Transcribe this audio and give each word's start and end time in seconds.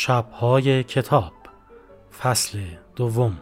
شبهای 0.00 0.84
کتاب 0.84 1.32
فصل 2.20 2.58
دوم. 2.96 3.38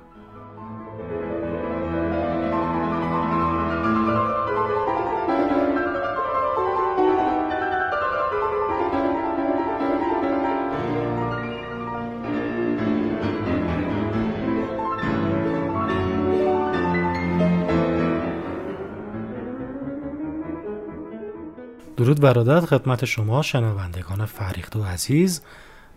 درود 21.96 22.20
برادر 22.20 22.61
خدمت 22.61 23.04
شما 23.04 23.43
شنوندگان 23.43 24.26
فریخت 24.26 24.76
و 24.76 24.84
عزیز. 24.84 25.43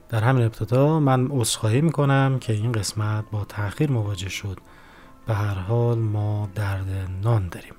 در 0.10 0.24
همین 0.24 0.44
ابتدا 0.44 1.00
من 1.00 1.28
عذرخواهی 1.32 1.82
می‌کنم 1.82 2.38
که 2.42 2.54
این 2.54 2.72
قسمت 2.72 3.26
با 3.32 3.46
تاخیر 3.46 3.92
مواجه 3.92 4.30
شد. 4.30 4.58
به 5.28 5.34
هر 5.34 5.54
حال 5.54 5.98
ما 6.00 6.50
درد 6.56 7.10
نان 7.24 7.50
داریم. 7.50 7.74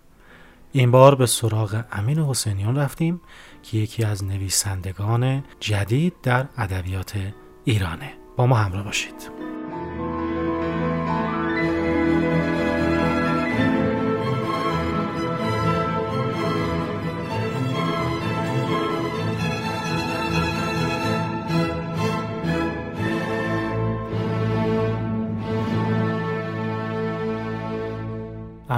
این 0.73 0.91
بار 0.91 1.15
به 1.15 1.27
سراغ 1.27 1.85
امین 1.93 2.19
حسینیان 2.19 2.77
رفتیم 2.77 3.21
که 3.63 3.79
یکی 3.79 4.05
از 4.05 4.25
نویسندگان 4.25 5.45
جدید 5.61 6.15
در 6.23 6.47
ادبیات 6.57 7.19
ایرانه. 7.65 8.13
با 8.37 8.47
ما 8.47 8.57
همراه 8.57 8.85
باشید. 8.85 9.50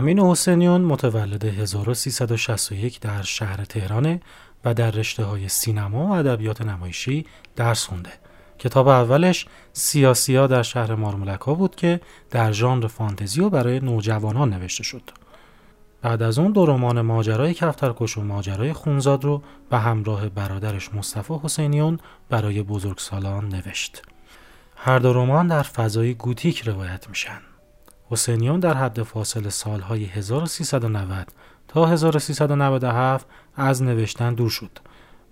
امین 0.03 0.21
حسینیون 0.21 0.81
متولد 0.81 1.45
1361 1.45 3.01
در 3.01 3.23
شهر 3.23 3.65
تهرانه 3.65 4.21
و 4.65 4.75
در 4.75 4.91
رشته 4.91 5.25
های 5.25 5.49
سینما 5.49 6.07
و 6.07 6.11
ادبیات 6.13 6.63
نمایشی 6.63 7.27
درس 7.57 7.87
خونده. 7.87 8.11
کتاب 8.59 8.89
اولش 8.89 9.47
سیاسیا 9.73 10.47
در 10.47 10.63
شهر 10.63 10.95
مارمولکا 10.95 11.55
بود 11.55 11.77
که 11.77 12.01
در 12.31 12.53
ژانر 12.53 12.87
فانتزی 12.87 13.41
و 13.41 13.51
برای 13.51 13.81
نوجوانان 13.81 14.51
نوشته 14.55 14.83
شد. 14.83 15.11
بعد 16.03 16.23
از 16.23 16.39
اون 16.39 16.53
دو 16.53 16.67
رمان 16.67 17.01
ماجرای 17.01 17.55
کفترکش 17.55 18.19
و 18.19 18.21
ماجرای 18.21 18.73
خونزاد 18.73 19.25
رو 19.25 19.43
به 19.71 19.79
همراه 19.79 20.29
برادرش 20.29 20.95
مصطفی 20.95 21.35
حسینیون 21.43 21.99
برای 22.29 22.63
بزرگسالان 22.63 23.49
نوشت. 23.49 24.03
هر 24.77 24.99
دو 24.99 25.13
رمان 25.13 25.47
در 25.47 25.63
فضای 25.63 26.15
گوتیک 26.15 26.69
روایت 26.69 27.09
میشن. 27.09 27.52
حسینیون 28.11 28.61
در 28.61 28.75
حد 28.75 29.03
فاصل 29.03 29.49
سالهای 29.49 30.05
1390 30.05 31.33
تا 31.69 31.87
1397 31.87 33.27
از 33.57 33.83
نوشتن 33.83 34.35
دور 34.35 34.51
شد 34.51 34.79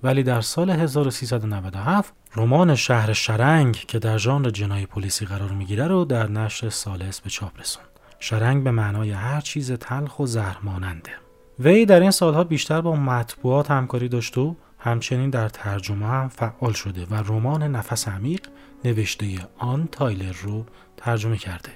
ولی 0.03 0.23
در 0.23 0.41
سال 0.41 0.71
1397 0.71 2.15
رمان 2.37 2.75
شهر 2.75 3.13
شرنگ 3.13 3.75
که 3.75 3.99
در 3.99 4.19
ژانر 4.19 4.51
جنایی 4.51 4.87
پلیسی 4.87 5.27
قرار 5.27 5.51
می‌گیره 5.51 5.87
رو 5.87 6.05
در 6.05 6.31
نشر 6.31 6.71
سالس 6.71 7.21
به 7.21 7.31
چاپ 7.31 7.61
رسوند. 7.61 7.87
شرنگ 8.19 8.65
به 8.65 8.71
معنای 8.71 9.11
هر 9.11 9.41
چیز 9.41 9.73
تلخ 9.73 10.19
و 10.21 10.27
زهرماننده. 10.27 11.11
وی 11.59 11.87
در 11.87 12.01
این 12.01 12.11
سالها 12.11 12.45
بیشتر 12.45 12.81
با 12.81 12.97
مطبوعات 12.97 13.71
همکاری 13.71 14.09
داشت 14.09 14.39
و 14.39 14.57
همچنین 14.79 15.31
در 15.31 15.49
ترجمه 15.49 16.07
هم 16.07 16.29
فعال 16.29 16.73
شده 16.73 17.07
و 17.11 17.15
رمان 17.15 17.63
نفس 17.63 18.09
عمیق 18.09 18.47
نوشته 18.85 19.39
آن 19.59 19.89
تایلر 19.93 20.33
رو 20.33 20.65
ترجمه 20.97 21.37
کرده. 21.37 21.71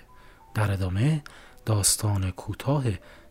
در 0.55 0.73
ادامه 0.73 1.23
داستان 1.67 2.31
کوتاه 2.31 2.85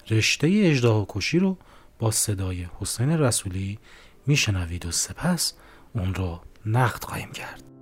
رشته 0.10 0.48
اجداه 0.64 1.06
کشی 1.10 1.40
رو 1.40 1.58
با 2.00 2.12
صدای 2.12 2.68
حسین 2.80 3.10
رسولی 3.10 3.80
میشنوید 4.28 4.86
و 4.86 4.92
سپس 4.92 5.54
اون 5.96 6.16
رو 6.16 6.40
نقد 6.66 7.04
خواهیم 7.04 7.32
کرد. 7.32 7.73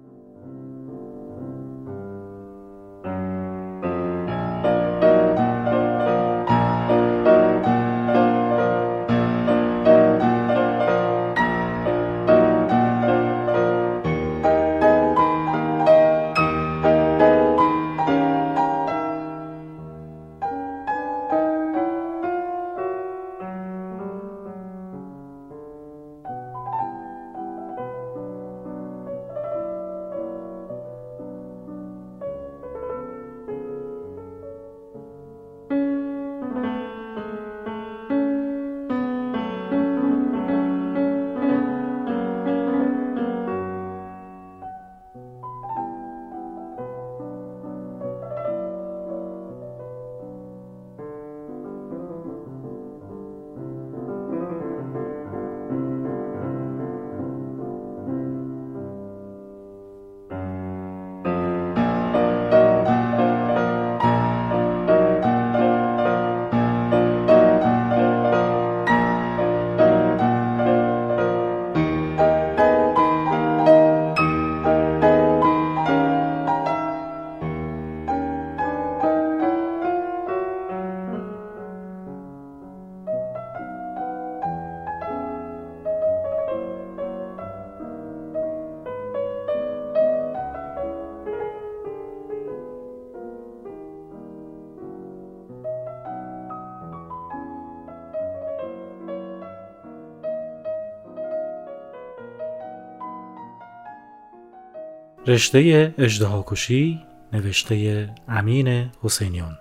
رشته 105.31 105.93
اجدهاکشی 105.97 106.99
نوشته 107.33 108.09
امین 108.27 108.89
حسینیون 109.01 109.57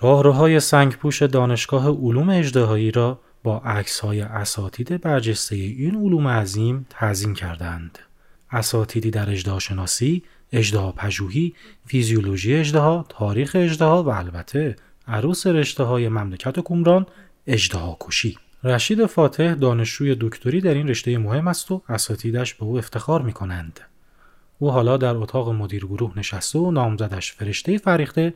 راهروهای 0.00 0.60
سنگپوش 0.60 1.22
دانشگاه 1.22 1.88
علوم 1.88 2.28
اجدهایی 2.30 2.90
را 2.90 3.20
با 3.42 3.62
های 4.02 4.20
اساتید 4.20 5.00
برجسته 5.00 5.56
این 5.56 5.94
علوم 5.94 6.28
عظیم 6.28 6.86
تعظیم 6.90 7.34
کردند. 7.34 7.98
اساتیدی 8.50 9.10
در 9.10 9.30
اجدها 9.30 9.58
شناسی، 9.58 10.22
فیزیولوژی 11.86 12.54
اجدها، 12.54 13.06
تاریخ 13.08 13.56
اجدها 13.60 14.02
و 14.02 14.08
البته 14.08 14.76
عروس 15.08 15.46
رشته 15.46 15.84
های 15.84 16.08
مملکت 16.08 16.60
کمران 16.60 17.06
اجدها 17.46 17.96
کشی. 18.00 18.38
رشید 18.64 19.06
فاتح 19.06 19.54
دانشجوی 19.54 20.16
دکتری 20.20 20.60
در 20.60 20.74
این 20.74 20.88
رشته 20.88 21.18
مهم 21.18 21.48
است 21.48 21.70
و 21.70 21.82
اساتیدش 21.88 22.54
به 22.54 22.64
او 22.64 22.78
افتخار 22.78 23.22
می 23.22 23.32
کنند. 23.32 23.80
او 24.58 24.70
حالا 24.70 24.96
در 24.96 25.16
اتاق 25.16 25.48
مدیر 25.48 25.86
گروه 25.86 26.12
نشسته 26.16 26.58
و 26.58 26.70
نامزدش 26.70 27.32
فرشته 27.32 27.78
فریخته 27.78 28.34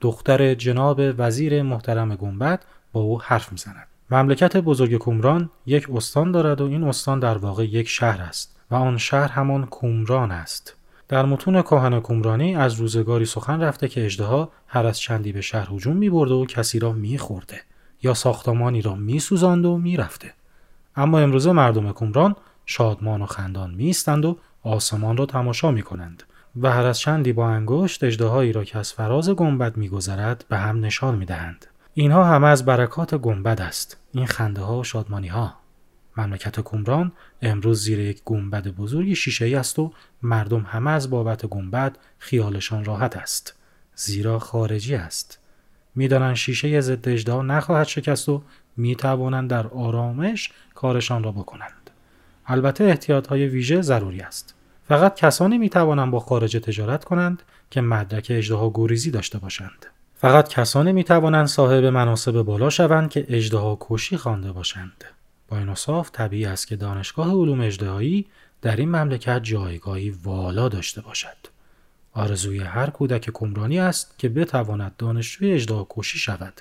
دختر 0.00 0.54
جناب 0.54 1.00
وزیر 1.18 1.62
محترم 1.62 2.16
گنبد 2.16 2.64
با 2.92 3.00
او 3.00 3.22
حرف 3.22 3.52
می‌زند. 3.52 3.86
مملکت 4.10 4.56
بزرگ 4.56 4.96
کومران 4.96 5.50
یک 5.66 5.90
استان 5.90 6.32
دارد 6.32 6.60
و 6.60 6.64
این 6.64 6.84
استان 6.84 7.20
در 7.20 7.38
واقع 7.38 7.64
یک 7.64 7.88
شهر 7.88 8.22
است 8.22 8.56
و 8.70 8.74
آن 8.74 8.98
شهر 8.98 9.28
همان 9.28 9.66
کومران 9.66 10.32
است. 10.32 10.76
در 11.08 11.24
متون 11.24 11.62
کاهن 11.62 12.00
کومرانی 12.00 12.56
از 12.56 12.74
روزگاری 12.74 13.24
سخن 13.24 13.60
رفته 13.60 13.88
که 13.88 14.04
اجدها 14.04 14.48
هر 14.66 14.86
از 14.86 14.98
چندی 14.98 15.32
به 15.32 15.40
شهر 15.40 15.68
هجوم 15.72 15.96
میبرده 15.96 16.34
و 16.34 16.46
کسی 16.46 16.78
را 16.78 16.92
میخورده 16.92 17.60
یا 18.02 18.14
ساختمانی 18.14 18.82
را 18.82 18.94
میسوزاند 18.94 19.64
و 19.64 19.78
می‌رفته. 19.78 20.32
اما 20.96 21.18
امروزه 21.18 21.52
مردم 21.52 21.92
کومران 21.92 22.36
شادمان 22.66 23.22
و 23.22 23.26
خندان 23.26 23.74
میستند 23.74 24.24
و 24.24 24.38
آسمان 24.64 25.16
را 25.16 25.26
تماشا 25.26 25.70
می 25.70 25.82
کنند 25.82 26.22
و 26.56 26.72
هر 26.72 26.86
از 26.86 26.98
چندی 26.98 27.32
با 27.32 27.48
انگشت 27.48 28.04
اجدهایی 28.04 28.52
را 28.52 28.64
که 28.64 28.78
از 28.78 28.92
فراز 28.92 29.30
گنبد 29.30 29.76
میگذرد 29.76 30.44
به 30.48 30.58
هم 30.58 30.84
نشان 30.84 31.14
می 31.14 31.24
دهند. 31.24 31.66
اینها 31.94 32.24
همه 32.24 32.46
از 32.46 32.64
برکات 32.64 33.14
گنبد 33.14 33.60
است. 33.60 33.96
این 34.12 34.26
خنده 34.26 34.60
ها 34.60 34.78
و 34.78 34.84
شادمانی 34.84 35.28
ها. 35.28 35.54
مملکت 36.16 36.60
کمران 36.60 37.12
امروز 37.42 37.82
زیر 37.84 37.98
یک 37.98 38.22
گنبد 38.24 38.68
بزرگی 38.68 39.16
شیشه 39.16 39.58
است 39.58 39.78
و 39.78 39.92
مردم 40.22 40.60
همه 40.60 40.90
از 40.90 41.10
بابت 41.10 41.46
گنبد 41.46 41.98
خیالشان 42.18 42.84
راحت 42.84 43.16
است. 43.16 43.54
زیرا 43.94 44.38
خارجی 44.38 44.94
است. 44.94 45.38
می‌دانند 45.94 46.34
شیشه 46.34 46.80
ضد 46.80 47.08
اجدا 47.08 47.42
نخواهد 47.42 47.86
شکست 47.86 48.28
و 48.28 48.42
می 48.76 48.96
توانند 48.96 49.50
در 49.50 49.66
آرامش 49.66 50.52
کارشان 50.74 51.24
را 51.24 51.32
بکنند. 51.32 51.83
البته 52.46 52.84
احتیاط 52.84 53.26
های 53.26 53.46
ویژه 53.46 53.82
ضروری 53.82 54.20
است. 54.20 54.54
فقط 54.88 55.16
کسانی 55.16 55.58
می 55.58 55.68
توانند 55.68 56.10
با 56.10 56.20
خارج 56.20 56.56
تجارت 56.56 57.04
کنند 57.04 57.42
که 57.70 57.80
مدرک 57.80 58.26
اجدها 58.30 58.70
گریزی 58.74 59.10
داشته 59.10 59.38
باشند. 59.38 59.86
فقط 60.14 60.48
کسانی 60.48 60.92
می 60.92 61.04
توانند 61.04 61.46
صاحب 61.46 61.84
مناسب 61.84 62.42
بالا 62.42 62.70
شوند 62.70 63.10
که 63.10 63.26
اجدها 63.28 63.78
کشی 63.80 64.16
خوانده 64.16 64.52
باشند. 64.52 65.04
با 65.48 65.58
این 65.58 65.68
اصاف 65.68 66.10
طبیعی 66.12 66.46
است 66.46 66.66
که 66.66 66.76
دانشگاه 66.76 67.30
علوم 67.30 67.60
اجدهایی 67.60 68.26
در 68.62 68.76
این 68.76 68.88
مملکت 68.88 69.42
جایگاهی 69.42 70.10
والا 70.10 70.68
داشته 70.68 71.00
باشد. 71.00 71.36
آرزوی 72.12 72.58
هر 72.58 72.90
کودک 72.90 73.30
کمرانی 73.30 73.78
است 73.78 74.18
که 74.18 74.28
بتواند 74.28 74.92
دانشجوی 74.98 75.52
اجدها 75.52 75.86
کشی 75.90 76.18
شود 76.18 76.60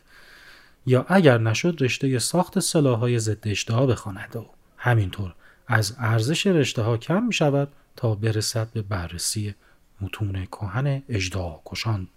یا 0.85 1.05
اگر 1.09 1.37
نشد 1.37 1.77
رشته 1.79 2.19
ساخت 2.19 2.59
سلاحهای 2.59 3.19
ضد 3.19 3.47
اشتها 3.47 3.85
بخواند 3.85 4.35
و 4.35 4.45
همینطور 4.77 5.33
از 5.67 5.95
ارزش 5.99 6.47
رشته 6.47 6.81
ها 6.81 6.97
کم 6.97 7.23
می 7.23 7.33
شود 7.33 7.69
تا 7.95 8.15
برسد 8.15 8.67
به 8.73 8.81
بررسی 8.81 9.55
متون 10.01 10.45
کهن 10.45 11.03
اجدا 11.09 11.61
کشان 11.65 12.07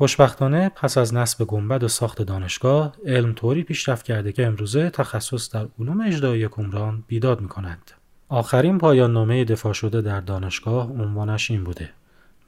خوشبختانه 0.00 0.68
پس 0.68 0.98
از 0.98 1.14
نصب 1.14 1.44
گنبد 1.44 1.82
و 1.82 1.88
ساخت 1.88 2.22
دانشگاه 2.22 2.94
علم 3.06 3.32
طوری 3.32 3.62
پیشرفت 3.62 4.04
کرده 4.04 4.32
که 4.32 4.46
امروزه 4.46 4.90
تخصص 4.90 5.54
در 5.54 5.66
علوم 5.78 6.00
اجدایی 6.00 6.48
کمران 6.48 7.04
بیداد 7.06 7.40
می 7.40 7.48
کند. 7.48 7.90
آخرین 8.28 8.78
پایان 8.78 9.12
نامه 9.12 9.44
دفاع 9.44 9.72
شده 9.72 10.00
در 10.00 10.20
دانشگاه 10.20 10.90
عنوانش 10.90 11.50
این 11.50 11.64
بوده 11.64 11.90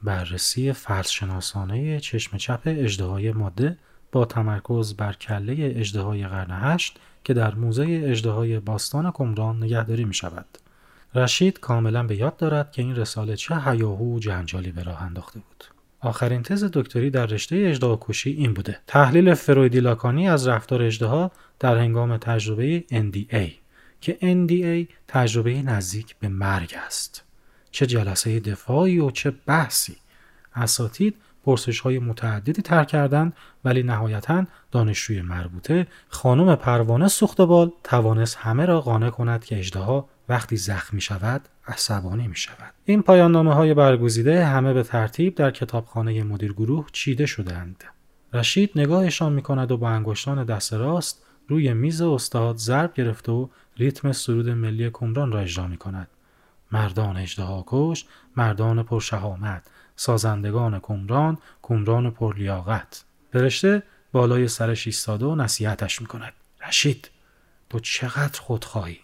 بررسی 0.03 0.73
فرضشناسانه 0.73 1.99
چشم 1.99 2.37
چپ 2.37 2.61
اجدهای 2.65 3.31
ماده 3.31 3.77
با 4.11 4.25
تمرکز 4.25 4.93
بر 4.93 5.13
کله 5.13 5.73
اجدهای 5.75 6.27
قرن 6.27 6.73
هشت 6.73 6.99
که 7.23 7.33
در 7.33 7.55
موزه 7.55 8.01
اجدهای 8.03 8.59
باستان 8.59 9.11
کمران 9.11 9.63
نگهداری 9.63 10.05
می 10.05 10.13
شود. 10.13 10.45
رشید 11.15 11.59
کاملا 11.59 12.03
به 12.03 12.15
یاد 12.15 12.37
دارد 12.37 12.71
که 12.71 12.81
این 12.81 12.95
رساله 12.95 13.35
چه 13.35 13.55
هیاهو 13.55 14.15
و 14.15 14.19
جنجالی 14.19 14.71
به 14.71 14.83
راه 14.83 15.01
انداخته 15.01 15.39
بود. 15.39 15.63
آخرین 15.99 16.43
تز 16.43 16.63
دکتری 16.73 17.09
در 17.09 17.25
رشته 17.25 17.55
اجدها 17.55 17.99
کشی 18.01 18.31
این 18.31 18.53
بوده. 18.53 18.79
تحلیل 18.87 19.33
فرویدی 19.33 19.79
لاکانی 19.79 20.29
از 20.29 20.47
رفتار 20.47 20.81
اجدها 20.81 21.31
در 21.59 21.77
هنگام 21.77 22.17
تجربه 22.17 22.83
NDA 22.91 23.51
که 24.01 24.17
NDA 24.21 24.93
تجربه 25.07 25.61
نزدیک 25.61 26.15
به 26.19 26.27
مرگ 26.27 26.75
است. 26.85 27.23
چه 27.71 27.85
جلسه 27.85 28.39
دفاعی 28.39 28.99
و 28.99 29.11
چه 29.11 29.33
بحثی. 29.45 29.95
اساتید 30.55 31.15
پرسش 31.43 31.79
های 31.79 31.99
متعددی 31.99 32.61
تر 32.61 32.83
کردند 32.83 33.33
ولی 33.65 33.83
نهایتا 33.83 34.45
دانشجوی 34.71 35.21
مربوطه 35.21 35.87
خانم 36.09 36.55
پروانه 36.55 37.07
سوختبال 37.07 37.71
توانست 37.83 38.37
همه 38.37 38.65
را 38.65 38.81
قانع 38.81 39.09
کند 39.09 39.45
که 39.45 39.59
اجدها 39.59 40.09
وقتی 40.29 40.57
زخم 40.57 40.95
می 40.95 41.01
شود 41.01 41.41
عصبانی 41.67 42.27
می 42.27 42.35
شود. 42.35 42.73
این 42.85 43.01
پایان 43.01 43.31
نامه 43.31 43.53
های 43.53 43.73
برگزیده 43.73 44.45
همه 44.45 44.73
به 44.73 44.83
ترتیب 44.83 45.35
در 45.35 45.51
کتابخانه 45.51 46.23
مدیر 46.23 46.53
گروه 46.53 46.87
چیده 46.91 47.25
شدند. 47.25 47.83
رشید 48.33 48.71
نگاهشان 48.75 49.33
می 49.33 49.41
کند 49.41 49.71
و 49.71 49.77
با 49.77 49.89
انگشتان 49.89 50.43
دست 50.43 50.73
راست 50.73 51.25
روی 51.47 51.73
میز 51.73 52.01
استاد 52.01 52.57
ضرب 52.57 52.93
گرفته 52.93 53.31
و 53.31 53.47
ریتم 53.77 54.11
سرود 54.11 54.49
ملی 54.49 54.89
کمران 54.89 55.31
را 55.31 55.39
اجرا 55.39 55.67
می 55.67 55.77
کند. 55.77 56.07
مردان 56.71 57.17
اجدها 57.17 57.63
کش، 57.67 58.05
مردان 58.37 58.83
پرشهامت، 58.83 59.63
سازندگان 60.03 60.79
کمران، 60.79 61.37
کمران 61.61 62.11
پرلیاقت. 62.11 63.03
فرشته 63.33 63.83
بالای 64.11 64.47
سرش 64.47 64.87
ایستاده 64.87 65.25
و 65.25 65.35
نصیحتش 65.35 66.01
می 66.01 66.07
کند. 66.07 66.33
رشید 66.67 67.09
تو 67.69 67.79
چقدر 67.79 68.41
خودخواهی؟ 68.41 68.99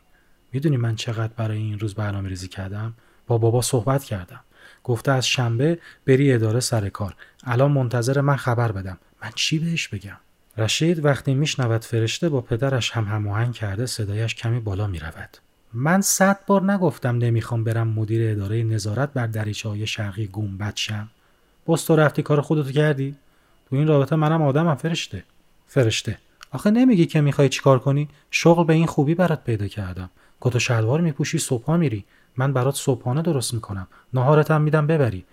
می‌دونی 0.52 0.78
من 0.78 0.96
چقدر 0.96 1.34
برای 1.38 1.58
این 1.58 1.80
روز 1.80 1.96
برنامه 1.96 2.30
ریزی 2.30 2.48
کردم؟ 2.48 2.94
با 3.28 3.38
بابا 3.38 3.62
صحبت 3.62 4.04
کردم. 4.04 4.40
گفته 4.84 5.12
از 5.12 5.28
شنبه 5.28 5.80
بری 6.08 6.34
اداره 6.34 6.60
سر 6.60 6.90
کار. 6.90 7.16
الان 7.44 7.72
منتظر 7.72 8.22
من 8.22 8.36
خبر 8.36 8.72
بدم. 8.72 8.98
من 9.24 9.32
چی 9.36 9.60
بهش 9.60 9.88
بگم؟ 9.88 10.18
رشید 10.58 11.06
وقتی 11.06 11.34
میشنود 11.34 11.84
فرشته 11.84 12.30
با 12.30 12.42
پدرش 12.42 12.92
هم 12.92 13.04
هماهنگ 13.04 13.54
کرده 13.54 13.86
صدایش 13.86 14.36
کمی 14.36 14.60
بالا 14.60 14.88
می‌رود. 14.88 15.38
من 15.74 16.02
صد 16.02 16.40
بار 16.48 16.72
نگفتم 16.72 17.18
نمی‌خوام 17.18 17.64
برم 17.64 17.88
مدیر 17.88 18.32
اداره 18.32 18.64
نظارت 18.64 19.14
بر 19.14 19.28
دریچه 19.28 19.70
های 19.70 19.88
شرقی 19.88 20.28
گنبد 20.28 20.76
شم. 20.76 21.10
باز 21.66 21.86
تو 21.86 21.96
رفتی 21.96 22.22
کار 22.22 22.42
خودتو 22.42 22.72
کردی؟ 22.72 23.16
تو 23.70 23.76
این 23.76 23.88
رابطه 23.88 24.16
منم 24.16 24.42
آدمم 24.42 24.76
فرشته. 24.76 25.24
فرشته. 25.68 26.18
آخه 26.52 26.72
نمیگی 26.72 27.06
که 27.06 27.22
می‌خوای 27.22 27.50
چیکار 27.50 27.80
کنی؟ 27.80 28.10
شغل 28.32 28.64
به 28.64 28.74
این 28.74 28.86
خوبی 28.86 29.16
برات 29.16 29.44
پیدا 29.44 29.68
کردم. 29.68 30.10
کت 30.42 30.56
و 30.56 30.60
شلوار 30.60 31.02
میپوشی 31.02 31.38
صبحها 31.38 31.78
میری. 31.78 32.06
من 32.38 32.54
برات 32.54 32.76
صبحانه 32.76 33.22
درست 33.22 33.54
می‌کنم. 33.54 33.88
نهارتم 34.14 34.62
میدم 34.62 34.88
ببری. 34.88 35.26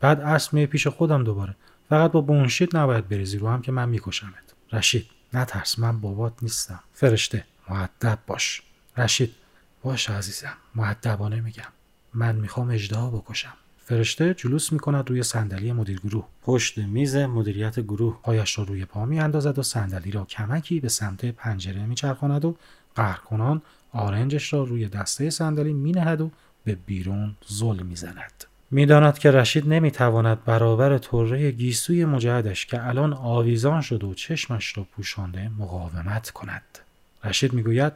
بعد 0.00 0.20
اصل 0.20 0.56
می 0.56 0.66
پیش 0.66 0.86
خودم 0.86 1.24
دوباره. 1.24 1.56
فقط 1.88 2.12
با 2.12 2.20
بونشید 2.20 2.76
نباید 2.76 3.08
بریزی 3.08 3.38
رو 3.38 3.48
هم 3.48 3.62
که 3.62 3.72
من 3.72 3.88
میکشمت. 3.88 4.54
رشید 4.72 5.06
نترس. 5.34 5.78
من 5.78 6.00
بابات 6.00 6.32
نیستم. 6.42 6.80
فرشته 6.92 7.44
معدب 7.70 8.18
باش. 8.26 8.62
رشید 8.96 9.34
باش 9.84 10.10
عزیزم 10.10 10.52
معدبانه 10.74 11.40
میگم. 11.40 11.72
من 12.14 12.36
می‌خوام 12.36 12.70
اجدها 12.70 13.10
بکشم. 13.10 13.52
فرشته 13.84 14.34
جلوس 14.34 14.72
می‌کند 14.72 15.10
روی 15.10 15.22
صندلی 15.22 15.72
مدیر 15.72 16.00
گروه. 16.00 16.24
پشت 16.42 16.78
میز 16.78 17.16
مدیریت 17.16 17.80
گروه. 17.80 18.18
پایش 18.22 18.58
را 18.58 18.64
روی 18.64 18.84
پا 18.84 19.04
میاندازد 19.04 19.58
و 19.58 19.62
صندلی 19.62 20.10
را 20.10 20.24
کمکی 20.24 20.80
به 20.80 20.88
سمت 20.88 21.24
پنجره 21.24 21.86
میچرخاند 21.86 22.44
و 22.44 22.56
قهرکنان 22.94 23.62
آرنجش 23.92 24.52
را 24.52 24.62
روی 24.62 24.88
دسته 24.88 25.30
صندلی 25.30 25.72
مینهد 25.72 26.20
و 26.20 26.30
به 26.64 26.74
بیرون 26.86 27.36
زل 27.46 27.82
می‌زند. 27.82 28.44
می‌داند 28.70 29.18
که 29.18 29.30
رشید 29.30 29.68
نمی‌تواند 29.68 30.44
برابر 30.44 30.98
طره 30.98 31.50
گیسوی 31.50 32.04
مجهدش 32.04 32.66
که 32.66 32.86
الان 32.86 33.12
آویزان 33.12 33.80
شد 33.80 34.04
و 34.04 34.14
چشمش 34.14 34.78
را 34.78 34.84
پوشانده 34.84 35.50
مقاومت 35.58 36.30
کند. 36.30 36.78
رشید 37.24 37.52
می‌گوید 37.52 37.92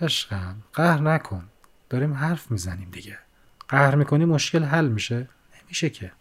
عشقم 0.00 0.56
قهر 0.72 1.00
نکن. 1.00 1.44
داریم 1.90 2.14
حرف 2.14 2.50
می‌زنیم 2.50 2.90
دیگه. 2.90 3.18
قهر 3.68 3.94
می‌کنی 3.94 4.24
مشکل 4.24 4.62
حل 4.62 4.88
میشه. 4.88 5.28
نمیشه 5.62 5.90
که. 5.90 6.12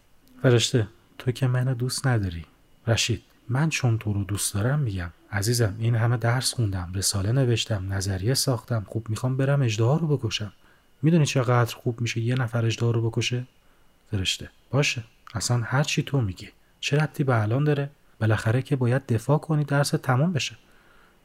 فرشته 0.42 0.88
تو 1.18 1.32
که 1.32 1.48
منو 1.48 1.74
دوست 1.74 2.08
نداری. 2.08 2.46
رشید 2.88 3.24
من 3.50 3.70
چون 3.70 3.98
تو 3.98 4.14
رو 4.14 4.24
دوست 4.24 4.54
دارم 4.54 4.80
میگم. 4.80 5.12
عزیزم 5.32 5.76
این 5.80 5.96
همه 5.96 6.18
درس 6.18 6.54
خوندم 6.54 6.92
رساله 6.96 7.32
نوشتم 7.32 7.94
نظریه 7.94 8.34
ساختم. 8.34 8.86
خوب 8.88 9.10
می‌خوام 9.10 9.38
برم 9.38 9.62
اجدها 9.62 9.98
رو 9.98 10.18
بکشم. 10.18 10.54
می‌دونی 11.02 11.26
چقدر 11.26 11.76
خوب 11.76 12.02
میشه 12.02 12.20
یه 12.22 12.36
نفر 12.36 12.66
اجدها 12.66 12.92
رو 12.92 13.10
بکشه؟ 13.10 13.48
فرشته 14.12 14.50
باشه. 14.72 15.04
اصلا 15.34 15.58
هر 15.58 15.84
چی 15.84 16.04
تو 16.04 16.22
میگی. 16.22 16.50
چه 16.80 16.98
ربطی 16.98 17.24
به 17.24 17.42
الان 17.42 17.64
داره؟ 17.64 17.90
بالاخره 18.20 18.62
که 18.62 18.76
باید 18.76 19.06
دفاع 19.06 19.38
کنی 19.38 19.64
درس 19.64 19.90
تمام 19.90 20.34
بشه. 20.34 20.58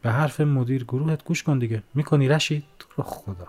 به 0.05 0.11
حرف 0.11 0.41
مدیر 0.41 0.85
گروهت 0.85 1.25
گوش 1.25 1.43
کن 1.43 1.59
دیگه. 1.59 1.83
می‌کنی 1.95 2.29
رشید؟ 2.29 2.65
رو 2.97 3.05
خدا. 3.05 3.49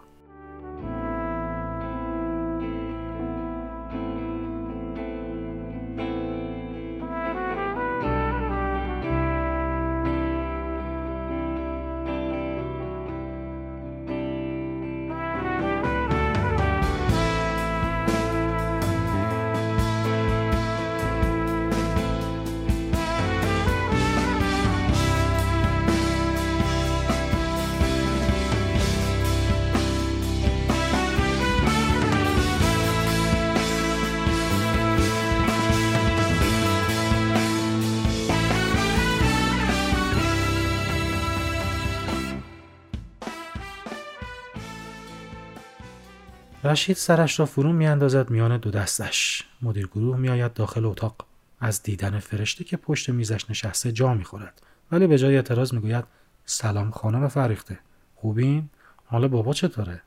رشید 46.66 46.96
سرش 46.96 47.40
را 47.40 47.46
فرو 47.46 47.74
میاندازد 47.74 48.30
میان 48.30 48.58
دو 48.58 48.72
دستش. 48.72 49.44
مدیر 49.62 49.88
گروه 49.88 50.18
میآید 50.18 50.54
داخل 50.54 50.86
اتاق. 50.86 51.16
از 51.60 51.84
دیدن 51.84 52.20
فرشته 52.20 52.64
که 52.64 52.78
پشت 52.78 53.10
میزش 53.10 53.50
نشسته 53.50 53.92
جا 53.92 54.14
می‌خورد. 54.14 54.62
ولی 54.92 55.08
به 55.08 55.18
جای 55.18 55.36
اعتراض 55.36 55.74
می‌گوید 55.74 56.06
سلام 56.46 56.92
خانم 56.92 57.28
فریخته 57.28 57.80
خوبین؟ 58.16 58.70
حالا 59.06 59.28
بابا 59.28 59.54
چطوره؟ 59.54 60.02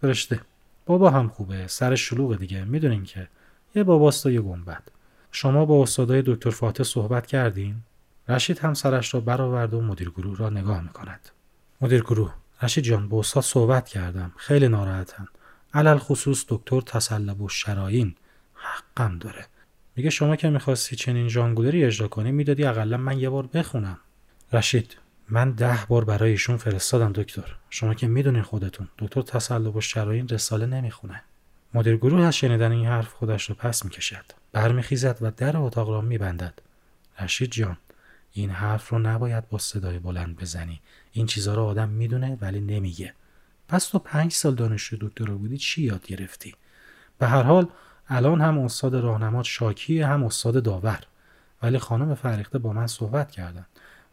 فرشته 0.00 0.40
بابا 0.86 1.10
هم 1.10 1.28
خوبه. 1.28 1.66
سر 1.66 1.94
شلوغ 1.94 2.36
دیگه. 2.36 2.64
می‌دونین 2.64 3.04
که 3.04 3.28
یه 3.74 3.84
باباست 3.84 4.26
و 4.26 4.30
یه 4.30 4.40
گنبد. 4.40 4.82
شما 5.32 5.64
با 5.64 5.82
استادای 5.82 6.22
دکتر 6.26 6.50
فاتح 6.50 6.84
صحبت 6.84 7.26
کردین؟ 7.26 7.76
رشید 8.28 8.58
هم 8.58 8.74
سرش 8.74 9.14
را 9.14 9.20
برآورد 9.20 9.74
و 9.74 9.80
مدیر 9.80 10.10
گروه 10.10 10.38
را 10.38 10.50
نگاه 10.50 10.80
می‌کند. 10.80 11.28
مدیر 11.80 12.00
گروه 12.00 12.34
رشید 12.62 12.84
جان 12.84 13.08
با 13.08 13.20
استاد 13.20 13.42
صحبت 13.42 13.88
کردم. 13.88 14.32
خیلی 14.36 14.68
ناراحتم 14.68 15.28
علل 15.74 15.98
خصوص 15.98 16.44
دکتر 16.48 16.80
تسلب 16.80 17.40
و 17.40 17.48
شراین 17.48 18.14
حقم 18.54 19.18
داره. 19.18 19.46
میگه 19.96 20.10
شما 20.10 20.36
که 20.36 20.50
می‌خواستی 20.50 20.96
چنین 20.96 21.28
جانگولری 21.28 21.84
اجرا 21.84 22.08
کنی 22.08 22.32
می‌دادی 22.32 22.64
اقلا 22.64 22.96
من 22.96 23.18
یه 23.18 23.30
بار 23.30 23.46
بخونم. 23.46 23.98
رشید 24.52 24.96
من 25.28 25.50
ده 25.50 25.78
بار 25.88 26.04
برای 26.04 26.30
ایشون 26.30 26.56
فرستادم 26.56 27.12
دکتر. 27.12 27.56
شما 27.70 27.94
که 27.94 28.06
می‌دونین 28.06 28.42
خودتون 28.42 28.88
دکتر 28.98 29.22
تسلب 29.22 29.76
و 29.76 29.80
شراین 29.80 30.28
رساله 30.28 30.66
نمی‌خونه. 30.66 31.22
مدیر 31.74 31.96
گروه 31.96 32.22
از 32.22 32.36
شنیدن 32.36 32.72
این 32.72 32.86
حرف 32.86 33.08
خودش 33.08 33.48
رو 33.48 33.54
پس 33.54 33.84
می‌کشد. 33.84 34.24
برمیخیزد 34.52 35.18
و 35.20 35.30
در 35.30 35.56
اتاق 35.56 35.90
را 35.90 36.00
میبندد. 36.00 36.54
رشید 37.20 37.50
جان 37.50 37.76
این 38.32 38.50
حرف 38.50 38.88
رو 38.88 38.98
نباید 38.98 39.48
با 39.48 39.58
صدای 39.58 39.98
بلند 39.98 40.36
بزنی. 40.36 40.80
این 41.12 41.26
چیزها 41.26 41.54
رو 41.54 41.62
آدم 41.62 41.88
می‌دونه 41.88 42.38
ولی 42.40 42.60
نمیگه. 42.60 43.14
پس 43.68 43.86
تو 43.86 43.98
پنج 43.98 44.32
سال 44.32 44.54
دانشجو 44.54 44.96
دکترا 45.00 45.34
بودی 45.34 45.58
چی 45.58 45.82
یاد 45.82 46.06
گرفتی؟ 46.06 46.54
به 47.18 47.26
هر 47.26 47.42
حال 47.42 47.68
الان 48.08 48.40
هم 48.40 48.58
استاد 48.58 48.94
راهنمات 48.94 49.44
شاکی 49.44 50.00
هم 50.00 50.24
استاد 50.24 50.62
داور. 50.62 51.00
ولی 51.62 51.78
خانم 51.78 52.14
فریخته 52.14 52.58
با 52.58 52.72
من 52.72 52.86
صحبت 52.86 53.30
کردن. 53.30 53.66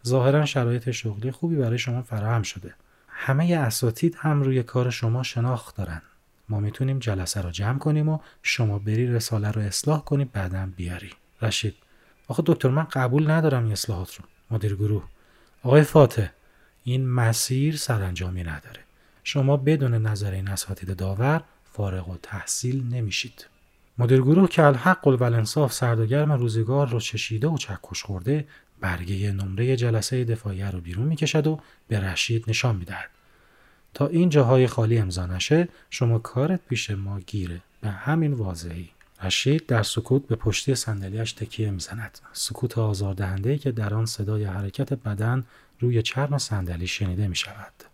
ظاهرا 0.08 0.46
شرایط 0.46 0.92
شغلی 0.92 1.32
خوبی 1.32 1.56
برای 1.56 1.78
شما 1.78 2.02
فراهم 2.02 2.42
شده. 2.42 2.76
همه 3.08 3.56
اساتید 3.56 4.16
هم 4.20 4.42
روی 4.42 4.64
کار 4.64 4.90
شما 4.90 5.24
شناخت 5.24 5.76
دارن. 5.76 6.02
ما 6.50 6.60
می‌تونیم 6.60 7.00
جلسه 7.00 7.42
رو 7.42 7.52
جمع 7.52 7.80
کنیم 7.80 8.10
و 8.10 8.20
شما 8.44 8.80
بری 8.80 9.08
رساله 9.08 9.52
رو 9.52 9.62
اصلاح 9.62 10.04
کنی 10.04 10.26
بعدم 10.26 10.74
بیاری. 10.78 11.12
رشید. 11.42 11.76
آخه 12.28 12.44
دکتر 12.46 12.70
من 12.70 12.84
قبول 12.84 13.32
ندارم 13.32 13.64
این 13.64 13.72
اصلاحات 13.72 14.16
رو. 14.16 14.26
مدیر 14.52 14.76
گروه. 14.76 15.04
آقای 15.64 15.84
فاتح 15.84 16.28
این 16.84 17.08
مسیر 17.10 17.78
سرانجامی 17.78 18.44
نداره. 18.44 18.80
شما 19.24 19.58
بدون 19.58 19.94
نظر 19.94 20.32
این 20.32 20.48
اساتید 20.48 20.96
داور 20.96 21.44
فارغ 21.74 22.10
و 22.10 22.18
تحصیل 22.24 22.84
نمیشید. 22.84 23.48
مدیر 23.98 24.22
گروه 24.22 24.50
که 24.50 24.64
الحق 24.64 25.08
و 25.08 25.24
الانصاف 25.24 25.74
سرد 25.74 26.00
و 26.00 26.06
گرم 26.06 26.32
روزگار 26.32 26.90
رو 26.90 27.00
چشیده 27.00 27.48
و 27.48 27.58
چکش 27.58 28.04
خورده 28.04 28.48
برگه 28.82 29.32
نمره 29.32 29.76
جلسه 29.76 30.24
دفاعیه 30.24 30.70
رو 30.72 30.82
بیرون 30.82 31.08
می‌کشد 31.08 31.48
و 31.48 31.60
به 31.88 32.00
رشید 32.00 32.44
نشان 32.48 32.76
می‌دهد. 32.76 33.10
تا 33.94 34.08
این 34.08 34.30
جاهای 34.30 34.68
خالی 34.68 34.98
امضا 34.98 35.26
نشه 35.26 35.68
شما 35.90 36.20
کارت 36.20 36.60
پیش 36.70 36.90
ما 36.90 37.20
گیره. 37.20 37.62
به 37.82 37.90
همین 37.90 38.34
واضحی. 38.34 38.90
رشید 39.24 39.66
در 39.66 39.84
سکوت 39.84 40.28
به 40.28 40.36
پشتی 40.36 40.76
صندلیاش 40.76 41.34
تکیه 41.34 41.72
می‌زند. 41.72 42.20
سکوت 42.34 42.78
آزاردهنده 42.78 43.58
که 43.58 43.72
در 43.72 43.94
آن 43.94 44.06
صدای 44.06 44.44
حرکت 44.44 44.94
بدن 44.94 45.46
روی 45.80 46.02
چرم 46.02 46.38
صندلی 46.38 46.88
شنیده 46.88 47.28
می 47.28 47.36
شود. 47.36 47.91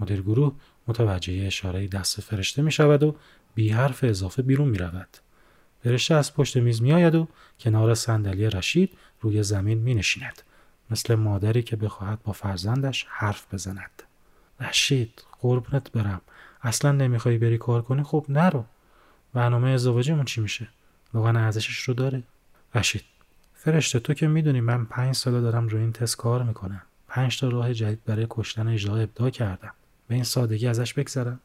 مدیر 0.00 0.22
گروه 0.22 0.52
متوجه 0.86 1.46
اشاره 1.46 1.88
دست 1.88 2.20
فرشته 2.20 2.62
می 2.62 2.72
شود 2.72 3.02
و 3.02 3.16
بی 3.54 3.68
حرف 3.68 4.04
اضافه 4.04 4.42
بیرون 4.42 4.68
می 4.68 4.78
رود. 4.78 5.08
فرشته 5.84 6.14
از 6.14 6.34
پشت 6.34 6.56
میز 6.56 6.82
می 6.82 6.92
آید 6.92 7.14
و 7.14 7.28
کنار 7.60 7.94
صندلی 7.94 8.50
رشید 8.50 8.96
روی 9.20 9.42
زمین 9.42 9.78
می 9.78 9.94
نشیند. 9.94 10.42
مثل 10.90 11.14
مادری 11.14 11.62
که 11.62 11.76
بخواهد 11.76 12.22
با 12.22 12.32
فرزندش 12.32 13.06
حرف 13.08 13.54
بزند. 13.54 14.02
رشید 14.60 15.22
قربونت 15.40 15.92
برم. 15.92 16.20
اصلا 16.62 16.92
نمی‌خوای 16.92 17.38
بری 17.38 17.58
کار 17.58 17.82
کنی؟ 17.82 18.02
خب 18.02 18.26
نرو. 18.28 18.64
برنامه 19.32 19.68
ازدواجمون 19.70 20.24
چی 20.24 20.40
میشه؟ 20.40 20.68
واقعا 21.14 21.44
ارزشش 21.44 21.78
رو 21.78 21.94
داره؟ 21.94 22.22
رشید 22.74 23.04
فرشته 23.54 24.00
تو 24.00 24.14
که 24.14 24.28
می‌دونی 24.28 24.60
من 24.60 24.84
پنج 24.84 25.14
ساله 25.14 25.40
دارم 25.40 25.68
روی 25.68 25.80
این 25.80 25.92
تست 25.92 26.16
کار 26.16 26.42
می‌کنم. 26.42 26.82
پنج 27.08 27.40
تا 27.40 27.48
راه 27.48 27.74
جدید 27.74 28.04
برای 28.04 28.26
کشتن 28.30 28.68
اجرا 28.68 28.96
ابدا 28.96 29.30
کردم. 29.30 29.72
به 30.10 30.14
این 30.14 30.24
سادگی 30.24 30.66
ازش 30.66 30.94
بگذرم. 30.94 31.40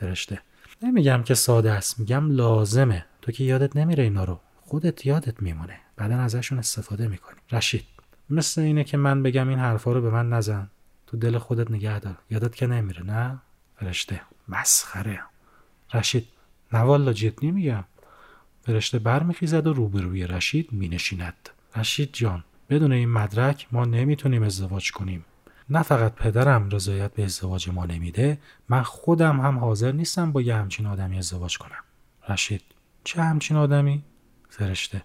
فرشته. 0.00 0.40
نمیگم 0.82 1.22
که 1.22 1.34
ساده 1.34 1.72
است 1.72 2.00
میگم 2.00 2.30
لازمه. 2.30 3.04
تو 3.22 3.32
که 3.32 3.44
یادت 3.44 3.76
نمیره 3.76 4.02
اینا 4.02 4.24
رو. 4.24 4.40
خودت 4.60 5.06
یادت 5.06 5.42
میمونه. 5.42 5.78
بعدا 5.96 6.16
ازشون 6.16 6.58
استفاده 6.58 7.08
می‌کنی. 7.08 7.36
رشید 7.52 7.84
مثل 8.30 8.60
اینه 8.60 8.84
که 8.84 8.96
من 8.96 9.22
بگم 9.22 9.48
این 9.48 9.58
حرفا 9.58 9.92
رو 9.92 10.00
به 10.02 10.10
من 10.10 10.28
نزن. 10.28 10.70
تو 11.06 11.16
دل 11.16 11.38
خودت 11.38 11.70
نگه 11.70 11.98
دار. 12.00 12.18
یادت 12.30 12.54
که 12.54 12.66
نمیره 12.66 13.02
نه؟ 13.02 13.38
فرشته. 13.76 14.20
مسخره. 14.48 15.20
رشید 15.94 16.28
نه 16.72 16.78
والا 16.78 17.12
جدی 17.12 17.50
میگم. 17.50 17.84
فرشته 18.62 18.98
برمیخیزد 18.98 19.66
و 19.66 19.72
روبروی 19.72 20.26
رشید 20.26 20.68
مینشیند. 20.72 21.48
رشید 21.76 22.10
جان 22.12 22.44
بدون 22.70 22.92
این 22.92 23.08
مدرک 23.08 23.66
ما 23.72 23.84
نمی‌تونیم 23.84 24.42
ازدواج 24.42 24.92
کنیم. 24.92 25.24
نه 25.70 25.82
فقط 25.82 26.14
پدرم 26.14 26.68
رضایت 26.70 27.14
به 27.14 27.24
ازدواج 27.24 27.70
ما 27.70 27.86
نمیده 27.86 28.38
من 28.68 28.82
خودم 28.82 29.40
هم 29.40 29.58
حاضر 29.58 29.92
نیستم 29.92 30.32
با 30.32 30.42
یه 30.42 30.56
همچین 30.56 30.86
آدمی 30.86 31.18
ازدواج 31.18 31.58
کنم. 31.58 31.84
رشید 32.28 32.62
چه 33.04 33.22
همچین 33.22 33.56
آدمی؟ 33.56 34.04
فرشته. 34.48 35.02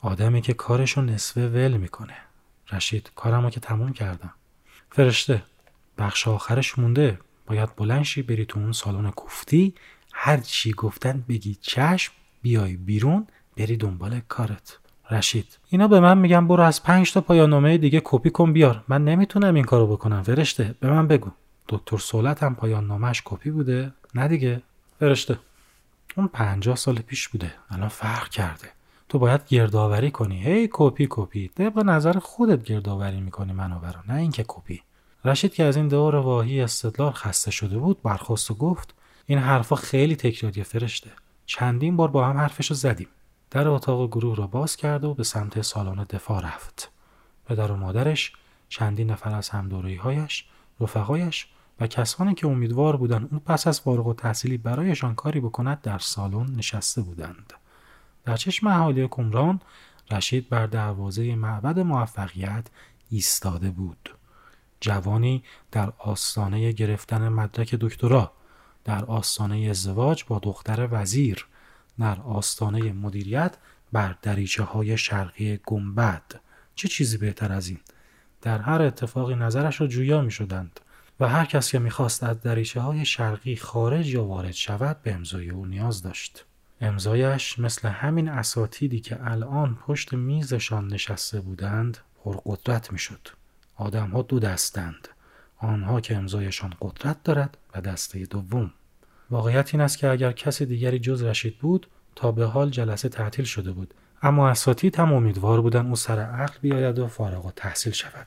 آدمی 0.00 0.40
که 0.40 0.54
کارشو 0.54 1.00
نصفه 1.00 1.48
ول 1.48 1.76
می‌کنه. 1.76 2.16
رشید 2.72 3.10
کارمو 3.16 3.50
که 3.50 3.60
تموم 3.60 3.92
کردم. 3.92 4.34
فرشته 4.90 5.42
بخش 5.98 6.28
آخرش 6.28 6.78
مونده. 6.78 7.18
باید 7.46 7.76
بلنشی 7.76 8.22
بری 8.22 8.46
تو 8.46 8.60
اون 8.60 8.72
سالن 8.72 9.10
کوفتی. 9.10 9.74
هر 10.12 10.36
چی 10.36 10.72
گفتن 10.72 11.24
بگی 11.28 11.54
چشم 11.54 12.12
بیای 12.42 12.76
بیرون 12.76 13.26
بری 13.56 13.76
دنبال 13.76 14.20
کارت. 14.20 14.78
رشید. 15.10 15.58
اینا 15.68 15.88
به 15.88 16.00
من 16.00 16.18
میگن 16.18 16.46
برو 16.48 16.62
از 16.62 16.82
پنج 16.82 17.12
تا 17.12 17.20
پایان 17.20 17.76
دیگه 17.76 18.00
کپی 18.04 18.30
کن 18.30 18.52
بیار. 18.52 18.84
من 18.88 19.04
نمی‌تونم 19.04 19.54
این 19.54 19.64
کارو 19.64 19.86
بکنم. 19.86 20.22
فرشته 20.22 20.74
به 20.80 20.90
من 20.90 21.06
بگو. 21.08 21.30
دکتر 21.68 21.96
سولت 21.96 22.42
هم 22.42 22.54
پایان 22.54 22.86
نامش 22.86 23.22
کپی 23.24 23.50
بوده؟ 23.50 23.92
نه 24.14 24.28
دیگه. 24.28 24.62
فرشته 25.00 25.38
اون 26.16 26.28
پنجاه 26.28 26.76
سال 26.76 26.94
پیش 26.94 27.28
بوده. 27.28 27.52
الان 27.70 27.88
فرق 27.88 28.28
کرده. 28.28 28.68
تو 29.08 29.18
باید 29.18 29.40
گردآوری 29.48 30.10
کنی. 30.10 30.44
هی 30.44 30.68
کپی 30.72 31.06
کپی. 31.10 31.48
طبق 31.48 31.78
نظر 31.78 32.18
خودت 32.18 32.64
گردآوری 32.64 33.20
می‌کنی 33.20 33.52
منو 33.52 33.78
برا. 33.78 34.00
نه 34.08 34.14
اینکه 34.14 34.44
کپی. 34.48 34.82
رشید 35.24 35.54
که 35.54 35.64
از 35.64 35.76
این 35.76 35.88
دور 35.88 36.16
واهی 36.16 36.60
استدلال 36.60 37.12
خسته 37.12 37.50
شده 37.50 37.78
بود 37.78 38.02
برخواست 38.02 38.50
و 38.50 38.54
گفت 38.54 38.94
این 39.26 39.38
حرفا 39.38 39.76
خیلی 39.76 40.16
تکراری 40.16 40.64
فرشته. 40.64 41.10
چندین 41.46 41.96
بار 41.96 42.08
با 42.08 42.26
هم 42.26 42.36
حرفشو 42.36 42.74
زدیم. 42.74 43.08
در 43.56 43.68
اتاق 43.68 44.06
گروه 44.08 44.36
را 44.36 44.46
باز 44.46 44.76
کرد 44.76 45.04
و 45.04 45.14
به 45.14 45.24
سمت 45.24 45.62
سالن 45.62 46.06
دفاع 46.10 46.46
رفت. 46.46 46.90
پدر 47.46 47.72
و 47.72 47.76
مادرش 47.76 48.32
چندین 48.68 49.10
نفر 49.10 49.34
از 49.34 49.48
هایش 49.48 50.44
رفقایش 50.80 51.46
و 51.80 51.86
کسانی 51.86 52.34
که 52.34 52.46
امیدوار 52.46 52.96
بودند 52.96 53.28
اون 53.30 53.40
پس 53.40 53.66
از 53.66 53.80
فارغ 53.80 54.06
و 54.06 54.14
تحصیلی 54.14 54.56
برایشان 54.56 55.14
کاری 55.14 55.40
بکند 55.40 55.80
در 55.80 55.98
سالن 55.98 56.56
نشسته 56.56 57.02
بودند. 57.02 57.52
در 58.24 58.36
چشم 58.36 58.66
اهالی 58.66 59.08
کمران 59.08 59.60
رشید 60.10 60.48
بر 60.48 60.66
دروازه 60.66 61.34
معبد 61.34 61.78
موفقیت 61.78 62.66
ایستاده 63.10 63.70
بود. 63.70 64.14
جوانی 64.80 65.44
در 65.72 65.92
آستانه 65.98 66.72
گرفتن 66.72 67.28
مدرک 67.28 67.74
دکترا 67.74 68.32
در 68.84 69.04
آستانه 69.04 69.66
ازدواج 69.70 70.24
با 70.24 70.38
دختر 70.38 70.88
وزیر 70.90 71.46
در 71.98 72.20
آستانه 72.20 72.92
مدیریت 72.92 73.56
بر 73.92 74.14
دریچه 74.22 74.62
های 74.62 74.98
شرقی 74.98 75.60
گنبد. 75.66 76.22
چه 76.74 76.88
چیزی 76.88 77.18
بهتر 77.18 77.52
از 77.52 77.68
این؟ 77.68 77.78
در 78.42 78.58
هر 78.58 78.82
اتفاقی 78.82 79.34
نظرش 79.34 79.80
را 79.80 79.86
جویا 79.86 80.20
می 80.20 80.30
شدند 80.30 80.80
و 81.20 81.28
هر 81.28 81.44
کس 81.44 81.70
که 81.70 81.78
می‌خواست 81.78 82.22
از 82.22 82.40
دریچه 82.40 82.80
های 82.80 83.04
شرقی 83.04 83.56
خارج 83.56 84.14
یا 84.14 84.24
وارد 84.24 84.52
شود 84.52 85.02
به 85.02 85.14
امضای 85.14 85.50
او 85.50 85.66
نیاز 85.66 86.02
داشت. 86.02 86.44
امضایش 86.80 87.58
مثل 87.58 87.88
همین 87.88 88.28
اساتیدی 88.28 89.00
که 89.00 89.30
الان 89.30 89.74
پشت 89.74 90.12
میزشان 90.12 90.86
نشسته 90.86 91.40
بودند 91.40 91.98
پرقدرت 92.24 92.92
می‌شد. 92.92 93.28
آدمها 93.76 94.22
دو 94.22 94.38
دستند. 94.38 95.08
آنها 95.58 96.00
که 96.00 96.16
امضایشان 96.16 96.74
قدرت 96.80 97.22
دارد 97.22 97.58
و 97.74 97.80
دسته 97.80 98.24
دوم. 98.24 98.72
واقعیت 99.30 99.74
این 99.74 99.80
است 99.80 99.98
که 99.98 100.08
اگر 100.08 100.32
کسی 100.32 100.66
دیگری 100.66 100.98
جز 100.98 101.22
رشید 101.22 101.58
بود 101.58 101.86
تا 102.14 102.32
به 102.32 102.44
حال 102.44 102.70
جلسه 102.70 103.08
تعطیل 103.08 103.44
شده 103.44 103.72
بود. 103.72 103.94
اما 104.22 104.48
اساتید 104.48 104.96
هم 104.96 105.12
امیدوار 105.12 105.60
بودن 105.60 105.86
او 105.86 105.96
سر 105.96 106.18
عقل 106.18 106.54
بیاید 106.60 106.98
و 106.98 107.08
فارغ 107.08 107.46
و 107.46 107.50
تحصیل 107.56 107.92
شود. 107.92 108.26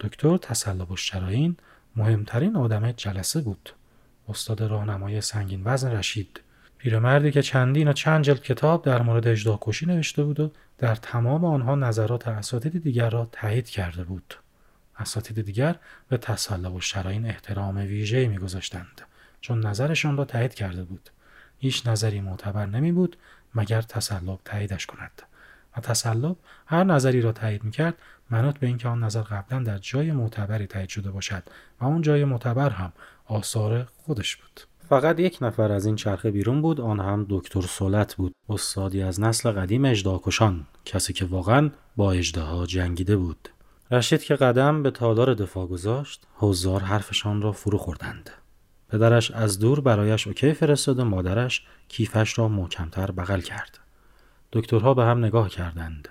دکتر 0.00 0.36
تسلب 0.36 0.90
و 0.90 0.96
شراین 0.96 1.56
مهمترین 1.96 2.56
آدم 2.56 2.92
جلسه 2.92 3.40
بود. 3.40 3.70
استاد 4.28 4.62
راهنمای 4.62 5.20
سنگین 5.20 5.62
وزن 5.64 5.92
رشید. 5.92 6.40
پیرمردی 6.78 7.30
که 7.30 7.42
چندین 7.42 7.88
و 7.88 7.92
چند 7.92 8.24
جلد 8.24 8.42
کتاب 8.42 8.84
در 8.84 9.02
مورد 9.02 9.28
اجداکشی 9.28 9.86
نوشته 9.86 10.24
بود 10.24 10.40
و 10.40 10.50
در 10.78 10.94
تمام 10.94 11.44
آنها 11.44 11.74
نظرات 11.74 12.28
اساتید 12.28 12.82
دیگر 12.82 13.10
را 13.10 13.28
تایید 13.32 13.68
کرده 13.68 14.04
بود. 14.04 14.34
اساتید 14.98 15.40
دیگر 15.46 15.76
به 16.08 16.16
تسلب 16.16 16.74
و 16.74 16.80
شراین 16.80 17.26
احترام 17.26 17.76
ویژه‌ای 17.76 18.28
میگذاشتند. 18.28 19.00
چون 19.44 19.66
نظرشان 19.66 20.16
را 20.16 20.24
تایید 20.24 20.54
کرده 20.54 20.84
بود. 20.84 21.10
هیچ 21.58 21.86
نظری 21.86 22.20
معتبر 22.20 22.66
نمی 22.66 22.92
بود 22.92 23.16
مگر 23.54 23.82
تسلب 23.82 24.38
تاییدش 24.44 24.86
کند. 24.86 25.22
و 25.76 25.80
تسلب 25.80 26.36
هر 26.66 26.84
نظری 26.84 27.20
را 27.20 27.32
تایید 27.32 27.64
می‌کرد 27.64 27.94
منوط 28.30 28.58
به 28.58 28.66
اینکه 28.66 28.88
آن 28.88 29.04
نظر 29.04 29.22
قبلا 29.22 29.62
در 29.62 29.78
جای 29.78 30.12
معتبری 30.12 30.66
تایید 30.66 30.88
شده 30.88 31.10
باشد 31.10 31.42
و 31.80 31.84
آن 31.84 32.02
جای 32.02 32.24
معتبر 32.24 32.70
هم 32.70 32.92
آثار 33.26 33.88
خودش 33.96 34.36
بود. 34.36 34.60
فقط 34.88 35.20
یک 35.20 35.38
نفر 35.40 35.72
از 35.72 35.86
این 35.86 35.96
چرخه 35.96 36.30
بیرون 36.30 36.62
بود 36.62 36.80
آن 36.80 37.00
هم 37.00 37.26
دکتر 37.30 37.60
سولت 37.60 38.14
بود. 38.14 38.32
استادی 38.48 39.02
از 39.02 39.20
نسل 39.20 39.50
قدیم 39.50 39.84
اجداکشان 39.84 40.66
کسی 40.84 41.12
که 41.12 41.24
واقعا 41.24 41.70
با 41.96 42.12
اجدها 42.12 42.66
جنگیده 42.66 43.16
بود. 43.16 43.48
رشید 43.90 44.22
که 44.22 44.34
قدم 44.36 44.82
به 44.82 44.90
تالار 44.90 45.34
دفاع 45.34 45.66
گذاشت 45.66 46.26
حضار 46.34 46.80
حرفشان 46.80 47.42
را 47.42 47.52
فرو 47.52 47.78
خوردند. 47.78 48.30
پدرش 48.94 49.30
از 49.30 49.58
دور 49.58 49.80
برایش 49.80 50.26
اوکی 50.26 50.52
فرستاد 50.52 50.98
و 50.98 51.04
مادرش 51.04 51.66
کیفش 51.88 52.38
را 52.38 52.48
محکمتر 52.48 53.10
بغل 53.10 53.40
کرد. 53.40 53.78
دکترها 54.52 54.94
به 54.94 55.04
هم 55.04 55.24
نگاه 55.24 55.48
کردند. 55.48 56.08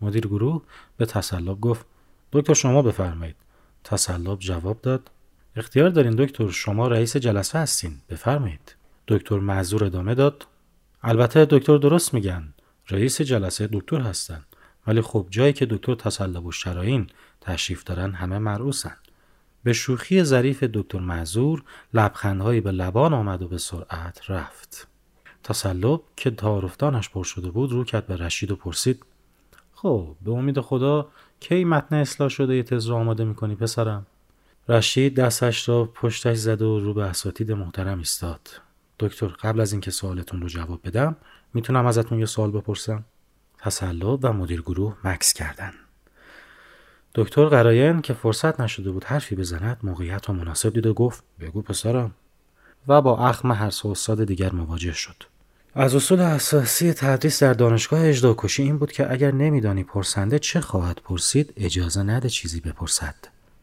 مدیر 0.00 0.26
گروه 0.26 0.62
به 0.96 1.06
تسلب 1.06 1.60
گفت 1.60 1.86
دکتر 2.32 2.54
شما 2.54 2.82
بفرمایید. 2.82 3.36
تسلب 3.84 4.38
جواب 4.38 4.80
داد 4.80 5.10
اختیار 5.56 5.90
دارین 5.90 6.14
دکتر 6.16 6.50
شما 6.50 6.88
رئیس 6.88 7.16
جلسه 7.16 7.58
هستین 7.58 8.00
بفرمایید. 8.10 8.74
دکتر 9.08 9.38
معذور 9.38 9.84
ادامه 9.84 10.14
داد 10.14 10.46
البته 11.02 11.44
دکتر 11.44 11.76
درست 11.76 12.14
میگن 12.14 12.54
رئیس 12.90 13.20
جلسه 13.20 13.68
دکتر 13.72 14.00
هستن 14.00 14.44
ولی 14.86 15.00
خب 15.00 15.26
جایی 15.30 15.52
که 15.52 15.66
دکتر 15.66 15.94
تسلب 15.94 16.46
و 16.46 16.52
شراین 16.52 17.06
تشریف 17.40 17.84
دارن 17.84 18.12
همه 18.12 18.38
مرعوسن. 18.38 18.96
به 19.62 19.72
شوخی 19.72 20.22
ظریف 20.22 20.64
دکتر 20.64 20.98
معذور 20.98 21.62
لبخندهایی 21.94 22.60
به 22.60 22.72
لبان 22.72 23.14
آمد 23.14 23.42
و 23.42 23.48
به 23.48 23.58
سرعت 23.58 24.30
رفت. 24.30 24.88
تسلب 25.44 26.00
که 26.16 26.30
تعارفدانش 26.30 27.08
پر 27.08 27.24
شده 27.24 27.50
بود 27.50 27.72
رو 27.72 27.84
کرد 27.84 28.06
به 28.06 28.16
رشید 28.16 28.50
و 28.50 28.56
پرسید 28.56 29.02
خب 29.74 30.16
به 30.24 30.30
امید 30.30 30.60
خدا 30.60 31.08
کی 31.40 31.64
متن 31.64 31.96
اصلاح 31.96 32.28
شده 32.28 32.56
یه 32.56 32.62
تز 32.62 32.86
رو 32.86 32.94
آماده 32.94 33.24
می‌کنی 33.24 33.54
پسرم؟ 33.54 34.06
رشید 34.68 35.14
دستش 35.14 35.68
را 35.68 35.84
پشتش 35.84 36.36
زد 36.36 36.62
و 36.62 36.80
رو 36.80 36.94
به 36.94 37.02
اساتید 37.02 37.52
محترم 37.52 37.98
ایستاد. 37.98 38.40
دکتر 38.98 39.26
قبل 39.26 39.60
از 39.60 39.72
اینکه 39.72 39.90
سوالتون 39.90 40.40
رو 40.40 40.48
جواب 40.48 40.80
بدم 40.84 41.16
می‌تونم 41.54 41.86
ازتون 41.86 42.18
یه 42.18 42.26
سوال 42.26 42.50
بپرسم؟ 42.50 43.04
تسلب 43.58 44.18
و 44.22 44.32
مدیر 44.32 44.60
گروه 44.60 44.96
مکس 45.04 45.32
کردن. 45.32 45.72
دکتر 47.18 47.44
قراین 47.44 48.00
که 48.02 48.12
فرصت 48.14 48.60
نشده 48.60 48.90
بود 48.90 49.04
حرفی 49.04 49.36
بزند 49.36 49.78
موقعیت 49.82 50.30
و 50.30 50.32
مناسب 50.32 50.72
دید 50.72 50.86
و 50.86 50.94
گفت 50.94 51.24
بگو 51.40 51.62
پسرم. 51.62 52.14
و 52.88 53.02
با 53.02 53.18
اخم 53.28 53.52
هر 53.52 53.72
استاد 53.84 54.24
دیگر 54.24 54.52
مواجه 54.52 54.92
شد. 54.92 55.14
از 55.74 55.94
اصول 55.94 56.20
اساسی 56.20 56.92
تدریس 56.92 57.42
در 57.42 57.52
دانشگاه 57.52 58.06
اجداکشی 58.06 58.62
این 58.62 58.78
بود 58.78 58.92
که 58.92 59.12
اگر 59.12 59.30
نمیدانی 59.30 59.84
پرسنده 59.84 60.38
چه 60.38 60.60
خواهد 60.60 61.00
پرسید 61.04 61.52
اجازه 61.56 62.02
نده 62.02 62.28
چیزی 62.28 62.60
بپرسد. 62.60 63.14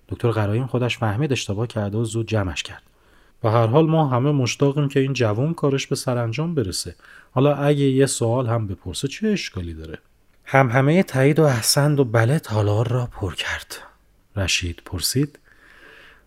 دکتر 0.09 0.31
قرایم 0.31 0.67
خودش 0.67 0.97
فهمید 0.97 1.31
اشتباه 1.31 1.67
کرده 1.67 1.97
و 1.97 2.03
زود 2.03 2.27
جمعش 2.27 2.63
کرد. 2.63 2.83
و 3.43 3.49
هر 3.49 3.67
حال 3.67 3.85
ما 3.89 4.07
همه 4.07 4.31
مشتاقیم 4.31 4.87
که 4.87 4.99
این 4.99 5.13
جوان 5.13 5.53
کارش 5.53 5.87
به 5.87 5.95
سرانجام 5.95 6.55
برسه. 6.55 6.95
حالا 7.31 7.55
اگه 7.55 7.85
یه 7.85 8.05
سوال 8.05 8.47
هم 8.47 8.67
بپرسه 8.67 9.07
چه 9.07 9.27
اشکالی 9.27 9.73
داره؟ 9.73 9.99
هم 10.45 10.69
همه 10.69 11.03
تایید 11.03 11.39
و 11.39 11.43
احسند 11.43 11.99
و 11.99 12.03
بله 12.03 12.39
تالار 12.39 12.87
را 12.87 13.05
پر 13.05 13.35
کرد. 13.35 13.77
رشید 14.35 14.81
پرسید 14.85 15.39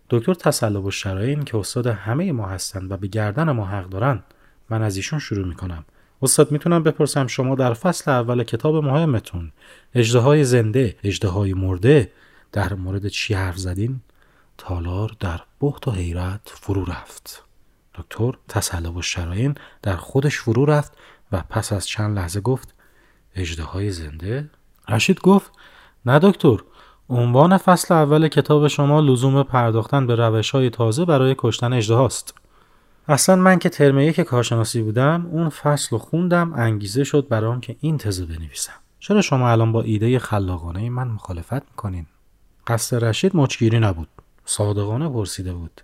دکتر 0.09 0.33
تسلب 0.33 0.85
و 0.85 0.91
شراین 0.91 1.43
که 1.43 1.57
استاد 1.57 1.87
همه 1.87 2.31
ما 2.31 2.47
هستند 2.47 2.91
و 2.91 2.97
به 2.97 3.07
گردن 3.07 3.51
ما 3.51 3.65
حق 3.65 3.89
دارن 3.89 4.23
من 4.69 4.81
از 4.81 4.95
ایشون 4.95 5.19
شروع 5.19 5.47
می‌کنم. 5.47 5.85
استاد 6.21 6.51
می‌تونم 6.51 6.83
بپرسم 6.83 7.27
شما 7.27 7.55
در 7.55 7.73
فصل 7.73 8.11
اول 8.11 8.43
کتاب 8.43 8.75
مهمتون 8.75 9.51
اجده 9.95 10.43
زنده 10.43 10.95
اجده 11.03 11.53
مرده 11.53 12.11
در 12.51 12.73
مورد 12.73 13.07
چی 13.07 13.33
حرف 13.33 13.57
زدین؟ 13.57 14.01
تالار 14.57 15.15
در 15.19 15.41
بخت 15.61 15.87
و 15.87 15.91
حیرت 15.91 16.41
فرو 16.45 16.85
رفت. 16.85 17.43
دکتر 17.95 18.31
تسلب 18.47 18.95
و 18.95 19.01
شراین 19.01 19.55
در 19.81 19.95
خودش 19.95 20.37
فرو 20.37 20.65
رفت 20.65 20.97
و 21.31 21.43
پس 21.49 21.73
از 21.73 21.87
چند 21.87 22.17
لحظه 22.17 22.41
گفت 22.41 22.75
اجده 23.39 23.63
های 23.63 23.91
زنده؟ 23.91 24.49
رشید 24.89 25.19
گفت 25.21 25.51
نه 26.05 26.19
دکتر 26.19 26.57
عنوان 27.09 27.57
فصل 27.57 27.93
اول 27.93 28.27
کتاب 28.27 28.67
شما 28.67 28.99
لزوم 28.99 29.43
پرداختن 29.43 30.07
به 30.07 30.15
روش 30.15 30.51
های 30.51 30.69
تازه 30.69 31.05
برای 31.05 31.35
کشتن 31.37 31.73
اجده 31.73 31.95
هاست. 31.95 32.33
اصلا 33.07 33.35
من 33.35 33.59
که 33.59 33.69
ترم 33.69 33.99
یک 33.99 34.21
کارشناسی 34.21 34.81
بودم 34.81 35.29
اون 35.31 35.49
فصل 35.49 35.87
رو 35.91 35.97
خوندم 35.97 36.53
انگیزه 36.53 37.03
شد 37.03 37.27
برام 37.27 37.61
که 37.61 37.75
این 37.79 37.97
تزه 37.97 38.25
بنویسم. 38.25 38.73
چرا 38.99 39.21
شما 39.21 39.49
الان 39.49 39.71
با 39.71 39.81
ایده 39.81 40.19
خلاقانه 40.19 40.89
من 40.89 41.07
مخالفت 41.07 41.53
می‌کنین؟ 41.53 42.05
قصد 42.67 43.05
رشید 43.05 43.35
مچگیری 43.35 43.79
نبود. 43.79 44.07
صادقانه 44.45 45.09
پرسیده 45.09 45.53
بود. 45.53 45.81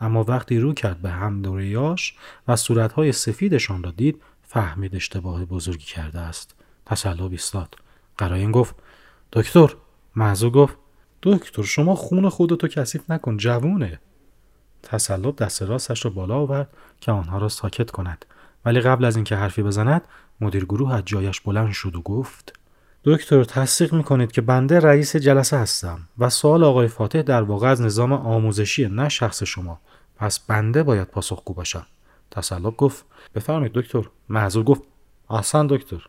اما 0.00 0.24
وقتی 0.24 0.58
رو 0.58 0.74
کرد 0.74 1.02
به 1.02 1.10
هم 1.10 1.42
دوریاش 1.42 2.14
و 2.48 2.56
صورتهای 2.56 3.12
سفیدشان 3.12 3.82
را 3.82 3.90
دید 3.90 4.22
فهمید 4.42 4.96
اشتباه 4.96 5.44
بزرگی 5.44 5.84
کرده 5.84 6.18
است. 6.18 6.59
تسلب 6.90 7.30
ایستاد 7.30 7.76
قراین 8.18 8.52
گفت 8.52 8.74
دکتر 9.32 9.74
معزو 10.16 10.50
گفت 10.50 10.76
دکتر 11.22 11.62
شما 11.62 11.94
خون 11.94 12.28
خودتو 12.28 12.68
کثیف 12.68 13.10
نکن 13.10 13.36
جوونه. 13.36 14.00
تسلب 14.82 15.36
دست 15.36 15.62
راستش 15.62 16.04
را 16.04 16.10
بالا 16.10 16.34
آورد 16.34 16.68
که 17.00 17.12
آنها 17.12 17.38
را 17.38 17.48
ساکت 17.48 17.90
کند. 17.90 18.24
ولی 18.64 18.80
قبل 18.80 19.04
از 19.04 19.16
اینکه 19.16 19.36
حرفی 19.36 19.62
بزند 19.62 20.02
مدیر 20.40 20.64
گروه 20.64 20.94
از 20.94 21.02
جایش 21.04 21.40
بلند 21.40 21.72
شد 21.72 21.96
و 21.96 22.00
گفت 22.00 22.58
دکتر 23.04 23.44
تصدیق 23.44 23.94
می‌کنید 23.94 24.32
که 24.32 24.40
بنده 24.40 24.80
رئیس 24.80 25.16
جلسه 25.16 25.58
هستم 25.58 26.08
و 26.18 26.30
سوال 26.30 26.64
آقای 26.64 26.88
فاتح 26.88 27.22
در 27.22 27.42
واقع 27.42 27.68
از 27.68 27.80
نظام 27.82 28.12
آموزشی 28.12 28.88
نه 28.88 29.08
شخص 29.08 29.42
شما. 29.42 29.80
پس 30.16 30.40
بنده 30.40 30.82
باید 30.82 31.08
پاسخگو 31.08 31.54
باشم. 31.54 31.86
تسلب 32.30 32.76
گفت 32.76 33.04
بفرمایید 33.34 33.72
دکتر. 33.72 34.02
معذور 34.28 34.64
گفت 34.64 34.82
احسن 35.30 35.66
دکتر. 35.66 36.06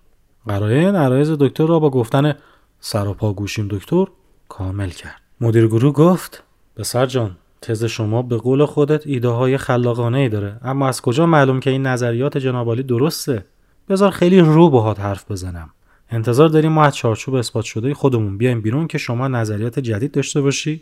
قرایه 0.48 0.92
عرایز 0.92 1.32
دکتر 1.32 1.68
را 1.68 1.80
با 1.80 1.90
گفتن 1.90 2.34
سر 2.80 3.08
و 3.08 3.14
پا 3.14 3.34
گوشیم 3.34 3.68
دکتر 3.72 4.06
کامل 4.50 4.90
کرد. 4.90 5.22
مدیر 5.42 5.68
گروه 5.68 5.94
گفت 5.94 6.44
پسر 6.76 7.06
جان 7.06 7.38
تز 7.62 7.84
شما 7.84 8.22
به 8.22 8.38
قول 8.38 8.66
خودت 8.66 9.08
ایده 9.08 9.28
های 9.28 9.58
خلاقانه 9.58 10.18
ای 10.18 10.30
داره 10.30 10.60
اما 10.64 10.88
از 10.88 11.02
کجا 11.02 11.26
معلوم 11.26 11.60
که 11.60 11.70
این 11.70 11.88
نظریات 11.88 12.38
جنابالی 12.38 12.84
درسته؟ 12.84 13.46
بذار 13.90 14.12
خیلی 14.12 14.40
رو 14.40 14.70
باهات 14.70 15.00
حرف 15.00 15.32
بزنم. 15.32 15.70
انتظار 16.10 16.50
داریم 16.50 16.72
ما 16.72 16.84
از 16.84 16.96
چارچوب 16.96 17.36
اثبات 17.36 17.66
شده 17.66 17.94
خودمون 17.94 18.38
بیایم 18.38 18.62
بیرون 18.62 18.88
که 18.88 18.98
شما 18.98 19.28
نظریات 19.28 19.80
جدید 19.80 20.12
داشته 20.12 20.42
باشی. 20.42 20.82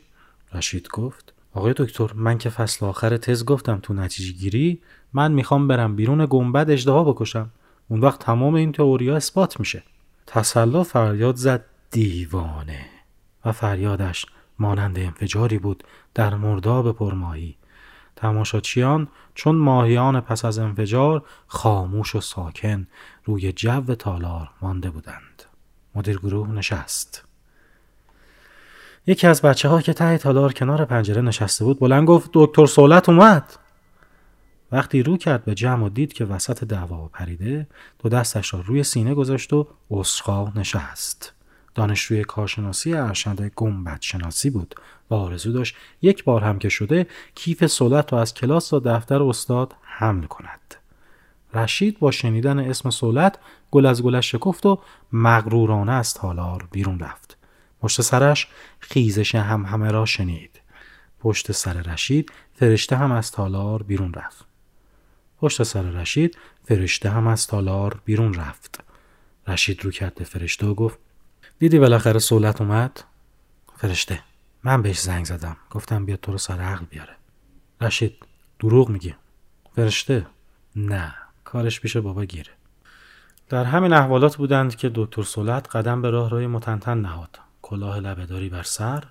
رشید 0.53 0.87
گفت 0.87 1.33
آقای 1.53 1.73
دکتر 1.77 2.09
من 2.15 2.37
که 2.37 2.49
فصل 2.49 2.85
آخر 2.85 3.17
تز 3.17 3.45
گفتم 3.45 3.79
تو 3.83 3.93
نتیجه 3.93 4.33
گیری 4.33 4.79
من 5.13 5.31
می‌خوام 5.31 5.67
برم 5.67 5.95
بیرون 5.95 6.27
گنبد 6.29 6.69
اجدها 6.69 7.03
بکشم. 7.03 7.49
اون 7.89 7.99
وقت 7.99 8.19
تمام 8.19 8.53
این 8.53 8.71
تئوریا 8.71 9.15
اثبات 9.15 9.59
میشه. 9.59 9.83
تسلا 10.27 10.83
فریاد 10.83 11.35
زد 11.35 11.65
دیوانه. 11.91 12.85
و 13.45 13.51
فریادش 13.51 14.25
مانند 14.59 14.99
انفجاری 14.99 15.59
بود 15.59 15.83
در 16.13 16.35
مرداب 16.35 16.91
پرماهی. 16.91 17.55
تماشاچیان 18.15 19.07
چون 19.35 19.55
ماهیان 19.55 20.21
پس 20.21 20.45
از 20.45 20.59
انفجار 20.59 21.23
خاموش 21.47 22.15
و 22.15 22.21
ساکن 22.21 22.87
روی 23.25 23.51
جو 23.51 23.95
تالار 23.95 24.49
مانده 24.61 24.89
بودند. 24.89 25.43
مدیر 25.95 26.17
گروه 26.17 26.49
نشست. 26.49 27.25
یکی 29.07 29.27
از 29.27 29.41
بچه 29.41 29.69
ها 29.69 29.81
که 29.81 29.93
ته 29.93 30.17
تالار 30.17 30.53
کنار 30.53 30.85
پنجره 30.85 31.21
نشسته 31.21 31.65
بود 31.65 31.79
بلند 31.79 32.07
گفت 32.07 32.29
دکتر 32.33 32.65
سولت 32.65 33.09
اومد؟ 33.09 33.55
وقتی 34.71 35.03
رو 35.03 35.17
کرد 35.17 35.45
به 35.45 35.55
جمع 35.55 35.85
و 35.85 35.89
دید 35.89 36.13
که 36.13 36.25
وسط 36.25 36.63
دعوا 36.63 37.07
پریده 37.07 37.67
دو 37.99 38.09
دستش 38.09 38.53
را 38.53 38.61
روی 38.61 38.83
سینه 38.83 39.13
گذاشت 39.13 39.53
و 39.53 39.67
اسخا 39.91 40.51
نشست. 40.55 41.33
دانشجوی 41.75 42.23
کارشناسی 42.23 42.93
ارشد 42.93 43.51
گنبد 43.55 44.01
شناسی 44.01 44.49
بود. 44.49 44.75
و 45.09 45.13
آرزو 45.15 45.51
داشت 45.51 45.75
یک 46.01 46.23
بار 46.23 46.43
هم 46.43 46.59
که 46.59 46.69
شده 46.69 47.07
کیف 47.35 47.65
سولت 47.65 48.13
را 48.13 48.21
از 48.21 48.33
کلاس 48.33 48.73
و 48.73 48.79
دفتر 48.79 49.23
استاد 49.23 49.75
حمل 49.81 50.25
کند. 50.25 50.75
رشید 51.53 51.99
با 51.99 52.11
شنیدن 52.11 52.59
اسم 52.59 52.89
سولت 52.89 53.37
گل 53.71 53.85
از 53.85 54.03
گلش 54.03 54.31
شکفت 54.31 54.65
و 54.65 54.79
مغرورانه 55.13 55.91
از 55.91 56.13
تالار 56.13 56.67
بیرون 56.71 56.99
رفت. 56.99 57.37
پشت 57.81 58.01
سرش 58.01 58.47
خیزش 58.79 59.35
هم 59.35 59.65
همه 59.65 59.91
را 59.91 60.05
شنید. 60.05 60.61
پشت 61.19 61.51
سر 61.51 61.73
رشید 61.73 62.31
فرشته 62.53 62.95
هم 62.95 63.11
از 63.11 63.31
تالار 63.31 63.83
بیرون 63.83 64.13
رفت. 64.13 64.48
پشت 65.41 65.63
سر 65.63 65.81
رشید 65.81 66.37
فرشته 66.65 67.09
هم 67.09 67.27
از 67.27 67.47
تالار 67.47 68.01
بیرون 68.05 68.33
رفت. 68.33 68.79
رشید 69.47 69.85
رو 69.85 69.91
کرد 69.91 70.23
فرشته 70.23 70.65
و 70.65 70.73
گفت 70.73 70.99
دیدی 71.59 71.79
بالاخره 71.79 72.19
سولت 72.19 72.61
اومد؟ 72.61 73.03
فرشته 73.77 74.19
من 74.63 74.81
بهش 74.81 74.99
زنگ 74.99 75.25
زدم 75.25 75.57
گفتم 75.69 76.05
بیا 76.05 76.17
تو 76.17 76.31
رو 76.31 76.37
سر 76.37 76.61
عقل 76.61 76.85
بیاره. 76.85 77.15
رشید 77.81 78.15
دروغ 78.59 78.89
میگی. 78.89 79.15
فرشته 79.75 80.27
نه 80.75 81.15
کارش 81.43 81.81
پیش 81.81 81.97
بابا 81.97 82.25
گیره. 82.25 82.51
در 83.49 83.63
همین 83.63 83.93
احوالات 83.93 84.37
بودند 84.37 84.75
که 84.75 84.91
دکتر 84.95 85.23
سولت 85.23 85.75
قدم 85.75 86.01
به 86.01 86.09
راه 86.09 86.29
روی 86.29 86.47
متنتن 86.47 86.97
نهاد. 86.97 87.39
کلاه 87.61 87.99
لبهداری 87.99 88.49
بر 88.49 88.63
سر 88.63 89.03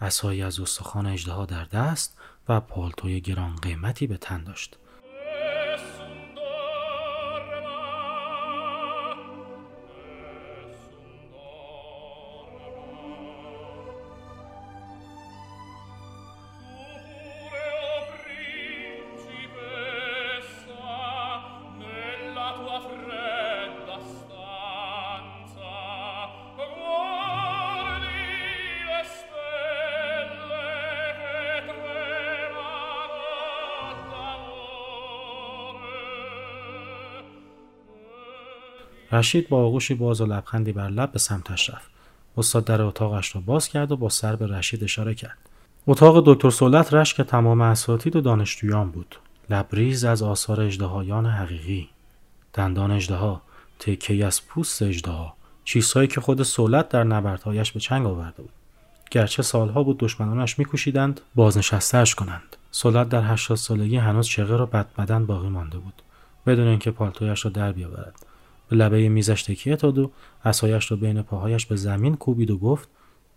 اسایی 0.00 0.42
از 0.42 0.60
استخوان 0.60 1.06
اژدها 1.06 1.46
در 1.46 1.64
دست 1.64 2.18
و 2.48 2.60
پالتوی 2.60 3.20
گران 3.20 3.56
قیمتی 3.56 4.06
به 4.06 4.16
تن 4.16 4.44
داشت. 4.44 4.76
رشید 39.14 39.48
با 39.48 39.64
آغوشی 39.64 39.94
باز 39.94 40.20
و 40.20 40.26
لبخندی 40.26 40.72
بر 40.72 40.88
لب 40.88 41.12
به 41.12 41.18
سمتش 41.18 41.70
رفت. 41.70 41.90
استاد 42.36 42.64
در 42.64 42.82
اتاقش 42.82 43.34
را 43.34 43.42
باز 43.46 43.68
کرد 43.68 43.92
و 43.92 43.96
با 43.96 44.08
سر 44.08 44.36
به 44.36 44.46
رشید 44.46 44.84
اشاره 44.84 45.14
کرد. 45.14 45.38
اتاق 45.86 46.22
دکتر 46.26 46.50
سولت 46.50 46.94
رشک 46.94 47.20
تمام 47.20 47.60
اساتید 47.60 48.16
و 48.16 48.20
دانشجویان 48.20 48.90
بود. 48.90 49.16
لبریز 49.50 50.04
از 50.04 50.22
آثار 50.22 50.60
اجدهایان 50.60 51.26
حقیقی. 51.26 51.88
دندان 52.54 52.90
اجدها 52.90 53.42
تکی 53.78 54.22
از 54.22 54.46
پوست 54.46 54.82
اجدها 54.82 55.34
چیزهایی 55.64 56.08
که 56.08 56.20
خود 56.20 56.42
سولت 56.42 56.88
در 56.88 57.04
نبردهایش 57.04 57.72
به 57.72 57.80
چنگ 57.80 58.06
آورده 58.06 58.42
بود. 58.42 58.52
گرچه 59.10 59.42
سالها 59.42 59.82
بود 59.82 59.98
دشمنانش 59.98 60.58
میکوشیدند 60.58 61.20
بازنشستهاش 61.34 62.14
کنند. 62.14 62.56
سولت 62.70 63.08
در 63.08 63.32
هشتاد 63.32 63.56
سالگی 63.56 63.96
هنوز 63.96 64.26
چغه 64.26 64.56
را 64.56 64.66
بدبدن 64.66 65.26
باقی 65.26 65.48
مانده 65.48 65.78
بود 65.78 66.02
بدون 66.46 66.66
اینکه 66.66 66.90
پالتویش 66.90 67.44
را 67.44 67.50
در 67.50 67.72
بیاورد. 67.72 68.26
به 68.68 68.76
لبه 68.76 69.08
میزش 69.08 69.42
تکیه 69.42 69.76
داد 69.76 69.98
و 69.98 70.10
اسایش 70.44 70.90
را 70.90 70.96
بین 70.96 71.22
پاهایش 71.22 71.66
به 71.66 71.76
زمین 71.76 72.16
کوبید 72.16 72.50
و 72.50 72.58
گفت 72.58 72.88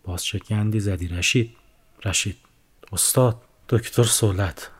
باز 0.03 0.23
چه 0.23 0.39
گندی 0.39 0.79
زدی 0.79 1.07
رشید. 1.07 1.55
رشید. 2.05 2.37
استاد 2.93 3.41
دکتر 3.69 4.03
سولت. 4.03 4.71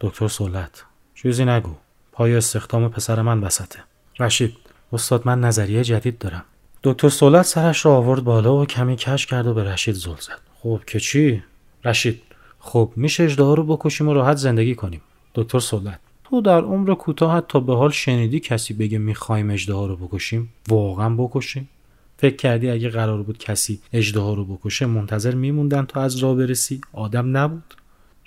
دکتر 0.00 0.28
سولت. 0.28 0.84
چیزی 1.14 1.44
نگو. 1.44 1.74
پای 2.12 2.36
استخدام 2.36 2.88
پسر 2.88 3.22
من 3.22 3.40
وسطه. 3.40 3.78
رشید 4.20 4.56
استاد 4.92 5.26
من 5.26 5.40
نظریه 5.40 5.84
جدید 5.84 6.18
دارم. 6.18 6.44
دکتر 6.82 7.08
سولت 7.08 7.42
سرش 7.42 7.86
را 7.86 7.96
آورد 7.96 8.24
بالا 8.24 8.56
و 8.56 8.66
کمی 8.66 8.96
کش 8.96 9.26
کرد 9.26 9.46
و 9.46 9.54
به 9.54 9.64
رشید 9.64 9.94
زل 9.94 10.16
زد. 10.20 10.40
خب 10.62 10.80
که 10.86 11.00
چی؟ 11.00 11.42
رشید 11.84 12.22
خب 12.58 12.92
میشه 12.96 13.24
اجدها 13.24 13.54
رو 13.54 13.64
بکشیم 13.76 14.08
و 14.08 14.14
راحت 14.14 14.36
زندگی 14.36 14.74
کنیم. 14.74 15.00
دکتر 15.34 15.58
سولت. 15.58 16.00
تو 16.30 16.40
در 16.40 16.60
عمر 16.60 16.94
کوتاه 16.94 17.40
تا 17.40 17.60
به 17.60 17.76
حال 17.76 17.90
شنیدی 17.90 18.40
کسی 18.40 18.74
بگه 18.74 18.98
می‌خوایم 18.98 19.50
اجدها 19.50 19.86
رو 19.86 19.96
بکشیم؟ 19.96 20.52
واقعا 20.68 21.14
بکشیم. 21.14 21.68
فکر 22.16 22.36
کردی 22.36 22.70
اگه 22.70 22.88
قرار 22.88 23.22
بود 23.22 23.38
کسی 23.38 23.80
اجدها 23.92 24.34
رو 24.34 24.44
بکشه 24.44 24.86
منتظر 24.86 25.34
میموندن 25.34 25.84
تا 25.84 26.02
از 26.02 26.16
راه 26.16 26.36
برسی؟ 26.36 26.80
آدم 26.92 27.36
نبود. 27.36 27.74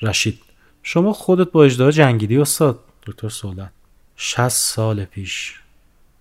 رشید 0.02 0.40
شما 0.84 1.14
خودت 1.14 1.52
با 1.52 1.64
اجدها 1.64 1.92
جنگیدی 1.92 2.38
استاد؟ 2.38 2.80
دکتر 3.06 3.30
سولت 3.30 3.72
60 4.16 4.48
سال 4.50 5.06
پیش. 5.06 5.60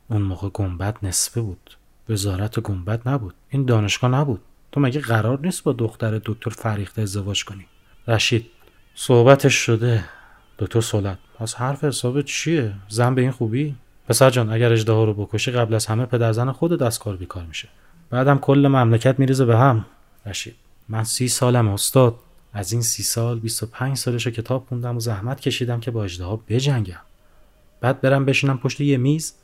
اون 0.09 0.23
موقع 0.23 0.49
گنبد 0.49 0.97
نصفه 1.03 1.41
بود. 1.41 1.71
وزارت 2.09 2.61
گنبد 2.61 3.09
نبود. 3.09 3.35
این 3.51 3.65
دانشگاه 3.65 4.11
نبود. 4.11 4.41
تو 4.73 4.81
مگه 4.81 5.01
قرار 5.01 5.41
نیست 5.41 5.65
با 5.65 5.73
دختر 5.73 6.21
دکتر 6.25 6.51
فریخته 6.51 7.03
ازدواج 7.03 7.45
کنی؟ 7.45 7.67
رشید 8.09 8.47
صحبتش 8.95 9.55
شده. 9.55 10.05
دکتر 10.59 10.81
سولت 10.81 11.19
پس 11.43 11.55
حرف 11.55 11.85
حساب 11.85 12.23
چیه؟ 12.23 12.73
زن 12.89 13.15
به 13.15 13.23
این 13.23 13.31
خوبی؟ 13.31 13.75
پسر 14.09 14.31
جان 14.31 14.53
اگر 14.53 14.73
اجدها 14.73 15.05
رو 15.05 15.15
بکشی 15.15 15.51
قبل 15.51 15.75
از 15.75 15.87
همه 15.87 16.07
پدر 16.07 16.33
زن 16.33 16.53
خود 16.53 16.79
دستکار 16.79 17.17
بیکار 17.17 17.45
میشه. 17.45 17.69
بعدم 18.11 18.39
کل 18.39 18.67
مملکت 18.69 19.19
میریزه 19.19 19.45
به 19.45 19.59
هم. 19.59 19.85
رشید 20.27 20.55
من 20.89 21.05
سی 21.05 21.29
سالم 21.29 21.69
استاد. 21.69 22.15
از 22.53 22.73
این 22.73 22.83
سی 22.83 23.03
سال 23.03 23.39
25 23.39 23.97
سالش 23.97 24.27
کتاب 24.27 24.67
خوندم 24.69 24.97
و 24.97 25.01
زحمت 25.01 25.41
کشیدم 25.41 25.81
که 25.81 25.91
با 25.91 26.05
اجدها 26.05 26.41
بجنگم. 26.49 27.01
بعد 27.81 28.01
برم 28.01 28.25
بشینم 28.25 28.59
پشت 28.59 28.81
یه 28.81 28.97
میز 28.97 29.35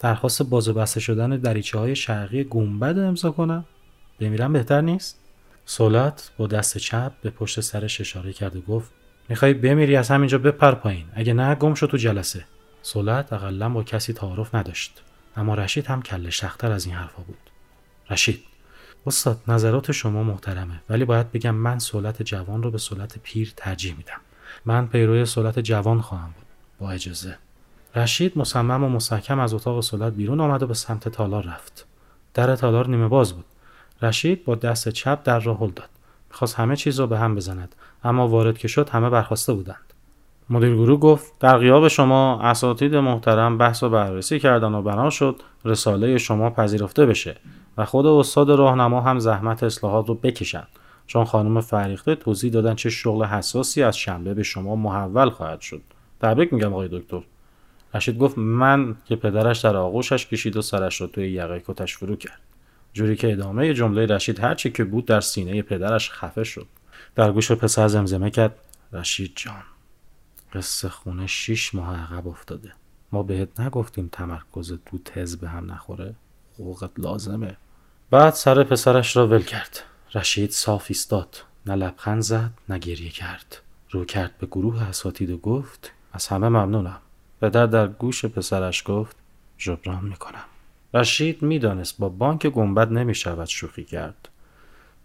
درخواست 0.00 0.42
باز 0.42 0.68
و 0.68 0.72
بسته 0.72 1.00
شدن 1.00 1.30
دریچه 1.36 1.78
های 1.78 1.96
شرقی 1.96 2.44
گنبد 2.44 2.98
امضا 2.98 3.30
کنم. 3.30 3.64
بمیرم 4.20 4.52
بهتر 4.52 4.80
نیست؟ 4.80 5.18
سولت 5.66 6.30
با 6.38 6.46
دست 6.46 6.78
چپ 6.78 7.12
به 7.22 7.30
پشت 7.30 7.60
سرش 7.60 8.00
اشاره 8.00 8.32
کرد 8.32 8.56
و 8.56 8.60
گفت 8.60 8.90
می‌خوای 9.28 9.54
بمیری 9.54 9.96
از 9.96 10.10
همینجا 10.10 10.38
بپر 10.38 10.74
پایین. 10.74 11.06
اگه 11.14 11.32
نه 11.32 11.54
گم 11.54 11.74
شو 11.74 11.86
تو 11.86 11.96
جلسه. 11.96 12.44
سولت 12.82 13.32
اقلا 13.32 13.68
با 13.68 13.82
کسی 13.82 14.12
تعارف 14.12 14.54
نداشت. 14.54 15.02
اما 15.36 15.54
رشید 15.54 15.86
هم 15.86 16.02
کله 16.02 16.30
شختر 16.30 16.72
از 16.72 16.86
این 16.86 16.94
حرفا 16.94 17.22
بود. 17.22 17.38
رشید 18.10 18.42
استاد 19.06 19.40
نظرات 19.48 19.92
شما 19.92 20.22
محترمه 20.22 20.80
ولی 20.88 21.04
باید 21.04 21.32
بگم 21.32 21.54
من 21.54 21.78
سولت 21.78 22.22
جوان 22.22 22.62
رو 22.62 22.70
به 22.70 22.78
سولت 22.78 23.18
پیر 23.18 23.52
ترجیح 23.56 23.96
میدم. 23.96 24.20
من 24.64 24.86
پیروی 24.86 25.24
سولت 25.24 25.58
جوان 25.58 26.00
خواهم 26.00 26.30
بود. 26.36 26.46
با 26.78 26.90
اجازه. 26.90 27.38
رشید 27.94 28.38
مصمم 28.38 28.84
و 28.84 28.88
مستحکم 28.88 29.38
از 29.40 29.54
اتاق 29.54 29.80
سولت 29.80 30.12
بیرون 30.12 30.40
آمد 30.40 30.62
و 30.62 30.66
به 30.66 30.74
سمت 30.74 31.08
تالار 31.08 31.44
رفت. 31.44 31.86
در 32.34 32.56
تالار 32.56 32.88
نیمه 32.88 33.08
باز 33.08 33.32
بود. 33.32 33.44
رشید 34.02 34.44
با 34.44 34.54
دست 34.54 34.88
چپ 34.88 35.22
در 35.24 35.40
را 35.40 35.54
هل 35.54 35.70
داد. 35.70 35.88
می‌خواست 36.30 36.54
همه 36.54 36.76
چیز 36.76 37.00
را 37.00 37.06
به 37.06 37.18
هم 37.18 37.34
بزند. 37.34 37.74
اما 38.04 38.28
وارد 38.28 38.58
که 38.58 38.68
شد 38.68 38.88
همه 38.88 39.10
برخواسته 39.10 39.52
بودند. 39.52 39.88
مدیر 40.50 40.74
گروه 40.74 41.00
گفت 41.00 41.32
در 41.40 41.58
غیاب 41.58 41.88
شما 41.88 42.40
اساتید 42.42 42.94
محترم 42.94 43.58
بحث 43.58 43.82
و 43.82 43.88
بررسی 43.88 44.38
کردن 44.38 44.74
و 44.74 44.82
بنا 44.82 45.10
شد 45.10 45.42
رساله 45.64 46.18
شما 46.18 46.50
پذیرفته 46.50 47.06
بشه 47.06 47.36
و 47.78 47.84
خود 47.84 48.06
استاد 48.06 48.50
راهنما 48.50 49.00
هم 49.00 49.18
زحمت 49.18 49.62
اصلاحات 49.62 50.08
رو 50.08 50.14
بکشن 50.14 50.66
چون 51.06 51.24
خانم 51.24 51.60
فریخته 51.60 52.14
توضیح 52.14 52.52
دادن 52.52 52.74
چه 52.74 52.90
شغل 52.90 53.24
حساسی 53.24 53.82
از 53.82 53.96
شنبه 53.96 54.34
به 54.34 54.42
شما 54.42 54.76
محول 54.76 55.30
خواهد 55.30 55.60
شد. 55.60 55.80
تبریک 56.20 56.52
میگم 56.52 56.72
آقای 56.72 56.88
دکتر. 56.92 57.22
رشید 57.94 58.18
گفت 58.18 58.38
من 58.38 58.96
که 59.04 59.16
پدرش 59.16 59.58
در 59.58 59.76
آغوشش 59.76 60.26
کشید 60.26 60.56
و 60.56 60.62
سرش 60.62 61.00
رو 61.00 61.06
توی 61.06 61.30
یقه 61.30 61.62
کتش 61.66 61.96
فرو 61.96 62.16
کرد. 62.16 62.40
جوری 62.92 63.16
که 63.16 63.32
ادامه 63.32 63.74
جمله 63.74 64.06
رشید 64.06 64.40
هرچی 64.40 64.70
که 64.70 64.84
بود 64.84 65.06
در 65.06 65.20
سینه 65.20 65.62
پدرش 65.62 66.10
خفه 66.10 66.44
شد. 66.44 66.66
در 67.18 67.32
گوش 67.32 67.52
پسر 67.52 67.88
زمزمه 67.88 68.30
کرد. 68.30 68.58
رشید 68.92 69.32
جان 69.36 69.62
قصه 70.52 70.88
خونه 70.88 71.26
شیش 71.26 71.74
ماه 71.74 71.96
عقب 72.00 72.28
افتاده. 72.28 72.72
ما 73.12 73.22
بهت 73.22 73.60
نگفتیم 73.60 74.08
تمرکز 74.12 74.78
تو 74.86 74.98
تز 74.98 75.36
به 75.36 75.48
هم 75.48 75.72
نخوره. 75.72 76.14
حقوقت 76.54 76.90
لازمه. 76.98 77.56
بعد 78.10 78.34
سر 78.34 78.62
پسرش 78.62 79.16
را 79.16 79.26
ول 79.26 79.42
کرد. 79.42 79.80
رشید 80.14 80.50
صاف 80.50 80.86
ایستاد. 80.88 81.44
نه 81.66 81.74
لبخند 81.74 82.22
زد 82.22 82.50
نه 82.68 82.78
گریه 82.78 83.10
کرد. 83.10 83.62
رو 83.90 84.04
کرد 84.04 84.38
به 84.38 84.46
گروه 84.46 84.82
اساتید 84.82 85.30
و 85.30 85.36
گفت 85.36 85.92
از 86.12 86.26
همه 86.26 86.48
ممنونم. 86.48 87.00
پدر 87.40 87.66
در 87.66 87.86
گوش 87.86 88.24
پسرش 88.24 88.82
گفت 88.86 89.16
جبران 89.58 90.04
می‌کنم. 90.04 90.44
رشید 90.94 91.42
می‌دانست 91.42 91.98
با 91.98 92.08
بانک 92.08 92.46
گنبد 92.46 92.92
نمی‌شود 92.92 93.48
شوخی 93.48 93.84
کرد. 93.84 94.28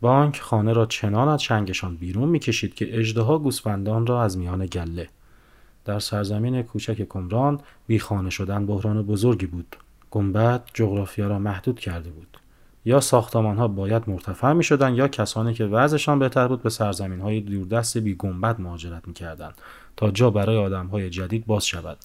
بانک 0.04 0.42
خانه 0.42 0.74
را 0.74 0.86
چنان 0.86 1.28
از 1.28 1.42
چنگشان 1.42 1.96
بیرون 1.96 2.30
می‌کشید 2.30 2.74
که 2.74 3.00
اجدها 3.00 3.40
گوسفندان 3.40 4.08
را 4.08 4.24
از 4.24 4.38
میان 4.38 4.66
گله. 4.66 5.08
در 5.86 6.00
سرزمین 6.00 6.62
کوچک 6.62 7.08
کمران 7.10 7.60
بیخانه 7.88 8.30
شدن 8.30 8.66
بحران 8.66 9.02
بزرگی 9.02 9.46
بود. 9.46 9.76
گنبد 10.12 10.64
جغرافیا 10.74 11.28
را 11.28 11.40
محدود 11.40 11.80
کرده 11.80 12.10
بود. 12.10 12.38
یا 12.86 13.00
ساختمان 13.00 13.58
ها 13.58 13.68
باید 13.68 14.04
مرتفع 14.08 14.54
می 14.54 14.64
شدن 14.64 14.96
یا 14.96 15.08
کسانی 15.08 15.54
که 15.54 15.66
وضعشان 15.66 16.20
بهتر 16.20 16.48
بود 16.48 16.64
به 16.64 16.70
سرزمین 16.70 17.22
های 17.22 17.42
دوردست 17.42 17.98
بی 17.98 18.16
گنبد 18.16 18.62
مهاجرت 18.62 19.08
می 19.08 19.14
کردن 19.14 19.52
تا 19.98 20.12
جا 20.12 20.30
برای 20.30 20.58
آدم 20.58 20.88
های 20.88 21.10
جدید 21.10 21.46
باز 21.46 21.66
شود. 21.66 21.98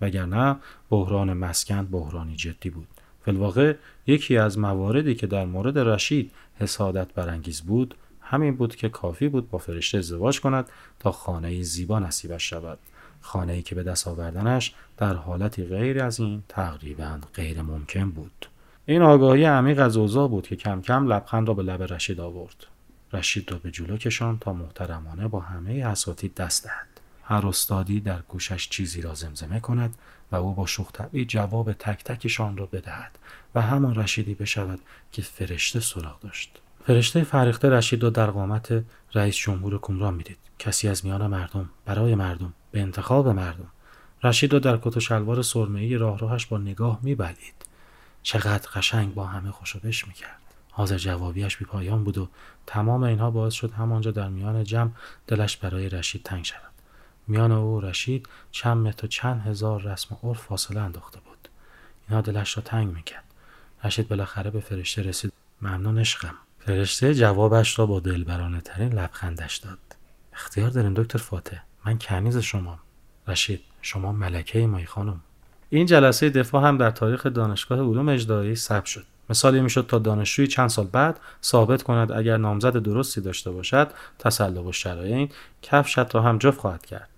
وگرنه 0.00 0.56
بحران 0.90 1.32
مسکن 1.32 1.86
بحرانی 1.86 2.36
جدی 2.36 2.70
بود. 2.70 2.88
فلواقع 3.26 3.74
یکی 4.06 4.36
از 4.36 4.58
مواردی 4.58 5.14
که 5.14 5.26
در 5.26 5.44
مورد 5.44 5.78
رشید 5.78 6.32
حسادت 6.58 7.12
برانگیز 7.12 7.60
بود. 7.60 7.94
همین 8.20 8.56
بود 8.56 8.76
که 8.76 8.88
کافی 8.88 9.28
بود 9.28 9.50
با 9.50 9.58
فرشته 9.58 9.98
ازدواج 9.98 10.40
کند 10.40 10.68
تا 11.00 11.12
خانه 11.12 11.62
زیبا 11.62 11.98
نصیبش 11.98 12.50
شود. 12.50 12.78
خانه 13.20 13.52
ای 13.52 13.62
که 13.62 13.74
به 13.74 13.82
دست 13.82 14.08
آوردنش 14.08 14.74
در 14.96 15.14
حالتی 15.14 15.64
غیر 15.64 16.02
از 16.02 16.20
این 16.20 16.42
تقریبا 16.48 17.18
غیر 17.34 17.62
ممکن 17.62 18.10
بود. 18.10 18.46
این 18.86 19.02
آگاهی 19.02 19.44
عمیق 19.44 19.80
از 19.80 19.96
اوضاع 19.96 20.28
بود 20.28 20.46
که 20.46 20.56
کم 20.56 20.80
کم 20.80 21.12
لبخند 21.12 21.48
را 21.48 21.54
به 21.54 21.62
لب 21.62 21.82
رشید 21.92 22.20
آورد. 22.20 22.66
رشید 23.12 23.52
را 23.52 23.58
به 23.58 23.70
جلو 23.70 23.96
کشان 23.96 24.38
تا 24.38 24.52
محترمانه 24.52 25.28
با 25.28 25.40
همه 25.40 25.72
اساتید 25.72 26.34
دست 26.34 26.64
دهد. 26.64 26.86
هر 27.22 27.46
استادی 27.46 28.00
در 28.00 28.20
گوشش 28.28 28.68
چیزی 28.68 29.00
را 29.00 29.14
زمزمه 29.14 29.60
کند 29.60 29.94
و 30.32 30.36
او 30.36 30.54
با 30.54 30.66
شوخ 30.66 30.88
جواب 31.28 31.72
تک 31.72 32.04
تکشان 32.04 32.56
را 32.56 32.66
بدهد 32.66 33.18
و 33.54 33.62
همان 33.62 33.94
رشیدی 33.94 34.34
بشود 34.34 34.80
که 35.12 35.22
فرشته 35.22 35.80
سراغ 35.80 36.20
داشت. 36.20 36.60
فرشته 36.86 37.24
فریخته 37.24 37.70
رشید 37.70 38.02
را 38.02 38.10
در 38.10 38.30
قامت 38.30 38.84
رئیس 39.14 39.36
جمهور 39.36 39.78
کمران 39.82 40.14
می‌دید. 40.14 40.38
کسی 40.58 40.88
از 40.88 41.04
میان 41.04 41.26
مردم 41.26 41.70
برای 41.84 42.14
مردم 42.14 42.52
به 42.70 42.80
انتخاب 42.80 43.28
مردم 43.28 43.66
رشید 44.22 44.52
را 44.52 44.58
در 44.58 44.76
کت 44.76 44.96
و 44.96 45.00
شلوار 45.00 45.42
سرمهای 45.42 45.96
راه 45.96 46.18
راهش 46.18 46.46
با 46.46 46.58
نگاه 46.58 46.98
میبلید 47.02 47.66
چقدر 48.22 48.70
قشنگ 48.74 49.14
با 49.14 49.26
همه 49.26 49.50
خوشبش 49.50 50.08
می‌کرد. 50.08 50.40
حاضر 50.70 50.98
جوابیش 50.98 51.56
بی 51.56 51.64
پایان 51.64 52.04
بود 52.04 52.18
و 52.18 52.28
تمام 52.66 53.02
اینها 53.02 53.30
باعث 53.30 53.54
شد 53.54 53.72
همانجا 53.72 54.10
در 54.10 54.28
میان 54.28 54.64
جمع 54.64 54.90
دلش 55.26 55.56
برای 55.56 55.88
رشید 55.88 56.22
تنگ 56.22 56.44
شود. 56.44 56.75
میان 57.28 57.52
او 57.52 57.76
و 57.76 57.80
رشید 57.80 58.28
چند 58.50 58.86
متر 58.86 59.04
و 59.04 59.08
چند 59.08 59.40
هزار 59.40 59.82
رسم 59.82 60.14
و 60.14 60.28
عرف 60.28 60.38
فاصله 60.38 60.80
انداخته 60.80 61.20
بود. 61.20 61.48
اینها 62.08 62.20
دلش 62.20 62.56
را 62.56 62.62
تنگ 62.62 62.94
می‌کرد. 62.94 63.24
رشید 63.84 64.08
بالاخره 64.08 64.50
به 64.50 64.60
فرشته 64.60 65.02
رسید. 65.02 65.32
ممنون 65.62 65.98
عشقم. 65.98 66.34
فرشته 66.58 67.14
جوابش 67.14 67.78
را 67.78 67.86
با 67.86 68.00
دلبرانه 68.00 68.60
ترین 68.60 68.92
لبخندش 68.92 69.56
داد. 69.56 69.78
اختیار 70.32 70.70
دارین 70.70 70.94
دکتر 70.94 71.18
فاتح. 71.18 71.58
من 71.84 71.98
کنیز 71.98 72.38
شما. 72.38 72.78
رشید 73.28 73.60
شما 73.82 74.12
ملکه 74.12 74.66
مای 74.66 74.86
خانم. 74.86 75.20
این 75.70 75.86
جلسه 75.86 76.30
دفاع 76.30 76.68
هم 76.68 76.78
در 76.78 76.90
تاریخ 76.90 77.26
دانشگاه 77.26 77.78
علوم 77.78 78.08
اجرایی 78.08 78.56
ثبت 78.56 78.86
شد. 78.86 79.04
مثالی 79.30 79.60
می‌شد 79.60 79.86
تا 79.86 79.98
دانشجوی 79.98 80.46
چند 80.46 80.68
سال 80.68 80.86
بعد 80.86 81.20
ثابت 81.42 81.82
کند 81.82 82.12
اگر 82.12 82.36
نامزد 82.36 82.76
درستی 82.76 83.20
داشته 83.20 83.50
باشد 83.50 83.90
تسلق 84.18 84.66
و 84.66 84.72
شرایین 84.72 85.28
کفشت 85.62 86.14
را 86.14 86.22
هم 86.22 86.38
جفت 86.38 86.58
خواهد 86.58 86.86
کرد. 86.86 87.08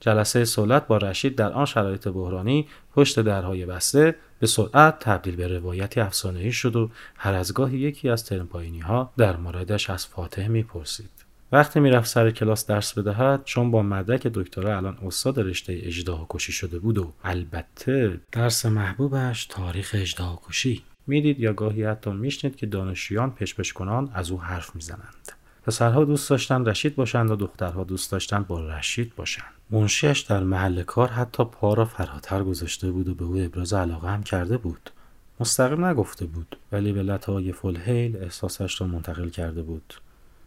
جلسه 0.00 0.44
سولت 0.44 0.86
با 0.86 0.96
رشید 0.96 1.36
در 1.36 1.52
آن 1.52 1.64
شرایط 1.64 2.08
بحرانی 2.08 2.68
پشت 2.94 3.20
درهای 3.20 3.66
بسته 3.66 4.16
به 4.38 4.46
سرعت 4.46 4.98
تبدیل 4.98 5.36
به 5.36 5.48
روایتی 5.48 6.00
افسانه‌ای 6.00 6.52
شد 6.52 6.76
و 6.76 6.90
هر 7.16 7.34
از 7.34 7.54
گاهی 7.54 7.78
یکی 7.78 8.08
از 8.08 8.24
ترمپاینی 8.24 8.80
ها 8.80 9.12
در 9.16 9.36
موردش 9.36 9.90
از 9.90 10.06
فاتح 10.06 10.48
می‌پرسید. 10.48 11.10
وقتی 11.52 11.80
می‌رفت 11.80 12.08
سر 12.08 12.30
کلاس 12.30 12.66
درس 12.66 12.98
بدهد 12.98 13.44
چون 13.44 13.70
با 13.70 13.82
مدرک 13.82 14.26
دکترا 14.26 14.76
الان 14.76 14.98
استاد 15.06 15.40
رشته 15.40 15.80
اجداه 15.82 16.26
کشی 16.30 16.52
شده 16.52 16.78
بود 16.78 16.98
و 16.98 17.12
البته 17.24 18.20
درس 18.32 18.66
محبوبش 18.66 19.46
تاریخ 19.46 19.96
اجداه 19.98 20.40
کشی 20.48 20.82
می‌دید 21.06 21.40
یا 21.40 21.52
گاهی 21.52 21.84
حتی 21.84 22.10
میشنید 22.10 22.56
که 22.56 22.66
دانشجویان 22.66 23.30
پشپش 23.30 23.72
کنان 23.72 24.10
از 24.14 24.30
او 24.30 24.40
حرف 24.40 24.74
می‌زنند. 24.74 25.32
پسرها 25.62 26.04
دوست 26.04 26.30
داشتن 26.30 26.64
رشید 26.64 26.96
باشند 26.96 27.30
و 27.30 27.36
دخترها 27.36 27.84
دوست 27.84 28.12
داشتن 28.12 28.42
با 28.42 28.60
رشید 28.60 29.14
باشند 29.16 29.52
منشیش 29.70 30.20
در 30.20 30.42
محل 30.42 30.82
کار 30.82 31.08
حتی 31.08 31.44
پا 31.44 31.74
را 31.74 31.84
فراتر 31.84 32.44
گذاشته 32.44 32.90
بود 32.90 33.08
و 33.08 33.14
به 33.14 33.24
او 33.24 33.38
ابراز 33.38 33.72
علاقه 33.72 34.08
هم 34.08 34.22
کرده 34.22 34.56
بود. 34.56 34.90
مستقیم 35.40 35.84
نگفته 35.84 36.26
بود 36.26 36.56
ولی 36.72 36.92
به 36.92 37.02
لطایف 37.02 37.64
الحیل 37.64 38.16
احساسش 38.16 38.80
را 38.80 38.86
منتقل 38.86 39.28
کرده 39.28 39.62
بود. 39.62 39.94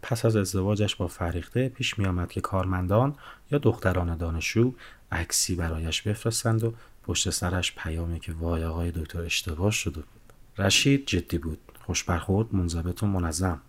پس 0.02 0.24
از 0.24 0.36
ازدواجش 0.36 0.96
با 0.96 1.06
فریخته 1.06 1.68
پیش 1.68 1.98
می 1.98 2.06
آمد 2.06 2.32
که 2.32 2.40
کارمندان 2.40 3.14
یا 3.50 3.58
دختران 3.58 4.16
دانشجو 4.16 4.72
عکسی 5.12 5.54
برایش 5.54 6.02
بفرستند 6.02 6.64
و 6.64 6.74
پشت 7.04 7.30
سرش 7.30 7.74
پیامی 7.74 8.20
که 8.20 8.32
وای 8.32 8.64
آقای 8.64 8.90
دکتر 8.90 9.20
اشتباه 9.22 9.70
شده 9.70 10.00
بود. 10.00 10.32
رشید 10.58 11.06
جدی 11.06 11.38
بود 11.38 11.58
خوش 11.86 12.04
برخورد 12.04 12.54
منضبط 12.54 13.02
و 13.02 13.06
منظم. 13.06 13.60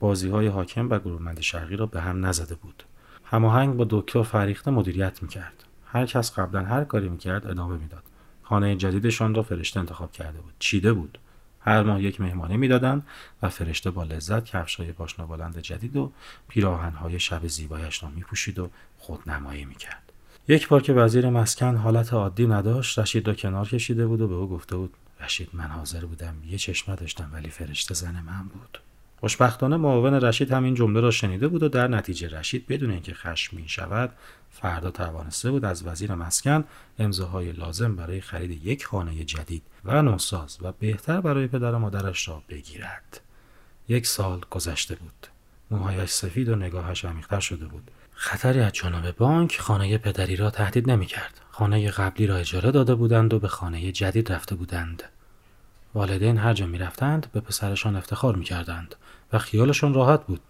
بازی 0.00 0.28
های 0.28 0.46
حاکم 0.46 0.90
و 0.90 0.98
گروهمند 0.98 1.40
شرقی 1.40 1.76
را 1.76 1.86
به 1.86 2.00
هم 2.00 2.26
نزده 2.26 2.54
بود. 2.54 2.82
هماهنگ 3.24 3.76
با 3.76 3.86
دکتر 3.90 4.22
فریخته 4.22 4.70
مدیریت 4.70 5.22
می‌کرد. 5.22 5.64
هر 5.86 6.06
کس 6.06 6.38
قبلا 6.38 6.64
هر 6.64 6.84
کاری 6.84 7.08
می‌کرد 7.08 7.46
ادامه 7.46 7.76
می‌داد. 7.76 8.02
خانه 8.42 8.76
جدیدشان 8.76 9.34
را 9.34 9.42
فرشته 9.42 9.80
انتخاب 9.80 10.12
کرده 10.12 10.40
بود. 10.40 10.54
چیده 10.58 10.92
بود. 10.92 11.18
هر 11.60 11.82
ماه 11.82 12.02
یک 12.02 12.20
مهمانی 12.20 12.56
می‌دادند 12.56 13.06
و 13.42 13.48
فرشته 13.48 13.90
با 13.90 14.02
لذت 14.02 14.44
کفشهای 14.44 14.92
پاشنه 14.92 15.26
بلند 15.26 15.58
جدید 15.58 15.96
و 15.96 16.12
پیراهنهای 16.48 17.20
شب 17.20 17.46
زیبایش 17.46 18.02
را 18.02 18.08
میپوشید 18.08 18.58
و 18.58 18.70
خودنمایی 18.98 19.64
می‌کرد. 19.64 20.12
یک 20.48 20.68
بار 20.68 20.82
که 20.82 20.92
وزیر 20.92 21.30
مسکن 21.30 21.76
حالت 21.76 22.12
عادی 22.12 22.46
نداشت 22.46 22.98
رشید 22.98 23.28
را 23.28 23.34
کنار 23.34 23.68
کشیده 23.68 24.06
بود 24.06 24.20
و 24.20 24.28
به 24.28 24.34
او 24.34 24.48
گفته 24.48 24.76
بود 24.76 24.94
رشید 25.20 25.48
من 25.52 25.64
حاضر 25.66 26.04
بودم 26.04 26.34
یه 26.46 26.58
چشمه 26.58 26.96
داشتم 26.96 27.30
ولی 27.32 27.50
فرشته 27.50 27.94
زن 27.94 28.20
من 28.20 28.48
بود. 28.48 28.78
خوشبختانه 29.20 29.76
معاون 29.76 30.14
رشید 30.14 30.52
هم 30.52 30.64
این 30.64 30.74
جمله 30.74 31.00
را 31.00 31.10
شنیده 31.10 31.48
بود 31.48 31.62
و 31.62 31.68
در 31.68 31.88
نتیجه 31.88 32.28
رشید 32.28 32.66
بدون 32.66 32.90
اینکه 32.90 33.14
خشمگین 33.14 33.66
شود 33.66 34.12
فردا 34.50 34.90
توانسته 34.90 35.50
بود 35.50 35.64
از 35.64 35.86
وزیر 35.86 36.14
مسکن 36.14 36.64
امضاهای 36.98 37.52
لازم 37.52 37.96
برای 37.96 38.20
خرید 38.20 38.66
یک 38.66 38.86
خانه 38.86 39.24
جدید 39.24 39.62
و 39.84 40.02
نوساز 40.02 40.58
و 40.62 40.72
بهتر 40.72 41.20
برای 41.20 41.46
پدر 41.46 41.72
و 41.72 41.78
مادرش 41.78 42.28
را 42.28 42.42
بگیرد. 42.48 43.20
یک 43.88 44.06
سال 44.06 44.40
گذشته 44.50 44.94
بود. 44.94 45.26
موهایش 45.70 46.10
سفید 46.10 46.48
و 46.48 46.56
نگاهش 46.56 47.04
عمیقتر 47.04 47.40
شده 47.40 47.66
بود. 47.66 47.90
خطری 48.12 48.60
از 48.60 48.72
جانب 48.72 49.16
بانک 49.16 49.60
خانه 49.60 49.98
پدری 49.98 50.36
را 50.36 50.50
تهدید 50.50 50.90
نمی‌کرد. 50.90 51.40
خانه 51.50 51.90
قبلی 51.90 52.26
را 52.26 52.36
اجاره 52.36 52.70
داده 52.70 52.94
بودند 52.94 53.34
و 53.34 53.38
به 53.38 53.48
خانه 53.48 53.92
جدید 53.92 54.32
رفته 54.32 54.54
بودند. 54.54 55.02
والدین 55.94 56.38
هر 56.38 56.54
جا 56.54 56.66
می‌رفتند 56.66 57.26
به 57.32 57.40
پسرشان 57.40 57.96
افتخار 57.96 58.36
می‌کردند. 58.36 58.94
و 59.32 59.38
خیالشان 59.38 59.94
راحت 59.94 60.26
بود. 60.26 60.40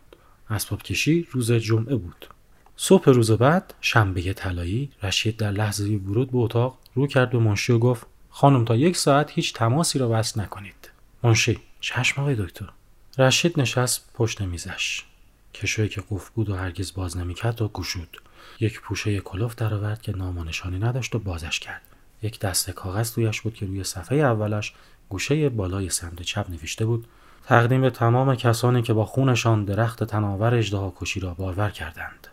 اسباب 0.51 0.83
کشی 0.83 1.29
روز 1.31 1.53
جمعه 1.53 1.97
بود. 1.97 2.27
صبح 2.77 3.11
روز 3.11 3.31
بعد 3.31 3.75
شنبه 3.81 4.33
طلایی 4.33 4.91
رشید 5.03 5.37
در 5.37 5.51
لحظه 5.51 5.85
ورود 5.85 6.31
به 6.31 6.39
اتاق 6.39 6.79
رو 6.95 7.07
کرد 7.07 7.31
به 7.31 7.39
منشی 7.39 7.73
و 7.73 7.79
گفت 7.79 8.07
خانم 8.31 8.65
تا 8.65 8.77
یک 8.77 8.97
ساعت 8.97 9.31
هیچ 9.31 9.55
تماسی 9.55 9.99
را 9.99 10.11
وصل 10.13 10.41
نکنید. 10.41 10.91
منشی 11.23 11.59
چشم 11.81 12.21
آقای 12.21 12.35
دکتر. 12.35 12.69
رشید 13.19 13.61
نشست 13.61 14.11
پشت 14.15 14.41
میزش. 14.41 15.05
کشویی 15.55 15.89
که 15.89 16.03
قفل 16.11 16.31
بود 16.35 16.51
و 16.51 16.57
هرگز 16.57 16.95
باز 16.95 17.17
نمی‌کرد 17.17 17.63
و 17.63 17.69
گشود. 17.69 18.17
یک 18.61 18.81
پوشه 18.81 19.21
کلوف 19.21 19.55
درآورد 19.55 20.03
که 20.03 20.13
نامانشانی 20.13 20.79
نداشت 20.79 21.15
و 21.15 21.19
بازش 21.19 21.61
کرد. 21.61 21.83
یک 22.23 22.41
دسته 22.41 22.73
کاغذ 22.73 23.13
تویش 23.13 23.41
بود 23.41 23.55
که 23.55 23.67
روی 23.67 23.85
صفحه 23.85 24.19
اولش 24.19 24.73
گوشه 25.09 25.49
بالای 25.49 25.91
سمت 25.91 26.23
چپ 26.23 26.51
نوشته 26.51 26.87
بود 26.87 27.07
تقدیم 27.47 27.89
تمام 27.89 28.35
کسانی 28.35 28.83
که 28.83 28.93
با 28.93 29.05
خونشان 29.05 29.65
درخت 29.65 30.05
تناور 30.05 30.55
اجدها 30.55 30.95
کشی 30.97 31.21
را 31.21 31.35
بارور 31.35 31.71
کردند. 31.71 32.27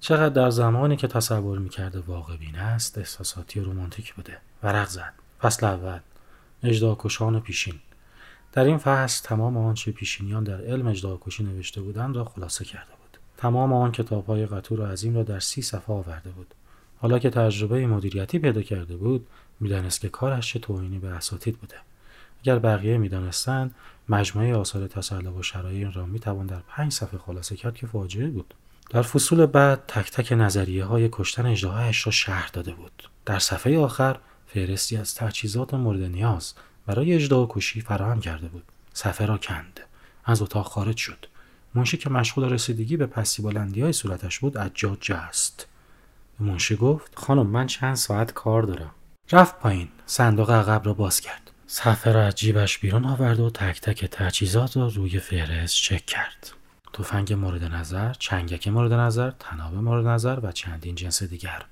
چقدر 0.00 0.28
در 0.28 0.50
زمانی 0.50 0.96
که 0.96 1.06
تصور 1.06 1.58
می‌کرده 1.58 2.00
واقع 2.00 2.36
بین 2.36 2.56
است 2.56 2.98
احساساتی 2.98 3.60
و 3.60 3.64
رومانتیک 3.64 4.14
بوده. 4.14 4.38
ورق 4.62 4.88
زد. 4.88 5.12
فصل 5.40 5.66
اول. 5.66 5.98
اجدها 6.62 6.96
کشان 7.00 7.40
پیشین. 7.40 7.74
در 8.52 8.64
این 8.64 8.78
فصل 8.78 9.28
تمام 9.28 9.56
آنچه 9.56 9.92
پیشینیان 9.92 10.44
در 10.44 10.60
علم 10.60 10.86
اجدها 10.86 11.20
کشی 11.26 11.44
نوشته 11.44 11.80
بودند 11.80 12.16
را 12.16 12.24
خلاصه 12.24 12.64
کرده 12.64 12.90
بود. 12.90 13.18
تمام 13.36 13.72
آن 13.72 13.92
کتاب 13.92 14.26
های 14.26 14.46
قطور 14.46 14.80
و 14.80 14.86
عظیم 14.86 15.16
را 15.16 15.22
در 15.22 15.40
سی 15.40 15.62
صفحه 15.62 15.94
آورده 15.94 16.30
بود. 16.30 16.54
حالا 16.98 17.18
که 17.18 17.30
تجربه 17.30 17.86
مدیریتی 17.86 18.38
پیدا 18.38 18.62
کرده 18.62 18.96
بود 18.96 19.26
می‌دانست 19.60 20.00
که 20.00 20.08
کارش 20.08 20.52
چه 20.52 20.58
توهینی 20.58 20.98
به 20.98 21.08
اساتید 21.08 21.58
بوده. 21.58 21.76
اگر 22.42 22.58
بقیه 22.58 22.98
می‌دانستند 22.98 23.74
مجموعه 24.08 24.56
آثار 24.56 24.86
تسلق 24.86 25.36
و 25.36 25.42
شرایط 25.42 25.96
را 25.96 26.06
می‌توان 26.06 26.46
در 26.46 26.60
پنج 26.68 26.92
صفحه 26.92 27.18
خلاصه 27.18 27.56
کرد 27.56 27.74
که 27.74 27.86
فاجعه 27.86 28.28
بود. 28.28 28.54
در 28.90 29.02
فصول 29.02 29.46
بعد 29.46 29.86
تک 29.86 30.10
تک 30.10 30.32
نظریه 30.32 30.84
های 30.84 31.08
کشتن 31.12 31.46
اجدهایش 31.46 32.06
را 32.06 32.12
شهر 32.12 32.50
داده 32.52 32.72
بود. 32.72 33.10
در 33.26 33.38
صفحه 33.38 33.78
آخر 33.78 34.18
فهرستی 34.46 34.96
از 34.96 35.14
تجهیزات 35.14 35.74
مورد 35.74 36.02
نیاز 36.02 36.54
برای 36.86 37.14
اجدها 37.14 37.48
کشی 37.50 37.80
فراهم 37.80 38.20
کرده 38.20 38.48
بود. 38.48 38.64
صفحه 38.92 39.26
را 39.26 39.38
کند. 39.38 39.80
از 40.24 40.42
اتاق 40.42 40.66
خارج 40.66 40.96
شد. 40.96 41.26
منشی 41.74 41.96
که 41.96 42.10
مشغول 42.10 42.44
رسیدگی 42.44 42.96
به 42.96 43.06
پسی 43.06 43.42
بلندی 43.42 43.82
های 43.82 43.92
صورتش 43.92 44.38
بود 44.38 44.58
اجاد 44.58 44.98
جست. 45.00 45.66
به 46.38 46.44
منشی 46.44 46.76
گفت 46.76 47.18
خانم 47.18 47.46
من 47.46 47.66
چند 47.66 47.94
ساعت 47.94 48.32
کار 48.32 48.62
دارم. 48.62 48.90
رفت 49.32 49.58
پایین. 49.58 49.88
صندوق 50.06 50.50
عقب 50.50 50.82
را 50.86 50.94
باز 50.94 51.20
کرد. 51.20 51.47
صفحه 51.70 52.12
را 52.12 52.26
از 52.26 52.34
جیبش 52.34 52.78
بیرون 52.78 53.04
آورد 53.04 53.40
و 53.40 53.50
تک 53.50 53.80
تک 53.80 54.04
تجهیزات 54.04 54.76
را 54.76 54.86
روی 54.86 55.18
فهرست 55.18 55.74
چک 55.74 56.06
کرد. 56.06 56.52
تفنگ 56.92 57.32
مورد 57.32 57.64
نظر، 57.64 58.12
چنگک 58.12 58.68
مورد 58.68 58.92
نظر، 58.92 59.30
تناب 59.30 59.74
مورد 59.74 60.06
نظر 60.06 60.40
و 60.42 60.52
چندین 60.52 60.94
جنس 60.94 61.22
دیگر. 61.22 61.62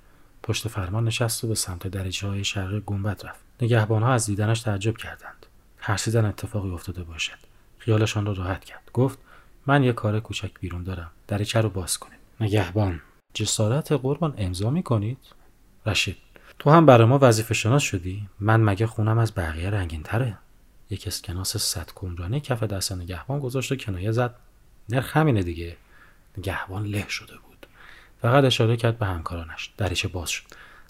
پشت 0.42 0.68
فرمان 0.68 1.04
نشست 1.04 1.44
و 1.44 1.48
به 1.48 1.54
سمت 1.54 1.86
دریچه 1.86 2.26
های 2.26 2.44
شرق 2.44 2.80
گنبد 2.80 3.26
رفت. 3.26 3.40
نگهبان 3.62 4.02
ها 4.02 4.12
از 4.12 4.26
دیدنش 4.26 4.60
تعجب 4.60 4.96
کردند. 4.96 5.46
ترسیدن 5.82 6.24
اتفاقی 6.24 6.70
افتاده 6.70 7.02
باشد. 7.02 7.38
خیالشان 7.78 8.26
را 8.26 8.32
راحت 8.32 8.64
کرد. 8.64 8.90
گفت 8.92 9.18
من 9.66 9.82
یه 9.82 9.92
کار 9.92 10.20
کوچک 10.20 10.50
بیرون 10.60 10.82
دارم 10.82 11.10
دریچه 11.28 11.60
رو 11.60 11.70
باز 11.70 11.98
کنید 11.98 12.18
نگهبان 12.40 13.00
جسارت 13.34 13.92
قربان 13.92 14.34
امضا 14.36 14.70
می‌کنید 14.70 15.18
رشید 15.86 16.16
تو 16.66 16.72
هم 16.72 16.86
برای 16.86 17.06
ما 17.06 17.18
وظیفه 17.22 17.54
شناس 17.54 17.82
شدی؟ 17.82 18.28
من 18.40 18.60
مگه 18.60 18.86
خونم 18.86 19.18
از 19.18 19.34
بقیه 19.34 19.70
رنگین 19.70 20.02
تره؟ 20.02 20.38
یک 20.90 21.06
اسکناس 21.06 21.56
صد 21.56 21.90
کمرانه 21.94 22.40
کف 22.40 22.62
دست 22.62 22.92
نگهبان 22.92 23.40
گذاشت 23.40 23.72
و 23.72 23.76
کنایه 23.76 24.12
زد. 24.12 24.34
نرخ 24.88 25.16
همینه 25.16 25.42
دیگه. 25.42 25.76
نگهبان 26.38 26.86
له 26.86 27.08
شده 27.08 27.32
بود. 27.36 27.66
فقط 28.22 28.44
اشاره 28.44 28.76
کرد 28.76 28.98
به 28.98 29.06
همکارانش. 29.06 29.70
دریچه 29.76 30.08
باز 30.08 30.30
شد. 30.30 30.44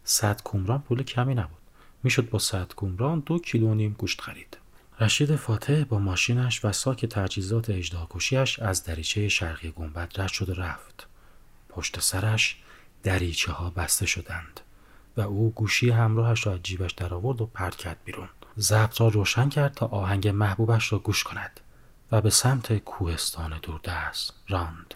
صد 0.05 0.41
کمران 0.45 0.83
پول 0.83 1.03
کمی 1.03 1.35
نبود. 1.35 1.59
می‌شد 2.03 2.31
با 2.31 2.39
صد 2.39 2.73
کمران 2.77 3.21
دو 3.21 3.39
کیلو 3.39 3.75
نیم 3.75 3.97
گوشت 3.99 4.21
خرید. 4.21 4.57
رشید 5.01 5.37
فاتح 5.37 5.85
با 5.85 5.99
ماشینش 5.99 6.65
و 6.65 6.73
ساک 6.73 7.07
تجهیزات 7.07 7.71
اجداکشیش 7.71 8.59
از 8.59 8.85
دریچه 8.85 9.29
شرقی 9.29 9.71
گنبد 9.71 10.12
رد 10.17 10.29
شد 10.29 10.49
و 10.49 10.55
رفت. 10.55 11.07
پشت 11.69 12.01
سرش 12.01 12.57
دریچه 13.03 13.53
ها 13.53 13.71
بسته 13.71 14.07
شدند. 14.07 14.61
و 15.17 15.21
او 15.21 15.51
گوشی 15.51 15.91
همراهش 15.91 16.47
را 16.47 16.53
از 16.53 16.63
جیبش 16.63 16.93
درآورد 16.93 17.41
و 17.41 17.47
پرت 17.47 17.77
کرد 17.77 17.97
بیرون. 18.05 18.29
ضبط 18.59 19.01
را 19.01 19.09
روشن 19.09 19.49
کرد 19.49 19.75
تا 19.75 19.87
آهنگ 19.87 20.29
محبوبش 20.29 20.93
را 20.93 20.99
گوش 20.99 21.25
کند 21.25 21.61
و 22.13 22.21
به 22.21 22.31
سمت 22.31 22.79
کوهستان 22.79 23.59
دوردست 23.63 24.35
راند. 24.49 24.95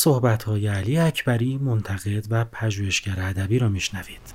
صحبت 0.00 0.42
های 0.42 0.66
علی 0.66 0.98
اکبری 0.98 1.58
منتقد 1.58 2.26
و 2.30 2.44
پژوهشگر 2.44 3.16
ادبی 3.18 3.58
را 3.58 3.68
میشنوید. 3.68 4.29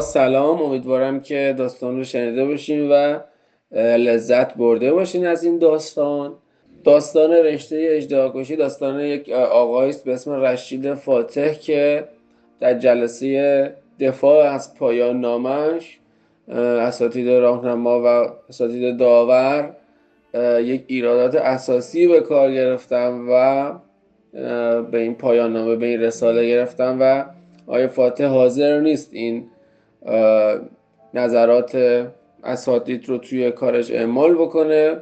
سلام 0.00 0.62
امیدوارم 0.62 1.20
که 1.20 1.54
داستان 1.58 1.96
رو 1.96 2.04
شنیده 2.04 2.44
باشین 2.44 2.88
و 2.90 3.18
لذت 3.76 4.54
برده 4.54 4.92
باشین 4.92 5.26
از 5.26 5.44
این 5.44 5.58
داستان. 5.58 6.34
داستان 6.84 7.32
رشته 7.32 7.88
اجدهاکشی 7.90 8.56
داستان 8.56 9.00
یک 9.00 9.28
آقایی 9.30 9.90
است 9.90 10.04
به 10.04 10.12
اسم 10.12 10.32
رشید 10.32 10.94
فاتح 10.94 11.52
که 11.52 12.04
در 12.60 12.78
جلسه 12.78 13.74
دفاع 14.00 14.50
از 14.50 14.74
پایان 14.74 15.20
نامش 15.20 15.98
اساتید 16.48 17.28
راهنما 17.28 18.00
و 18.00 18.28
اساتید 18.48 18.96
داور 18.96 19.76
یک 20.60 20.84
ایرادات 20.86 21.34
اساسی 21.34 22.08
به 22.08 22.20
کار 22.20 22.52
گرفتم 22.52 23.26
و 23.30 23.72
به 24.82 24.98
این 24.98 25.14
پایان 25.14 25.52
نامه 25.52 25.76
به 25.76 25.86
این 25.86 26.00
رساله 26.00 26.48
گرفتم 26.48 26.96
و 27.00 27.24
آیا 27.66 27.88
فاتح 27.88 28.24
حاضر 28.24 28.80
نیست 28.80 29.08
این 29.12 29.44
نظرات 31.14 31.78
اساتید 32.44 33.08
رو 33.08 33.18
توی 33.18 33.50
کارش 33.50 33.90
اعمال 33.90 34.34
بکنه. 34.34 34.96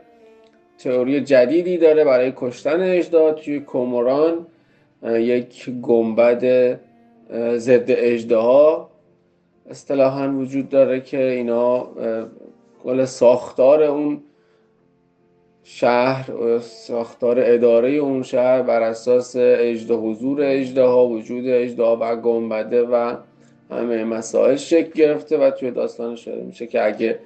تئوری 0.79 1.21
جدیدی 1.21 1.79
داره 1.79 2.05
برای 2.05 2.33
کشتن 2.37 2.81
اجدا 2.81 3.33
توی 3.33 3.61
کوموران. 3.61 4.47
یک 5.05 5.71
گنبد 5.71 6.45
ضد 7.57 7.85
اجدها 7.89 8.91
اصطلاحا 9.71 10.29
وجود 10.29 10.69
داره 10.69 11.01
که 11.01 11.23
اینا 11.23 11.89
کل 12.85 13.05
ساختار 13.05 13.83
اون 13.83 14.23
شهر 15.65 16.59
ساختار 16.59 17.37
اداره 17.41 17.91
اون 17.91 18.23
شهر 18.23 18.63
بر 18.63 18.83
اساس 18.83 19.37
اجده 19.37 19.95
حضور 19.95 20.39
اجده 20.43 20.83
ها 20.83 21.07
وجود 21.07 21.45
اجده 21.47 21.83
و 21.83 22.17
گنبده 22.17 22.83
و 22.83 23.17
همه 23.73 24.05
مسائل 24.05 24.57
شکل 24.57 24.91
گرفته 24.91 25.39
و 25.39 25.51
توی 25.51 25.71
داستان 25.71 26.17
شده 26.17 26.43
میشه 26.43 26.67
که 26.67 26.87
اگه 26.87 27.19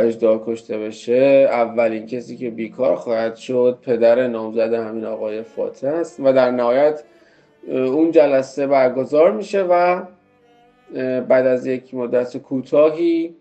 اجدا 0.00 0.42
کشته 0.46 0.78
بشه 0.78 1.48
اولین 1.50 2.06
کسی 2.06 2.36
که 2.36 2.50
بیکار 2.50 2.96
خواهد 2.96 3.36
شد 3.36 3.78
پدر 3.82 4.26
نامزد 4.26 4.72
همین 4.72 5.04
آقای 5.04 5.42
فاتح 5.42 5.88
است 5.88 6.20
و 6.20 6.32
در 6.32 6.50
نهایت 6.50 7.02
اون 7.68 8.10
جلسه 8.10 8.66
برگزار 8.66 9.32
میشه 9.32 9.62
و 9.62 10.02
بعد 11.28 11.46
از 11.46 11.66
یک 11.66 11.94
مدت 11.94 12.36
کوتاهی 12.36 13.34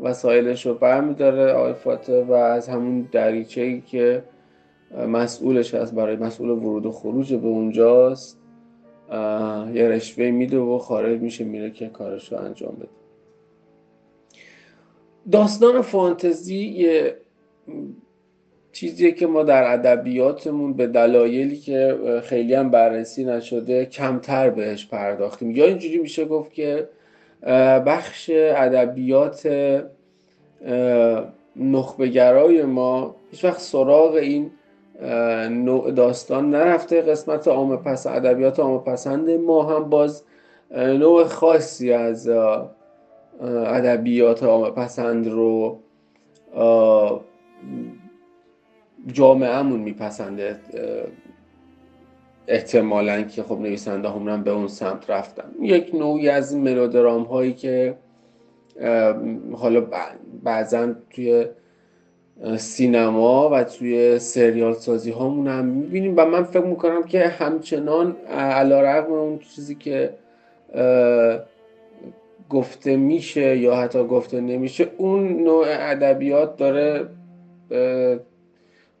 وسایلش 0.00 0.66
رو 0.66 0.74
برمیداره 0.74 1.52
آقای 1.52 1.74
فاتح 1.74 2.12
و 2.12 2.32
از 2.32 2.68
همون 2.68 3.08
دریچه 3.12 3.60
ای 3.60 3.80
که 3.80 4.22
مسئولش 5.08 5.74
هست 5.74 5.94
برای 5.94 6.16
مسئول 6.16 6.50
ورود 6.50 6.86
و 6.86 6.92
خروج 6.92 7.34
به 7.34 7.46
اونجاست. 7.46 8.37
یه 9.74 9.88
رشوه 9.88 10.30
میده 10.30 10.58
و 10.58 10.78
خارج 10.78 11.20
میشه 11.20 11.44
میره 11.44 11.70
که 11.70 11.88
کارش 11.88 12.32
رو 12.32 12.38
انجام 12.38 12.76
بده. 12.76 12.88
داستان 15.30 15.82
فانتزی 15.82 16.64
یه 16.64 17.16
چیزیه 18.72 19.12
که 19.12 19.26
ما 19.26 19.42
در 19.42 19.72
ادبیاتمون 19.72 20.72
به 20.72 20.86
دلایلی 20.86 21.56
که 21.56 21.98
خیلی 22.24 22.54
هم 22.54 22.70
بررسی 22.70 23.24
نشده 23.24 23.86
کمتر 23.86 24.50
بهش 24.50 24.86
پرداختیم. 24.86 25.50
یا 25.50 25.64
اینجوری 25.64 25.98
میشه 25.98 26.24
گفت 26.24 26.52
که 26.52 26.88
بخش 27.86 28.30
ادبیات 28.34 29.48
نخبگرای 31.56 32.64
ما 32.64 33.16
هیچ 33.30 33.44
وقت 33.44 33.60
سراغ 33.60 34.14
این 34.14 34.50
نوع 35.50 35.90
داستان 35.90 36.50
نرفته 36.50 37.02
قسمت 37.02 37.48
عام 37.48 37.76
پس 37.76 38.06
ادبیات 38.06 38.60
عام 38.60 38.84
پسند 38.84 39.30
ما 39.30 39.62
هم 39.62 39.88
باز 39.88 40.24
نوع 40.70 41.24
خاصی 41.24 41.92
از 41.92 42.28
ادبیات 43.40 44.42
عام 44.42 44.70
پسند 44.70 45.28
رو 45.28 45.80
جامعهمون 49.06 49.80
میپسنده. 49.80 50.56
احتمالا 52.48 53.22
که 53.22 53.42
خب 53.42 53.58
نویسنده 53.60 54.08
هم 54.08 54.42
به 54.42 54.50
اون 54.50 54.68
سمت 54.68 55.10
رفتن. 55.10 55.50
یک 55.60 55.94
نوعی 55.94 56.28
از 56.28 56.56
ملودرام 56.56 57.22
هایی 57.22 57.52
که 57.52 57.98
حالا 59.52 59.86
بعضا 60.42 60.94
توی 61.10 61.46
سینما 62.56 63.50
و 63.50 63.64
توی 63.64 64.18
سریال 64.18 64.74
سازی 64.74 65.10
هامون 65.10 65.48
هم 65.48 65.64
می‌بینیم 65.64 66.14
و 66.16 66.24
من 66.24 66.42
فکر 66.42 66.64
می‌کنم 66.64 67.02
که 67.02 67.26
همچنان 67.26 68.16
علا 68.28 68.80
رقم 68.80 69.12
اون 69.12 69.38
چیزی 69.38 69.74
که 69.74 70.14
گفته 72.50 72.96
میشه 72.96 73.58
یا 73.58 73.76
حتی 73.76 74.04
گفته 74.04 74.40
نمیشه 74.40 74.88
اون 74.96 75.42
نوع 75.42 75.66
ادبیات 75.68 76.56
داره 76.56 77.08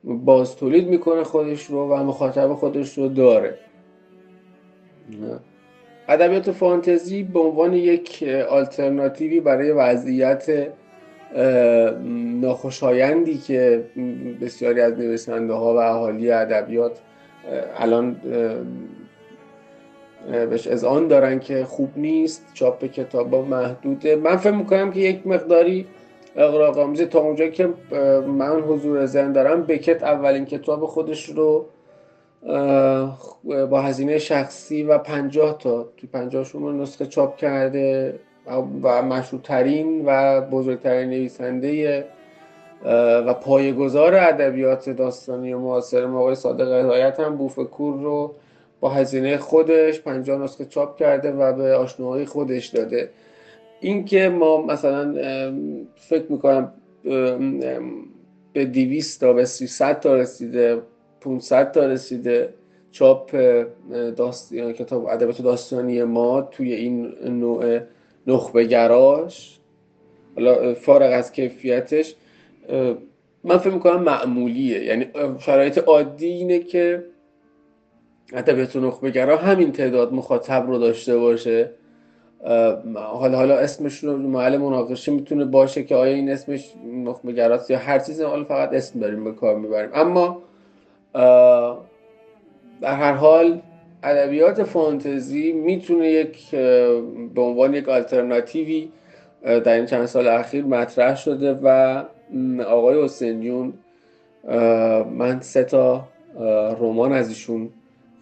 باز 0.04 0.56
تولید 0.56 0.88
می‌کنه 0.88 1.24
خودش 1.24 1.64
رو 1.64 1.88
و 1.88 1.94
مخاطب 1.94 2.54
خودش 2.54 2.98
رو 2.98 3.08
داره. 3.08 3.58
ادبیات 6.08 6.50
فانتزی 6.50 7.22
به 7.22 7.40
عنوان 7.40 7.72
یک 7.72 8.24
آلترناتیوی 8.48 9.40
برای 9.40 9.70
وضعیت 9.70 10.68
ناخوشایندی 12.40 13.38
که 13.38 13.84
بسیاری 14.40 14.80
از 14.80 14.98
نویسنده 14.98 15.52
ها 15.52 15.74
و 15.74 15.76
اهالی 15.76 16.30
ادبیات 16.30 16.98
الان 17.76 18.16
بهش 20.50 20.66
اذعان 20.66 21.08
دارن 21.08 21.40
که 21.40 21.64
خوب 21.64 21.90
نیست 21.96 22.46
چاپ 22.54 22.84
کتاب 22.84 23.34
محدوده. 23.34 24.16
من 24.16 24.36
فکر 24.36 24.52
می‌کنم 24.52 24.90
که 24.90 25.00
یک 25.00 25.26
مقداری 25.26 25.86
اقراق 26.36 27.04
تا 27.04 27.20
اونجا 27.20 27.48
که 27.48 27.68
من 28.26 28.60
حضور 28.60 29.06
ذهن 29.06 29.32
دارم 29.32 29.62
بکت 29.62 30.02
اولین 30.02 30.44
کتاب 30.44 30.86
خودش 30.86 31.28
رو 31.28 31.66
با 33.70 33.80
هزینه 33.82 34.18
شخصی 34.18 34.82
و 34.82 34.98
پنجاه 34.98 35.58
تا 35.58 35.88
توی 35.96 36.08
پنجاه 36.12 36.44
شما 36.44 36.72
نسخه 36.72 37.06
چاپ 37.06 37.36
کرده. 37.36 38.14
و 38.82 39.02
مشهورترین 39.02 40.02
و 40.06 40.40
بزرگترین 40.40 41.10
نویسنده 41.10 42.04
و 43.26 43.34
پایگزار 43.34 44.14
ادبیات 44.14 44.90
داستانی 44.90 45.54
معاصر 45.54 46.04
آقای 46.04 46.34
صادق 46.34 46.84
هدایت 46.84 47.20
هم 47.20 47.36
بوفکور 47.36 48.02
رو 48.02 48.34
با 48.80 48.88
هزینه 48.88 49.36
خودش 49.36 50.00
پنجاه 50.00 50.42
نسخه 50.42 50.64
چاپ 50.64 50.96
کرده 50.96 51.32
و 51.32 51.52
به 51.52 51.74
آشناهای 51.74 52.24
خودش 52.24 52.66
داده. 52.66 53.10
اینکه 53.80 54.28
ما 54.28 54.62
مثلا 54.62 55.14
فکر 55.94 56.24
می‌کنم 56.28 56.72
به 58.52 58.64
200 58.64 59.20
تا 59.20 59.32
به 59.32 59.44
300 59.44 60.00
تا 60.00 60.16
رسیده 60.16 60.82
500 61.20 61.72
تا 61.72 61.86
رسیده 61.86 62.54
چاپ 62.90 63.36
داستان 64.16 64.72
کتاب 64.72 65.06
ادبیات 65.06 65.42
داستانی 65.42 66.02
ما 66.02 66.42
توی 66.42 66.72
این 66.72 67.14
نوع 67.24 67.80
نخبه 68.28 68.64
گراش. 68.64 69.58
حالا 70.34 70.74
فارغ 70.74 71.12
از 71.12 71.32
کیفیتش 71.32 72.14
من 73.44 73.58
فکر 73.58 73.72
می‌کنم 73.72 74.02
معمولیه. 74.02 74.84
یعنی 74.84 75.06
شرایط 75.38 75.78
عادی 75.78 76.26
اینه 76.26 76.58
که 76.58 77.04
ادبیات 78.32 78.76
نخبه 78.76 79.10
گرا 79.10 79.36
همین 79.36 79.72
تعداد 79.72 80.12
مخاطب 80.12 80.64
رو 80.66 80.78
داشته 80.78 81.18
باشه. 81.18 81.70
حالا 82.94 83.36
حالا 83.36 83.58
اسمش 83.58 83.98
رو 83.98 84.16
محل 84.16 84.56
مناقشه 84.56 85.12
می‌تونه 85.12 85.44
باشه 85.44 85.84
که 85.84 85.94
آیا 85.94 86.14
این 86.14 86.30
اسمش 86.30 86.72
نخبه 87.04 87.32
گراست 87.32 87.70
یا 87.70 87.78
هر 87.78 87.98
چیزی 87.98 88.22
حالا 88.22 88.44
فقط 88.44 88.72
اسم 88.72 89.00
داریم 89.00 89.24
به 89.24 89.32
کار 89.32 89.58
می‌بریم. 89.58 89.90
اما 89.94 90.42
در 92.80 92.94
هر 92.94 93.12
حال 93.12 93.60
ادبیات 94.02 94.62
فانتزی 94.62 95.52
می‌تونه 95.52 96.10
یک 96.10 96.50
به 97.34 97.40
عنوان 97.40 97.74
یک 97.74 97.88
آلترناتیوی 97.88 98.88
در 99.42 99.72
این 99.72 99.86
چند 99.86 100.06
سال 100.06 100.28
اخیر 100.28 100.64
مطرح 100.64 101.16
شده 101.16 101.54
و 101.62 102.02
آقای 102.66 103.04
حسینیون 103.04 103.72
من 105.10 105.40
سه 105.40 105.64
تا 105.64 106.08
رمان 106.80 107.12
از 107.12 107.28
ایشون 107.28 107.70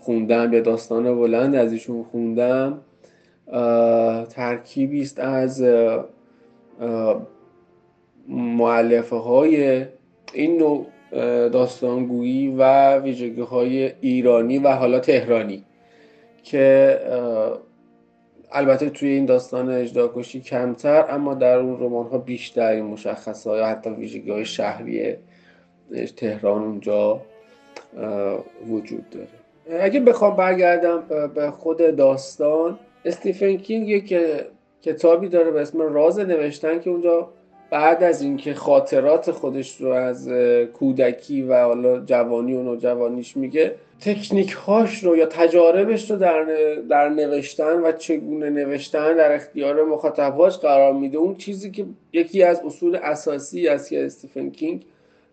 خوندم 0.00 0.52
یا 0.52 0.60
داستان 0.60 1.18
بلند 1.18 1.54
از 1.54 1.72
ایشون 1.72 2.02
خوندم. 2.02 2.80
ترکیبی 4.30 5.02
است 5.02 5.18
از 5.18 5.64
معلفه 8.28 9.16
های 9.16 9.84
این 10.32 10.58
نوع 10.58 10.86
داستانگویی 11.48 12.54
و 12.58 12.96
ویژگی 12.98 13.40
های 13.40 13.92
ایرانی 14.00 14.58
و 14.58 14.68
حالا 14.68 15.00
تهرانی. 15.00 15.65
که 16.46 17.00
البته 18.52 18.90
توی 18.90 19.08
این 19.08 19.26
داستان 19.26 19.70
اجداکشی 19.70 20.40
کمتر 20.40 21.04
اما 21.08 21.34
در 21.34 21.58
اون 21.58 21.80
رمان 21.80 22.06
ها 22.06 22.18
بیشتر 22.18 22.70
این 22.70 22.84
مشخص 22.84 23.46
های 23.46 23.62
حتی 23.62 23.90
ویژگی 23.90 24.30
های 24.30 24.44
شهری 24.44 25.16
تهران 26.16 26.62
اونجا 26.62 27.20
وجود 28.68 29.10
داره. 29.10 29.84
اگه 29.84 30.00
بخوام 30.00 30.36
برگردم 30.36 31.02
به 31.34 31.50
خود 31.50 31.96
داستان 31.96 32.78
استیفن 33.04 33.56
کینگ 33.56 33.88
یک 33.88 34.14
کتابی 34.82 35.28
داره 35.28 35.50
به 35.50 35.60
اسم 35.60 35.82
راز 35.82 36.18
نوشتن 36.18 36.80
که 36.80 36.90
اونجا 36.90 37.28
بعد 37.70 38.02
از 38.02 38.22
اینکه 38.22 38.54
خاطرات 38.54 39.30
خودش 39.30 39.80
رو 39.80 39.90
از 39.90 40.28
کودکی 40.72 41.42
و 41.42 41.64
حالا 41.64 42.00
جوانی 42.00 42.54
و 42.54 42.62
نوجوانیش 42.62 43.36
میگه 43.36 43.74
تکنیک 44.00 44.52
هاش 44.52 45.04
رو 45.04 45.16
یا 45.16 45.26
تجاربش 45.26 46.10
رو 46.10 46.16
در, 46.16 46.44
در 46.90 47.08
نوشتن 47.08 47.82
و 47.82 47.92
چگونه 47.92 48.50
نوشتن 48.50 49.16
در 49.16 49.32
اختیار 49.32 49.84
مخاطبهاش 49.84 50.58
قرار 50.58 50.92
میده 50.92 51.18
اون 51.18 51.34
چیزی 51.36 51.70
که 51.70 51.86
یکی 52.12 52.42
از 52.42 52.60
اصول 52.60 52.96
اساسی 52.96 53.68
از 53.68 53.88
که 53.88 54.06
استیفن 54.06 54.50
کینگ 54.50 54.84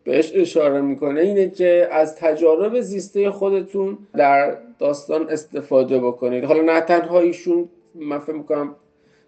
بهش 0.04 0.32
اشاره 0.36 0.82
می‌کنه 0.82 1.22
اینه 1.22 1.50
که 1.50 1.88
از 1.92 2.16
تجارب 2.16 2.80
زیسته 2.82 3.32
خودتون 3.32 3.98
در 4.14 4.58
داستان 4.80 5.30
استفاده 5.30 6.00
بکنید. 6.00 6.44
حالا 6.44 6.62
نه 6.62 6.82
تنها 6.82 7.20
ایشون 7.20 7.70
من 7.96 8.20
فکر 8.20 8.36
می‌کنم 8.36 8.76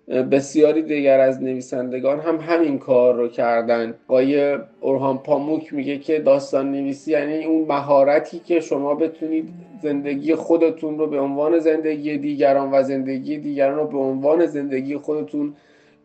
بسیاری 0.07 0.81
دیگر 0.81 1.19
از 1.19 1.43
نویسندگان 1.43 2.19
هم 2.19 2.39
همین 2.39 2.79
کار 2.79 3.15
رو 3.15 3.27
کردن. 3.27 3.93
آقای 4.07 4.57
اورهان 4.81 5.17
پاموک 5.17 5.73
میگه 5.73 5.97
که 5.97 6.19
داستان 6.19 6.71
نویسی 6.71 7.11
یعنی 7.11 7.43
اون 7.43 7.67
مهارتی 7.67 8.39
که 8.39 8.59
شما 8.59 8.95
بتونید 8.95 9.49
زندگی 9.81 10.35
خودتون 10.35 10.97
رو 10.97 11.07
به 11.07 11.19
عنوان 11.19 11.59
زندگی 11.59 12.17
دیگران 12.17 12.71
و 12.71 12.83
زندگی 12.83 13.37
دیگران 13.37 13.75
رو 13.77 13.87
به 13.87 13.97
عنوان 13.97 14.45
زندگی 14.45 14.97
خودتون 14.97 15.53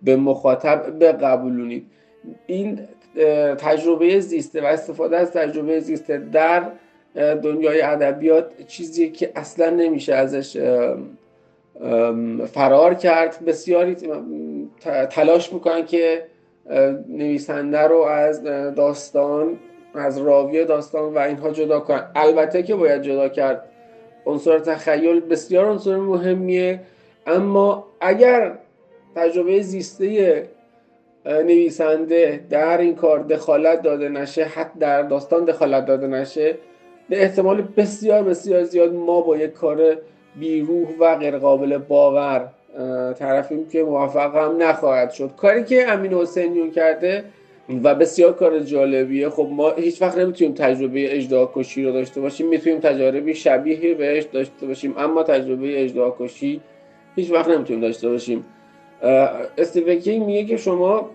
به 0.02 0.16
مخاطب 0.16 1.04
بقبولونید. 1.04 1.86
این 2.46 2.78
تجربه 3.58 4.20
زیسته 4.20 4.62
و 4.62 4.64
استفاده 4.64 5.16
از 5.16 5.32
تجربه 5.32 5.80
زیسته 5.80 6.18
در 6.18 6.62
دنیای 7.14 7.82
ادبیات 7.82 8.66
چیزی 8.66 9.10
که 9.10 9.32
اصلا 9.36 9.70
نمیشه 9.70 10.14
ازش 10.14 10.56
فرار 12.52 12.94
کرد. 12.94 13.44
بسیاری 13.46 13.96
تلاش 15.10 15.52
می‌کنن 15.52 15.86
که 15.86 16.22
نویسنده 17.08 17.80
رو 17.80 17.96
از 17.96 18.42
داستان 18.74 19.58
از 19.94 20.18
راوی 20.18 20.64
داستان 20.64 21.14
و 21.14 21.18
اینها 21.18 21.50
جدا 21.50 21.80
کنن. 21.80 22.10
البته 22.14 22.62
که 22.62 22.74
باید 22.74 23.02
جدا 23.02 23.28
کرد. 23.28 23.64
عنصر 24.26 24.58
تخیل 24.58 25.20
بسیار 25.20 25.64
عنصر 25.64 25.96
مهمیه. 25.96 26.80
اما 27.26 27.86
اگر 28.00 28.52
تجربه 29.14 29.60
زیسته 29.60 30.48
نویسنده 31.26 32.40
در 32.50 32.78
این 32.78 32.94
کار 32.94 33.18
دخالت 33.18 33.82
داده 33.82 34.08
نشه 34.08 34.44
حتی 34.44 34.78
در 34.78 35.02
داستان 35.02 35.44
دخالت 35.44 35.86
داده 35.86 36.06
نشه 36.06 36.54
به 37.08 37.22
احتمال 37.22 37.62
بسیار 37.76 38.22
بسیار 38.22 38.64
زیاد 38.64 38.94
ما 38.94 39.20
با 39.20 39.36
یک 39.36 39.52
کار 39.52 39.96
بیروح 40.36 40.88
و 40.98 41.18
غیرقابل 41.18 41.78
باور 41.78 42.48
طرفیم 43.18 43.68
که 43.68 43.82
موفق 43.82 44.36
هم 44.36 44.62
نخواهد 44.62 45.10
شد. 45.10 45.30
کاری 45.36 45.64
که 45.64 45.88
امین 45.88 46.14
حسینیون 46.14 46.70
کرده 46.70 47.24
و 47.84 47.94
بسیار 47.94 48.32
کار 48.32 48.58
جالبیه. 48.60 49.28
خب 49.28 49.48
ما 49.50 49.70
هیچ 49.70 50.02
وقت 50.02 50.18
نمی‌تونیم 50.18 50.54
تجربه 50.54 51.16
اجدها 51.16 51.52
کشی 51.54 51.84
رو 51.84 51.92
داشته 51.92 52.20
باشیم. 52.20 52.48
می‌تونیم 52.48 52.78
تجربه 52.78 53.32
شبیه 53.32 53.94
بهش 53.94 54.24
داشته 54.24 54.66
باشیم 54.66 54.94
اما 54.98 55.22
تجربه 55.22 55.84
اجدها 55.84 56.16
کشی 56.18 56.60
هیچ 57.16 57.30
وقت 57.30 57.48
نمی‌تونیم 57.48 57.82
داشته 57.82 58.08
باشیم. 58.08 58.44
استیون 59.58 60.24
میگه 60.24 60.44
که 60.44 60.56
شما 60.56 61.10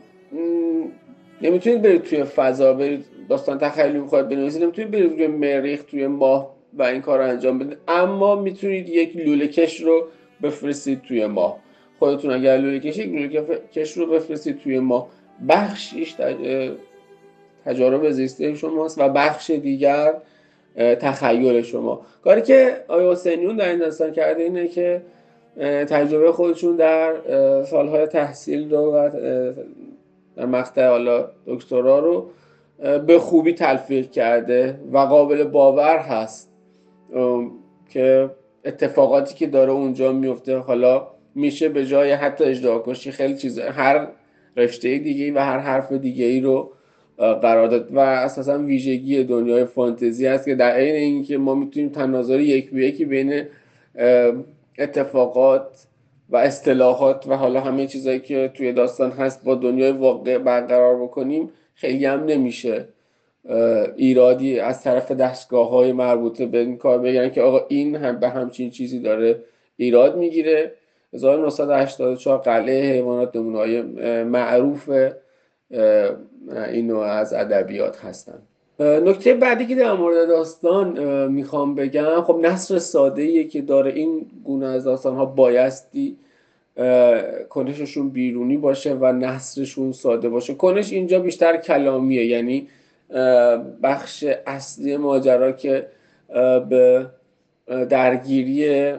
نمی‌تونید 1.41 1.81
برید 1.81 2.01
توی 2.01 2.23
فضا 2.23 2.73
برید 2.73 3.05
داستان 3.29 3.57
تخیلی 3.57 3.99
می‌خواید 3.99 4.29
بنویسید 4.29 4.63
نمی‌تونید 4.63 4.91
برید 4.91 5.15
توی 5.15 5.27
مریخ 5.27 5.83
توی 5.83 6.07
ماه 6.07 6.54
و 6.77 6.83
این 6.83 7.01
کار 7.01 7.19
رو 7.19 7.29
انجام 7.29 7.59
بدید. 7.59 7.77
اما 7.87 8.35
می‌تونید 8.35 8.89
یک 8.89 9.17
لوله 9.17 9.47
کش 9.47 9.81
رو 9.81 10.07
بفرستید 10.43 11.01
توی 11.01 11.25
ماه. 11.25 11.57
خودتون 11.99 12.31
اگر 12.31 12.57
لوله 12.57 12.79
کش 12.79 12.99
لوله 12.99 13.59
کش 13.73 13.97
رو 13.97 14.05
بفرستید 14.05 14.59
توی 14.59 14.79
ماه. 14.79 15.07
بخشیش 15.49 16.15
تجارب 17.65 18.09
زیسته 18.09 18.55
شماست 18.55 18.99
و 18.99 19.09
بخش 19.09 19.49
دیگر 19.49 20.13
تخیل 20.75 21.61
شما. 21.61 22.01
کاری 22.23 22.41
که 22.41 22.83
آیا 22.87 23.11
حسینیون 23.11 23.55
در 23.55 23.69
این 23.69 23.79
داستان 23.79 24.11
کرده 24.11 24.43
اینه 24.43 24.67
که 24.67 25.01
تجربه 25.61 26.31
خودشون 26.31 26.75
در 26.75 27.13
سالهای 27.63 28.07
تحصیل 28.07 28.73
رو 28.73 28.95
و 28.95 29.09
در 30.35 30.45
مقطع 30.45 30.87
حالا 30.87 31.27
دکترا 31.47 31.99
رو 31.99 32.29
به 33.07 33.19
خوبی 33.19 33.53
تلفیق 33.53 34.11
کرده 34.11 34.79
و 34.91 34.97
قابل 34.97 35.43
باور 35.43 35.97
هست. 35.97 36.54
که 37.89 38.29
اتفاقاتی 38.65 39.35
که 39.35 39.47
داره 39.47 39.71
اونجا 39.71 40.11
میفته 40.11 40.57
حالا 40.57 41.07
میشه 41.35 41.69
به 41.69 41.85
جای 41.85 42.11
حتی 42.11 42.43
اجدها 42.43 42.83
کشی 42.85 43.11
خیلی 43.11 43.37
چیز 43.37 43.59
هر 43.59 44.07
رشته 44.57 44.97
دیگه 44.97 45.33
و 45.33 45.37
هر 45.37 45.59
حرف 45.59 45.91
دیگه 45.91 46.25
ای 46.25 46.39
رو 46.41 46.71
قرار 47.17 47.67
داد. 47.67 47.95
و 47.95 47.99
اساسا 47.99 48.59
ویژگی 48.59 49.23
دنیای 49.23 49.65
فانتزی 49.65 50.27
هست 50.27 50.45
که 50.45 50.55
در 50.55 50.71
عین 50.71 50.95
اینکه 50.95 51.37
ما 51.37 51.55
می‌تونیم 51.55 51.89
تناظر 51.89 52.39
یک 52.39 52.71
به 52.71 52.87
یکی 52.87 53.05
بین 53.05 53.43
اتفاقات 54.77 55.87
و 56.29 56.37
اصطلاحات 56.37 57.27
و 57.27 57.37
حالا 57.37 57.61
همه 57.61 57.87
چیزایی 57.87 58.19
که 58.19 58.51
توی 58.53 58.73
داستان 58.73 59.11
هست 59.11 59.43
با 59.43 59.55
دنیای 59.55 59.91
واقع 59.91 60.37
برقرار 60.37 61.03
بکنیم 61.03 61.49
خیلی 61.73 62.05
هم 62.05 62.25
نمیشه. 62.25 62.87
ایرادی 63.95 64.59
از 64.59 64.83
طرف 64.83 65.11
دستگاه 65.11 65.69
های 65.69 65.91
مربوطه 65.91 66.45
به 66.45 66.57
این 66.57 66.77
کار 66.77 66.99
بگن 66.99 67.29
که 67.29 67.41
آقا 67.41 67.65
این 67.69 67.95
هم 67.95 68.19
به 68.19 68.29
همچین 68.29 68.69
چیزی 68.69 68.99
داره 68.99 69.39
ایراد 69.77 70.17
می‌گیره. 70.17 70.71
1984 71.13 72.37
قلعه 72.37 72.93
حیوانات 72.93 73.35
نمونه 73.35 73.83
معروف 74.23 74.89
این 76.71 76.87
نوع 76.87 77.03
از 77.03 77.33
ادبیات 77.33 78.05
هستن. 78.05 78.41
نکته 78.79 79.33
بعدی 79.33 79.65
که 79.65 79.75
در 79.75 79.93
مورد 79.93 80.27
داستان 80.27 80.97
می‌خوام 81.31 81.75
بگم 81.75 82.21
خب 82.21 82.39
نصر 82.41 82.79
ساده 82.79 83.43
که 83.43 83.61
داره 83.61 83.91
این 83.91 84.25
گونه 84.43 84.65
از 84.65 84.83
داستان 84.83 85.15
ها 85.15 85.25
بایستی 85.25 86.17
کنششون 87.49 88.09
بیرونی 88.09 88.57
باشه 88.57 88.93
و 88.93 89.11
نصرشون 89.11 89.91
ساده 89.91 90.29
باشه. 90.29 90.53
کنش 90.53 90.93
اینجا 90.93 91.19
بیشتر 91.19 91.57
کلامیه 91.57 92.25
یعنی 92.25 92.67
بخش 93.83 94.25
اصلی 94.47 94.97
ماجرا 94.97 95.51
که 95.51 95.87
به 96.69 97.05
درگیری 97.89 98.93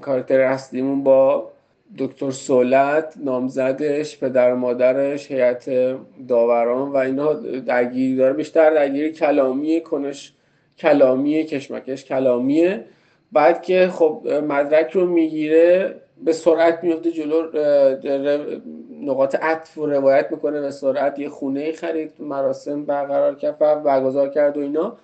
کارکتر 0.00 0.40
اصلیمون 0.40 1.02
با 1.04 1.50
دکتر 1.98 2.30
سولت 2.30 3.14
نامزدش 3.24 4.18
پدر 4.18 4.54
مادرش 4.54 5.30
هیئت 5.30 5.70
داوران 6.28 6.88
و 6.88 6.96
اینا 6.96 7.32
درگیری 7.66 8.16
داره. 8.16 8.32
بیشتر 8.32 8.74
درگیری 8.74 9.12
کلامی 9.12 9.80
کنش 9.80 10.32
کلامی 10.78 11.44
کشمکش 11.44 12.04
کلامیه. 12.04 12.84
بعد 13.32 13.62
که 13.62 13.88
خب 13.88 14.28
مدرک 14.48 14.90
رو 14.90 15.06
می‌گیره 15.06 15.94
به 16.24 16.32
سرعت 16.32 16.84
میفته 16.84 17.12
جلو 17.12 17.42
نقاط 19.02 19.34
عطف 19.34 19.78
و 19.78 19.86
روایت 19.86 20.26
می‌کنه 20.30 20.60
به 20.60 20.70
سرعت 20.70 21.18
یه 21.18 21.28
خونه 21.28 21.72
خرید 21.72 22.12
مراسم 22.18 22.84
برقرار 22.84 23.34
کرد 23.34 23.56
و 23.60 23.74
برگزار 23.74 24.28
کرد 24.28 24.56
و 24.56 24.60
اینا. 24.60 24.96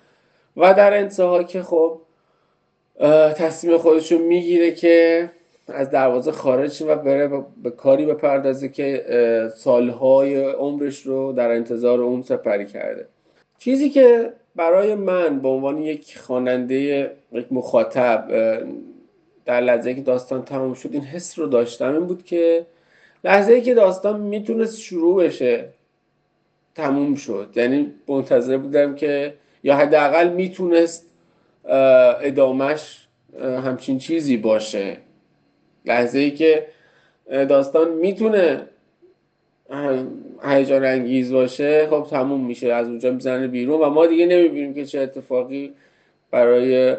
و 0.57 0.73
در 0.73 0.97
انتها 0.97 1.43
که 1.43 1.61
خب 1.61 2.01
تصمیم 3.35 3.77
خودشون 3.77 4.21
می‌گیره 4.21 4.71
که 4.71 5.29
از 5.67 5.89
دروازه 5.89 6.31
خارج 6.31 6.83
و 6.87 6.95
بره 6.95 7.43
به 7.63 7.71
کاری 7.71 8.05
بپردازه 8.05 8.69
که 8.69 9.05
سالهای 9.55 10.43
عمرش 10.43 11.01
رو 11.01 11.33
در 11.33 11.51
انتظار 11.51 12.01
اون 12.01 12.21
سپری 12.21 12.65
کرده. 12.65 13.07
چیزی 13.59 13.89
که 13.89 14.33
برای 14.55 14.95
من 14.95 15.39
به 15.39 15.47
عنوان 15.47 15.77
یک 15.77 16.17
خواننده 16.17 17.11
یک 17.31 17.47
مخاطب 17.51 18.27
در 19.45 19.61
لحظه 19.61 19.93
که 19.93 20.01
داستان 20.01 20.45
تمام 20.45 20.73
شد 20.73 20.89
این 20.91 21.03
حس 21.03 21.39
رو 21.39 21.47
داشتم. 21.47 21.93
این 21.93 22.05
بود 22.05 22.25
که 22.25 22.65
لحظه 23.23 23.61
که 23.61 23.73
داستان 23.73 24.19
می‌تونست 24.19 24.79
شروع 24.79 25.23
بشه 25.23 25.65
تموم 26.75 27.15
شد. 27.15 27.49
یعنی 27.55 27.91
منتظر 28.07 28.57
بودم 28.57 28.95
که 28.95 29.33
یا 29.63 29.75
حداقل 29.75 30.29
می‌تونست 30.29 31.05
ادامش 32.21 33.07
همچین 33.41 33.97
چیزی 33.97 34.37
باشه. 34.37 34.97
لحظه 35.85 36.19
ای 36.19 36.31
که 36.31 36.67
داستان 37.29 37.91
می‌تونه 37.91 38.67
هیجان 40.43 40.85
انگیز 40.85 41.33
باشه 41.33 41.87
خب 41.87 42.07
تموم 42.09 42.45
میشه. 42.45 42.73
از 42.73 42.87
اونجا 42.87 43.11
می‌زنه 43.11 43.47
بیرون 43.47 43.81
و 43.81 43.89
ما 43.89 44.07
دیگه 44.07 44.25
نمی‌بینیم 44.25 44.73
که 44.73 44.85
چه 44.85 44.99
اتفاقی 44.99 45.73
برای 46.31 46.95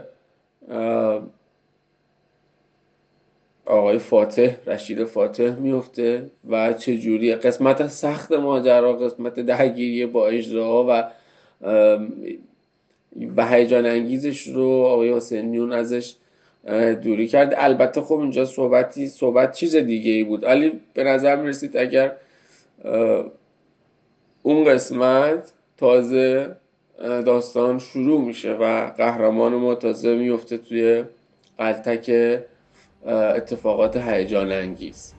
آقای 3.67 3.99
فاتح 3.99 4.57
رشید 4.67 5.05
فاتح 5.05 5.51
میفته 5.51 6.31
و 6.49 6.73
چه 6.73 6.99
جوری 6.99 7.35
قسمت 7.35 7.87
سخت 7.87 8.33
ماجرا 8.33 8.93
قسمت 8.93 9.41
درگیری 9.41 10.07
با 10.07 10.29
اجراها 10.29 10.87
و 10.89 11.11
و 13.37 13.47
هیجان 13.47 13.87
انگیزش 13.87 14.47
رو 14.47 14.69
آقای 14.69 15.13
حسینیون 15.13 15.73
ازش 15.73 16.15
دوری 17.03 17.29
کرد. 17.29 17.55
البته 17.57 18.01
خب 18.01 18.19
اینجا 18.19 18.45
صحبتی 18.45 19.07
صحبت 19.07 19.53
چیز 19.53 19.77
دیگه 19.77 20.13
ای 20.13 20.25
بود. 20.25 20.45
ولی 20.45 20.81
به 20.95 21.05
نظر 21.05 21.37
می 21.37 21.49
رسید 21.49 21.77
اگر 21.77 22.13
اون 24.43 24.65
قسمت 24.65 25.53
تازه 25.77 26.57
داستان 26.99 27.79
شروع 27.79 28.21
میشه 28.21 28.53
و 28.53 28.91
قهرمان 28.91 29.55
ما 29.55 29.75
تازه 29.75 30.15
میفته 30.15 30.59
توی 30.59 31.05
قلتک 31.59 32.11
اتفاقات 33.05 33.97
هیجان 33.97 34.53
انگیز 34.53 35.16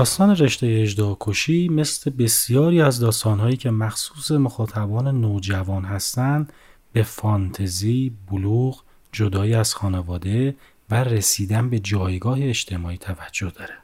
داستان 0.00 0.36
رشته 0.36 0.66
اجدا 0.66 1.16
کشی 1.20 1.68
مثل 1.68 2.10
بسیاری 2.10 2.80
از 2.80 3.00
داستانهایی 3.00 3.56
که 3.56 3.70
مخصوص 3.70 4.30
مخاطبان 4.30 5.20
نوجوان 5.20 5.84
هستند 5.84 6.52
به 6.92 7.02
فانتزی، 7.02 8.12
بلوغ، 8.30 8.82
جدایی 9.12 9.54
از 9.54 9.74
خانواده 9.74 10.56
و 10.90 11.04
رسیدن 11.04 11.70
به 11.70 11.78
جایگاه 11.78 12.38
اجتماعی 12.40 12.98
توجه 12.98 13.50
داره. 13.50 13.74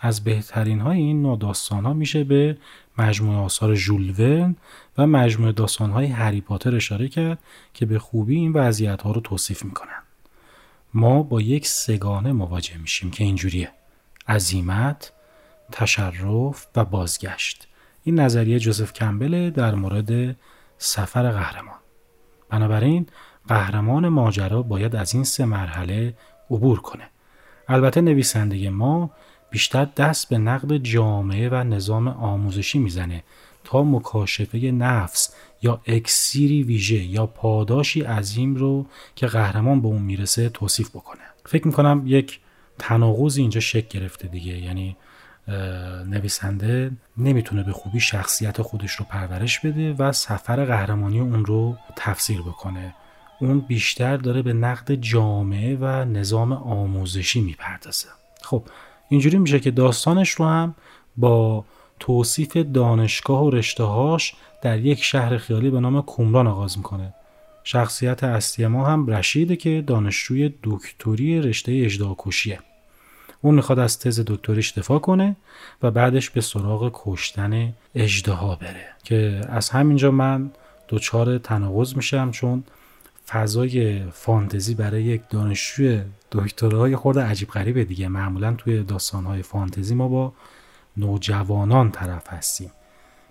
از 0.00 0.24
بهترین 0.24 0.80
های 0.80 0.98
این 0.98 1.22
نوع 1.22 1.38
داستان 1.38 1.84
ها 1.84 1.92
میشه 1.92 2.24
به 2.24 2.58
مجموعه 2.98 3.38
آثار 3.38 3.74
ژولون 3.74 4.56
و 4.98 5.06
مجموعه 5.06 5.52
داستان 5.52 5.90
های 5.90 6.06
هری 6.06 6.40
پاتر 6.40 6.76
اشاره 6.76 7.08
کرد 7.08 7.38
که 7.74 7.86
به 7.86 7.98
خوبی 7.98 8.36
این 8.36 8.52
وضعیت 8.52 9.02
ها 9.02 9.12
رو 9.12 9.20
توصیف 9.20 9.64
می‌کنن. 9.64 10.02
ما 10.94 11.22
با 11.22 11.40
یک 11.40 11.66
سگانه 11.66 12.32
مواجه 12.32 12.78
میشیم 12.78 13.10
که 13.10 13.24
اینجوریه. 13.24 13.70
عزیمت، 14.28 15.12
تشرف 15.72 16.66
و 16.76 16.84
بازگشت. 16.84 17.68
این 18.04 18.20
نظریه 18.20 18.58
جوزف 18.58 18.92
کمبل 18.92 19.50
در 19.50 19.74
مورد 19.74 20.36
سفر 20.78 21.30
قهرمان. 21.30 21.78
بنابراین 22.48 23.06
قهرمان 23.48 24.08
ماجرا 24.08 24.62
باید 24.62 24.96
از 24.96 25.14
این 25.14 25.24
سه 25.24 25.44
مرحله 25.44 26.14
عبور 26.50 26.80
کنه. 26.80 27.04
البته 27.68 28.00
نویسنده 28.00 28.70
ما 28.70 29.10
بیشتر 29.50 29.84
دست 29.84 30.28
به 30.28 30.38
نقد 30.38 30.76
جامعه 30.76 31.48
و 31.48 31.54
نظام 31.54 32.08
آموزشی 32.08 32.78
می‌زنه 32.78 33.24
تا 33.64 33.82
مکاشفه 33.82 34.58
نفس 34.58 35.34
یا 35.62 35.80
اکسیری 35.86 36.62
ویژه 36.62 37.04
یا 37.04 37.26
پاداشی 37.26 38.02
عظیم 38.02 38.54
رو 38.54 38.86
که 39.16 39.26
قهرمان 39.26 39.80
به 39.80 39.88
اون 39.88 40.02
می‌رسه 40.02 40.48
توصیف 40.48 40.90
بکنه. 40.90 41.20
فکر 41.46 41.66
می‌کنم 41.66 42.02
یک 42.06 42.40
تناقض 42.78 43.38
اینجا 43.38 43.60
شکل 43.60 43.98
گرفته 44.00 44.28
دیگه. 44.28 44.58
یعنی 44.58 44.96
نویسنده 46.06 46.90
نمی‌تونه 47.16 47.62
به 47.62 47.72
خوبی 47.72 48.00
شخصیت 48.00 48.62
خودش 48.62 48.92
رو 48.92 49.06
پرورش 49.08 49.60
بده 49.60 49.92
و 49.92 50.12
سفر 50.12 50.64
قهرمانی 50.64 51.20
اون 51.20 51.44
رو 51.44 51.76
تفسیر 51.96 52.40
بکنه. 52.40 52.94
اون 53.40 53.60
بیشتر 53.60 54.16
داره 54.16 54.42
به 54.42 54.52
نقد 54.52 54.94
جامعه 54.94 55.76
و 55.76 56.04
نظام 56.04 56.52
آموزشی 56.52 57.40
می‌پردازه. 57.40 58.08
خب 58.42 58.64
اینجوری 59.08 59.38
میشه 59.38 59.60
که 59.60 59.70
داستانش 59.70 60.30
رو 60.30 60.44
هم 60.46 60.74
با 61.16 61.64
توصیف 62.00 62.56
دانشگاه 62.56 63.44
و 63.44 63.50
رشتههاش 63.50 64.34
در 64.62 64.78
یک 64.78 65.04
شهر 65.04 65.38
خیالی 65.38 65.70
به 65.70 65.80
نام 65.80 66.02
کومران 66.02 66.46
آغاز 66.46 66.78
می‌کنه. 66.78 67.14
شخصیت 67.64 68.24
اصلی 68.24 68.66
ما 68.66 68.86
هم 68.86 69.06
رشیده 69.06 69.56
که 69.56 69.84
دانشجوی 69.86 70.54
دکتری 70.62 71.40
رشته 71.40 71.72
اجداکشیه 71.72 72.58
اون 73.40 73.54
می‌خواد 73.54 73.78
از 73.78 73.98
تز 73.98 74.20
دکتریش 74.26 74.72
دفاع 74.78 74.98
کنه 74.98 75.36
و 75.82 75.90
بعدش 75.90 76.30
به 76.30 76.40
سراغ 76.40 76.90
کشتن 76.94 77.72
اجدها 77.94 78.56
بره. 78.56 78.86
که 79.04 79.40
از 79.48 79.70
همینجا 79.70 80.10
من 80.10 80.50
دچار 80.88 81.38
تناقض 81.38 81.96
میشم 81.96 82.30
چون 82.30 82.64
فضای 83.28 84.02
فانتزی 84.10 84.74
برای 84.74 85.02
یک 85.02 85.22
دانشجوی 85.30 86.02
دکترای 86.32 86.96
خورده 86.96 87.22
عجیب 87.22 87.48
غریبه 87.48 87.84
دیگه. 87.84 88.08
معمولا 88.08 88.54
توی 88.54 88.82
داستانهای 88.82 89.42
فانتزی 89.42 89.94
ما 89.94 90.08
با 90.08 90.32
نوجوانان 90.96 91.90
طرف 91.90 92.28
هستیم. 92.28 92.70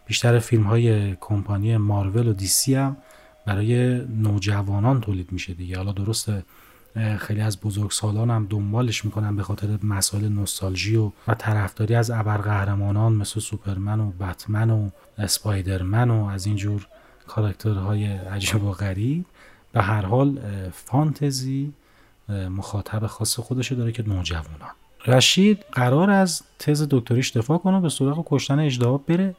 بیشتر 0.05 0.39
فیلم 0.39 0.63
های 0.63 1.15
کمپانی 1.15 1.77
مارول 1.77 2.27
و 2.27 2.33
دیسی 2.33 2.75
هم 2.75 2.97
برای 3.45 4.01
نوجوانان 4.05 5.01
تولید 5.01 5.31
میشه 5.31 5.53
دیگه. 5.53 5.77
حالا 5.77 5.91
درسته 5.91 6.43
خیلی 7.19 7.41
از 7.41 7.59
بزرگ 7.59 7.91
سالان 7.91 8.29
هم 8.29 8.47
دنبالش 8.49 9.05
می‌کنن 9.05 9.35
به 9.35 9.43
خاطر 9.43 9.79
مسائل 9.83 10.27
نوستالژی 10.27 10.95
و, 10.95 11.11
و 11.27 11.33
طرفداری 11.33 11.95
از 11.95 12.11
ابرقهرمانان 12.11 13.13
مثل 13.13 13.39
سوپرمن 13.39 13.99
و 13.99 14.11
بتمن 14.11 14.69
و 14.69 14.89
اسپایدرمن 15.17 16.09
و 16.09 16.25
از 16.25 16.45
اینجور 16.45 16.87
کاراکترهای 17.27 18.05
عجیب 18.05 18.63
و 18.63 18.71
غریب. 18.71 19.25
به 19.71 19.81
هر 19.81 20.01
حال 20.01 20.39
فانتزی 20.73 21.73
مخاطب 22.29 23.07
خاص 23.07 23.39
خودشه 23.39 23.75
داره 23.75 23.91
که 23.91 24.03
نوجوانان. 24.07 24.69
رشید 25.07 25.65
قرار 25.71 26.09
از 26.09 26.41
تز 26.59 26.87
دکتریش 26.89 27.37
دفاع 27.37 27.57
کنه 27.57 27.81
به 27.81 27.89
سراغ 27.89 28.25
کشتن 28.29 28.59
اجدها 28.59 28.97
بره. 28.97 29.35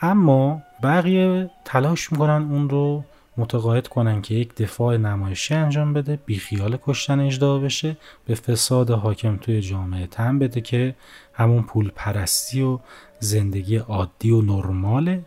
اما 0.00 0.62
بقیه 0.82 1.50
تلاش 1.64 2.12
می‌کنن 2.12 2.48
اون 2.50 2.70
رو 2.70 3.04
متقاعد 3.38 3.88
کنن 3.88 4.22
که 4.22 4.34
یک 4.34 4.54
دفاع 4.54 4.96
نمایشی 4.96 5.54
انجام 5.54 5.92
بده 5.92 6.18
بیخیال 6.26 6.78
کشتن 6.82 7.20
اجدها 7.20 7.58
بشه 7.58 7.96
به 8.26 8.34
فساد 8.34 8.90
حاکم 8.90 9.36
توی 9.36 9.60
جامعه 9.60 10.06
تن 10.06 10.38
بده 10.38 10.60
که 10.60 10.94
همون 11.32 11.62
پول 11.62 11.90
پرستی 11.94 12.62
و 12.62 12.78
زندگی 13.20 13.76
عادی 13.76 14.30
و 14.30 14.42
نرماله 14.42 15.24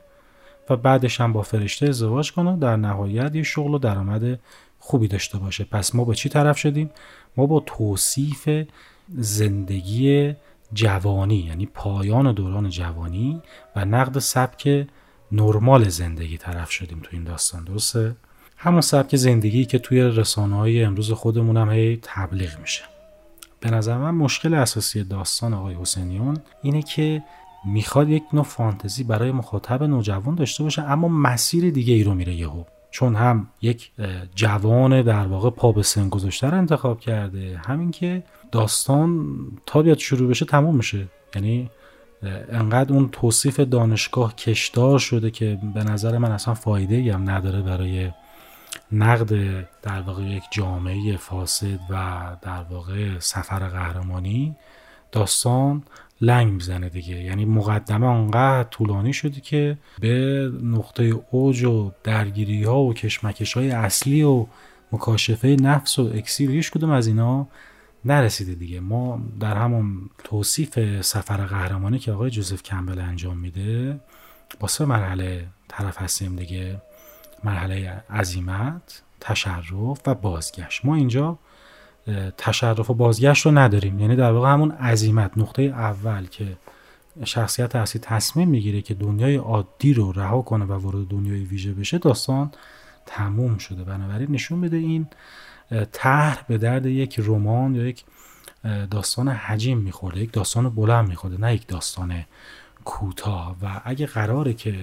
و 0.70 0.76
بعدش 0.76 1.22
هم 1.22 1.34
با 1.34 1.41
فرشته 1.41 1.88
ازدواج 1.88 2.32
کنه 2.32 2.57
در 2.57 2.76
نهایت 2.76 3.36
یه 3.36 3.43
شغل 3.43 3.74
و 3.74 3.78
درآمد 3.78 4.39
خوبی 4.80 5.07
داشته 5.07 5.38
باشه. 5.38 5.64
پس 5.64 5.95
ما 5.95 6.03
با 6.03 6.14
چی 6.14 6.30
طرف 6.30 6.57
شدیم؟ 6.57 6.89
ما 7.38 7.45
با 7.45 7.60
توصیف 7.60 8.49
زندگی 9.18 10.34
جوانی 10.74 11.36
یعنی 11.36 11.66
پایان 11.66 12.34
دوران 12.34 12.70
جوانی 12.70 13.41
و 13.76 13.86
نقد 13.86 14.20
سبک 14.20 14.88
نرمال 15.32 15.90
زندگی 15.90 16.38
طرف 16.38 16.72
شدیم 16.72 17.00
تو 17.04 17.10
این 17.12 17.24
داستان 17.24 17.64
درسته؟ 17.64 18.16
همون 18.58 18.82
سبک 18.82 19.16
زندگی 19.16 19.66
که 19.66 19.80
توی 19.80 20.02
رسانه 20.02 20.56
های 20.56 20.84
امروز 20.84 21.12
خودمون 21.12 21.58
هم 21.58 21.70
هی 21.70 22.00
تبلیغ 22.02 22.60
میشه. 22.60 22.84
به 23.60 23.72
نظر 23.72 23.98
من 23.98 24.12
مشکل 24.12 24.54
اساسی 24.54 25.04
داستان 25.04 25.54
آقای 25.54 25.76
حسینیون 25.76 26.38
اینه 26.62 26.82
که 26.82 27.24
می‌خواد 27.66 28.10
یک 28.10 28.24
نوع 28.34 28.44
فانتزی 28.44 29.04
برای 29.04 29.32
مخاطب 29.32 29.84
نوجوان 29.84 30.36
داشته 30.36 30.64
باشه 30.64 30.82
اما 30.82 31.08
مسیر 31.08 31.70
دیگه 31.70 31.94
ای 31.94 32.04
رو 32.04 32.14
میره 32.14 32.34
یهو. 32.34 32.64
چون 32.92 33.16
هم 33.16 33.48
یک 33.62 33.92
جوان 34.36 35.02
در 35.02 35.28
واقع 35.28 35.50
پا 35.50 35.72
به 35.72 35.84
سن 35.84 36.10
گذاشته 36.10 36.48
رو 36.48 36.58
انتخاب 36.58 37.00
کرده. 37.00 37.62
همین 37.68 37.92
که 37.92 38.24
داستان 38.52 39.28
تا 39.66 39.82
بیاد 39.82 39.98
شروع 39.98 40.30
بشه 40.30 40.46
تموم 40.46 40.76
میشه. 40.76 41.08
یعنی 41.36 41.70
انقدر 42.52 42.94
اون 42.94 43.10
توصیف 43.12 43.60
دانشگاه 43.60 44.36
کشدار 44.36 45.00
شده 45.00 45.32
که 45.32 45.60
به 45.74 45.84
نظر 45.84 46.18
من 46.18 46.32
اصلا 46.32 46.54
فایده 46.54 47.14
هم 47.14 47.30
نداره 47.30 47.62
برای 47.62 48.12
نقد 48.92 49.30
در 49.82 50.02
واقع 50.02 50.24
یک 50.24 50.44
جامعه 50.52 51.18
فاسد 51.18 51.80
و 51.90 52.22
در 52.42 52.64
واقع 52.70 53.20
سفر 53.20 53.60
قهرمانی. 53.60 54.56
داستان 55.12 55.84
لنگ 56.22 56.54
می‌زنه 56.54 56.90
دیگه. 56.90 57.24
یعنی 57.24 57.46
مقدمه 57.46 58.08
انقدر 58.08 58.64
طولانی 58.70 59.14
شده 59.14 59.42
که 59.42 59.78
به 60.00 60.52
نقطه 60.64 61.04
اوج 61.32 61.64
و 61.64 61.92
درگیری 62.04 62.64
ها 62.64 62.80
و 62.80 62.94
کشمکش 62.94 63.54
های 63.54 63.72
اصلی 63.72 64.24
و 64.24 64.46
مکاشفه 64.92 65.48
نفس 65.48 66.00
و 66.00 66.12
اکسیر 66.16 66.52
هیچ 66.52 66.72
کدوم 66.72 66.90
از 66.90 67.08
اینا 67.08 67.48
نرسیده 68.10 68.55
دیگه. 68.55 68.80
ما 68.80 69.22
در 69.39 69.57
همون 69.57 70.10
توصیف 70.24 71.01
سفر 71.01 71.38
قهرمانی 71.38 71.99
که 71.99 72.12
آقای 72.12 72.30
جوزف 72.30 72.64
کمبل 72.64 72.99
انجام 72.99 73.38
میده 73.38 73.99
با 74.60 74.68
سه 74.68 74.86
مرحله 74.86 75.47
طرف 75.68 76.01
هستیم 76.01 76.36
دیگه. 76.36 76.82
مرحله 77.43 78.03
عظیمت 78.10 79.01
تشرف 79.20 80.01
و 80.07 80.16
بازگشت. 80.16 80.86
ما 80.86 80.95
اینجا 80.95 81.39
تشرف 82.38 82.89
و 82.89 82.93
بازگشت 82.93 83.45
رو 83.45 83.51
نداریم. 83.57 83.99
یعنی 83.99 84.16
در 84.16 84.32
واقع 84.32 84.49
همون 84.49 84.72
عظیمت 84.72 85.38
نقطه 85.38 85.62
اول 85.62 86.26
که 86.26 86.57
شخصیت 87.24 87.76
اصلی 87.76 88.01
تصمیم 88.01 88.49
می‌گیره 88.49 88.82
که 88.82 88.93
دنیای 88.93 89.36
عادی 89.36 89.93
رو 89.93 90.12
رها 90.12 90.41
کنه 90.41 90.66
و 90.66 90.74
وارد 90.74 91.07
دنیای 91.07 91.43
ویژه 91.43 91.74
بشه 91.74 91.97
داستان 91.97 92.51
تموم 93.05 93.57
شده. 93.57 93.84
بنابراین 93.84 94.32
نشون 94.32 94.62
بده 94.62 94.78
این 94.78 95.07
طرح 95.92 96.46
به 96.48 96.58
درد 96.58 96.86
یک 96.86 97.20
رمان 97.24 97.76
یا 97.76 97.88
یک 97.88 98.06
داستان 98.92 99.28
حجیم 99.28 99.78
میخورده 99.78 100.20
یک 100.22 100.32
داستان 100.32 100.70
بلند 100.70 101.08
میخورده 101.08 101.42
نه 101.42 101.54
یک 101.54 101.68
داستان 101.68 102.26
کوتاه. 102.86 103.56
و 103.62 103.82
اگه 103.86 104.06
قراره 104.06 104.54
که 104.54 104.76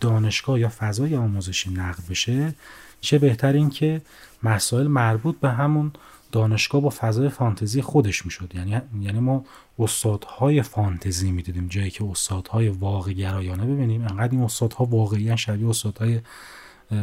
دانشگاه 0.00 0.60
یا 0.60 0.72
فضای 0.78 1.16
آموزشی 1.16 1.70
نقد 1.70 2.02
بشه 2.10 2.54
چه 3.00 3.18
بهتر 3.18 3.52
این 3.52 3.70
که 3.70 4.02
مسائل 4.42 4.86
مربوط 4.86 5.40
به 5.40 5.50
همون 5.50 5.92
دانشگاه 6.32 6.80
با 6.80 6.90
فضای 6.90 7.28
فانتزی 7.28 7.82
خودش 7.82 8.24
می‌شد. 8.24 8.52
یعنی 8.54 8.80
یعنی 9.00 9.20
ما 9.20 9.44
استادهای 9.78 10.62
فانتزی 10.62 11.32
می‌دیدیم. 11.32 11.68
جایی 11.68 11.90
که 11.90 12.04
استادهای 12.04 12.68
واقع 12.68 13.12
گرایانه 13.12 13.64
ببینیم 13.64 14.00
انقدر 14.00 14.32
این 14.32 14.42
استادها 14.42 14.84
واقعی 14.84 15.38
شبیه 15.38 15.68
استادهای 15.68 16.20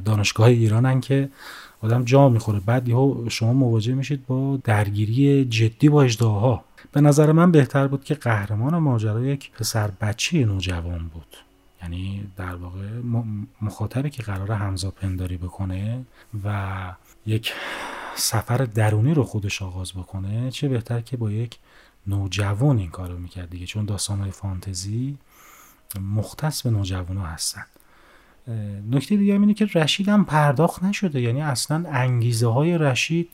دانشگاه 0.06 0.48
ایرانن 0.48 1.02
که 1.02 1.30
آدم 1.84 2.04
جا 2.04 2.30
می‌خوره. 2.30 2.60
بعد 2.60 2.88
یهو 2.88 3.30
شما 3.30 3.54
مواجه 3.54 3.94
میشید 3.94 4.26
با 4.26 4.60
درگیری 4.64 5.46
جدی 5.46 5.90
با 5.90 6.04
اجداها 6.04 6.64
به 6.92 7.02
نظر 7.02 7.32
من 7.32 7.52
بهتر 7.52 7.88
بود 7.88 8.04
که 8.04 8.14
قهرمان 8.14 8.78
ماجرا 8.78 9.26
یک 9.26 9.52
پسر 9.52 9.92
بچه 10.02 10.46
نوجوان 10.46 11.08
بود. 11.08 11.38
یعنی 11.82 12.28
در 12.38 12.56
واقع 12.56 12.88
مخاطبی 13.62 14.10
که 14.10 14.24
قرار 14.24 14.52
همزا 14.52 14.92
پنداری 14.92 15.38
بکنه 15.38 16.06
و 16.44 16.94
یک 17.26 17.54
سفر 18.16 18.58
درونی 18.58 19.14
رو 19.14 19.24
خودش 19.24 19.62
آغاز 19.62 19.94
بکنه 19.94 20.52
چه 20.52 20.70
بهتر 20.70 21.02
که 21.02 21.18
با 21.18 21.32
یک 21.32 21.58
نوجوان 22.08 22.78
این 22.78 22.90
کار 22.90 23.10
رو 23.10 23.18
می‌کرد 23.18 23.50
دیگه. 23.50 23.66
چون 23.66 23.86
داستان 23.86 24.20
های 24.20 24.32
فانتزی 24.32 25.18
مختص 26.16 26.62
به 26.62 26.70
نوجوان 26.70 27.18
ها 27.18 27.26
هستن. 27.26 27.64
نکته 28.92 29.18
دیگه 29.18 29.34
اینه 29.34 29.54
که 29.54 29.66
رشید 29.66 30.10
هم 30.10 30.26
پرداخت 30.26 30.84
نشده. 30.84 31.22
یعنی 31.22 31.42
اصلا 31.42 31.86
انگیزه 31.92 32.48
های 32.48 32.78
رشید 32.78 33.30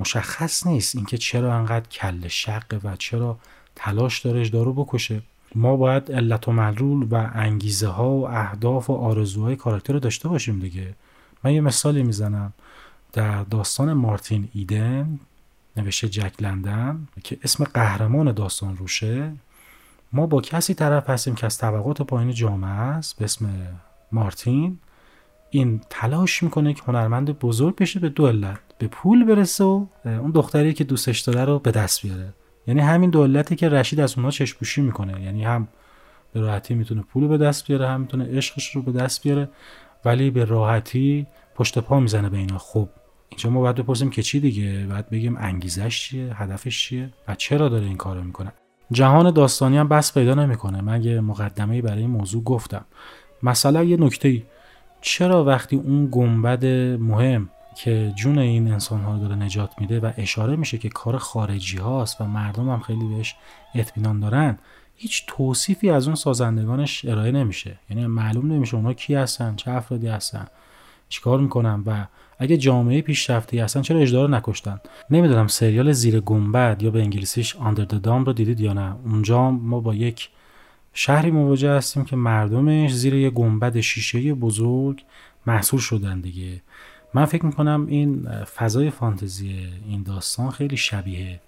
مشخص 0.00 0.66
نیست. 0.66 0.96
اینکه 0.96 1.18
چرا 1.18 1.54
انقدر 1.54 1.88
کل 1.88 2.28
شقه 2.28 2.76
و 2.84 2.96
چرا 2.96 3.38
تلاش 3.76 4.20
داره 4.20 4.40
اجدا 4.40 4.62
رو 4.62 4.72
بکشه. 4.72 5.22
ما 5.54 5.76
باید 5.76 6.12
علت 6.12 6.48
و 6.48 6.52
معلول 6.52 7.06
و 7.10 7.30
انگیزه 7.34 7.88
ها 7.88 8.10
و 8.10 8.28
اهداف 8.28 8.90
و 8.90 8.92
آرزوهای 8.92 9.56
کاراکتر 9.56 9.92
رو 9.92 9.98
داشته 9.98 10.28
باشیم 10.28 10.58
دیگه. 10.58 10.94
من 11.44 11.52
یه 11.52 11.60
مثالی 11.60 12.02
می‌زنم. 12.02 12.52
در 13.12 13.42
داستان 13.42 13.92
مارتین 13.92 14.48
ایدن 14.54 15.20
نوشته 15.76 16.08
جک 16.08 16.32
لندن 16.40 17.08
که 17.24 17.38
اسم 17.44 17.64
قهرمان 17.64 18.32
داستان 18.32 18.76
روشه 18.76 19.32
ما 20.12 20.26
با 20.26 20.40
کسی 20.40 20.74
طرف 20.74 21.10
هستیم 21.10 21.34
که 21.34 21.46
از 21.46 21.58
طبقات 21.58 22.02
پایین 22.02 22.32
جامعه 22.32 22.70
است 22.70 23.18
به 23.18 23.24
اسم 23.24 23.48
مارتین 24.12 24.78
این 25.50 25.80
تلاش 25.90 26.42
می‌کنه 26.42 26.74
که 26.74 26.82
هنرمند 26.86 27.38
بزرگ 27.38 27.76
بشه 27.76 28.00
به 28.00 28.08
دو 28.08 28.26
علت 28.26 28.58
به 28.78 28.86
پول 28.86 29.24
برسه 29.24 29.64
و 29.64 29.86
اون 30.04 30.30
دختری 30.30 30.72
که 30.72 30.84
دوستش 30.84 31.20
داره 31.20 31.44
رو 31.44 31.58
به 31.58 31.70
دست 31.70 32.02
بیاره. 32.02 32.34
یعنی 32.66 32.80
همین 32.80 33.10
دو 33.10 33.22
علتی 33.22 33.56
که 33.56 33.68
رشید 33.68 34.00
از 34.00 34.14
اونها 34.16 34.30
چشپوشی 34.30 34.80
می‌کنه. 34.80 35.22
یعنی 35.22 35.44
هم 35.44 35.68
به 36.32 36.40
راحتی 36.40 36.74
می‌تونه 36.74 37.02
پول 37.02 37.28
به 37.28 37.38
دست 37.38 37.66
بیاره 37.66 37.88
هم 37.88 38.00
می‌تونه 38.00 38.36
عشقش 38.36 38.76
رو 38.76 38.82
به 38.82 38.92
دست 38.92 39.22
بیاره 39.22 39.48
ولی 40.04 40.30
به 40.30 40.44
راحتی 40.44 41.26
پشت 41.54 41.78
پا 41.78 42.00
می‌زنه 42.00 42.28
به 42.28 42.36
اینا. 42.36 42.58
خب 42.58 42.88
اینجا 43.28 43.50
ما 43.50 43.60
باید 43.60 43.76
بپرسیم 43.76 44.10
که 44.10 44.22
چی 44.22 44.40
دیگه؟ 44.40 44.86
باید 44.86 45.10
بگیم 45.10 45.36
انگیزش 45.36 46.00
چیه؟ 46.00 46.34
هدفش 46.34 46.88
چیه؟ 46.88 47.10
و 47.28 47.34
چرا 47.34 47.68
داره 47.68 47.84
این 47.84 47.96
کارو 47.96 48.22
می‌کنه؟ 48.22 48.52
جهان 48.92 49.30
داستانی 49.30 49.76
هم 49.78 49.88
بس 49.88 50.14
پیدا 50.14 50.34
نمی‌کنه. 50.34 50.80
من 50.80 51.20
مقدمه 51.20 51.82
برای 51.82 52.00
این 52.00 52.10
موضوع 52.10 52.44
گفتم. 52.44 52.84
مثلا 53.42 53.84
یه 53.84 53.96
نکته 53.96 54.28
ای 54.28 54.42
چرا 55.00 55.44
وقتی 55.44 55.76
اون 55.76 56.08
گنبد 56.10 56.64
مهم 57.00 57.48
که 57.76 58.12
جون 58.16 58.38
این 58.38 58.72
انسان 58.72 59.00
ها 59.00 59.12
رو 59.12 59.20
داره 59.20 59.34
نجات 59.34 59.70
میده 59.80 60.00
و 60.00 60.12
اشاره 60.16 60.56
میشه 60.56 60.78
که 60.78 60.88
کار 60.88 61.18
خارجی 61.18 61.76
هاست 61.76 62.20
و 62.20 62.24
مردم 62.24 62.70
هم 62.70 62.80
خیلی 62.80 63.04
بهش 63.04 63.34
اطمینان 63.74 64.20
دارن 64.20 64.58
هیچ 64.96 65.24
توصیفی 65.26 65.90
از 65.90 66.06
اون 66.06 66.14
سازندگانش 66.14 67.04
ارائه 67.04 67.32
نمیشه. 67.32 67.78
یعنی 67.90 68.06
معلوم 68.06 68.52
نمیشه 68.52 68.76
اونا 68.76 68.92
کی 68.92 69.14
هستن 69.14 69.56
چه 69.56 69.70
افرادی 69.70 70.06
هستن 70.06 70.46
چیکار 71.08 71.40
می‌کنن 71.40 71.82
و 71.86 72.06
اگه 72.38 72.56
جامعه 72.56 73.02
پیشرفته 73.02 73.64
هستن 73.64 73.82
چرا 73.82 74.00
اجدا 74.00 74.24
رو 74.24 74.30
نکشتن؟ 74.30 74.80
نمی‌دونم 75.10 75.46
سریال 75.46 75.92
زیر 75.92 76.20
گنبد 76.20 76.82
یا 76.82 76.90
به 76.90 77.00
انگلیسیش 77.00 77.56
آندر 77.56 77.84
دام 77.84 78.24
رو 78.24 78.32
دیدید 78.32 78.60
یا 78.60 78.72
نه. 78.72 78.96
اونجا 79.04 79.50
ما 79.50 79.80
با 79.80 79.94
یک 79.94 80.28
شهری 80.94 81.30
مواجه 81.30 81.70
هستیم 81.70 82.04
که 82.04 82.16
مردمش 82.16 82.94
زیر 82.94 83.14
یه 83.14 83.30
گنبد 83.30 83.80
شیشه 83.80 84.34
بزرگ 84.34 85.04
محصول 85.46 85.80
شدن 85.80 86.20
دیگه. 86.20 86.62
من 87.14 87.24
فکر 87.24 87.46
می‌کنم 87.46 87.86
این 87.88 88.28
فضای 88.44 88.90
فانتزی 88.90 89.68
این 89.88 90.02
داستان 90.02 90.50
خیلی 90.50 90.76
شبیه 90.76 91.40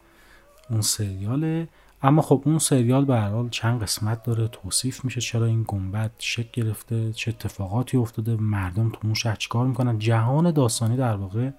اون 0.70 0.80
سریاله. 0.80 1.68
اما 2.02 2.22
خب 2.22 2.42
اون 2.44 2.58
سریال 2.58 3.04
به 3.04 3.20
حال 3.20 3.48
چند 3.48 3.82
قسمت 3.82 4.22
داره 4.22 4.48
توصیف 4.48 5.04
میشه 5.04 5.20
چرا 5.20 5.46
این 5.46 5.64
گنبد 5.68 6.10
شکل 6.18 6.62
گرفته 6.62 7.12
چه 7.12 7.30
اتفاقاتی 7.30 7.96
افتاده 7.96 8.36
مردم 8.36 8.88
تو 8.88 8.98
اون 9.04 9.14
شهر 9.14 9.34
چیکار 9.34 9.66
می‌کنن. 9.66 9.98
جهان 9.98 10.50
داستانی 10.50 10.96
در 10.96 11.16
واقع 11.16 11.50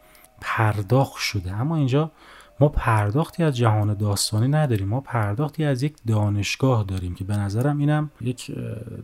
پرداخت 0.41 1.17
شده. 1.17 1.51
اما 1.51 1.75
اینجا 1.75 2.11
ما 2.59 2.69
پرداختی 2.69 3.43
از 3.43 3.57
جهان 3.57 3.93
داستانی 3.93 4.47
نداریم. 4.47 4.87
ما 4.87 5.01
پرداختی 5.01 5.63
از 5.63 5.83
یک 5.83 5.93
دانشگاه 6.07 6.83
داریم 6.83 7.15
که 7.15 7.23
به 7.23 7.37
نظرم 7.37 7.77
اینم 7.77 8.11
یک 8.21 8.51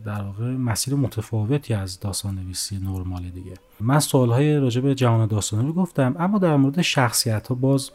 در 0.04 0.22
واقع 0.22 0.44
مسیر 0.44 0.94
متفاوتی 0.94 1.74
از 1.74 2.00
داستان 2.00 2.34
نویسی 2.34 2.78
نرمال 2.78 3.22
دیگه. 3.22 3.54
من 3.80 3.98
سوالهای 3.98 4.58
راجع 4.58 4.80
به 4.80 4.94
جهان 4.94 5.26
داستانی 5.26 5.66
رو 5.66 5.72
گفتم 5.72 6.16
اما 6.18 6.38
در 6.38 6.56
مورد 6.56 6.82
شخصیت 6.82 7.48
ها 7.48 7.54
باز 7.54 7.90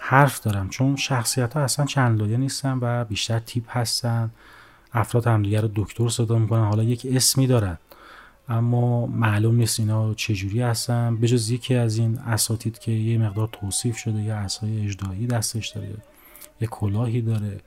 حرف 0.00 0.40
دارم 0.40 0.68
چون 0.68 0.96
شخصیت 0.96 1.54
ها 1.54 1.60
اصلا 1.60 1.86
چند 1.86 2.20
لایه 2.20 2.36
نیستن 2.36 2.78
و 2.82 3.04
بیشتر 3.04 3.38
تیپ 3.38 3.64
هستن. 3.68 4.30
افراد 4.92 5.26
همدیگه 5.26 5.60
رو 5.60 5.68
دکتر 5.74 6.08
صدا 6.08 6.38
می‌کنن 6.38 6.64
حالا 6.64 6.82
یک 6.82 7.06
اسمی 7.10 7.46
دارن. 7.46 7.78
اما 8.50 9.06
معلوم 9.06 9.56
نیست 9.56 9.80
اینا 9.80 10.14
چجوری 10.14 10.62
هستن. 10.62 11.16
بجز 11.16 11.50
یکی 11.50 11.74
از 11.74 11.98
این 11.98 12.18
اساتید 12.18 12.78
که 12.78 12.92
یه 12.92 13.18
مقدار 13.18 13.48
توصیف 13.52 13.96
شده 13.96 14.22
یه 14.22 14.34
اسای 14.34 14.84
اجدایی 14.84 15.26
دستش 15.26 15.68
داره 15.68 15.88
یه 16.60 16.68
کلاهی 16.68 17.20
داره. 17.22 17.60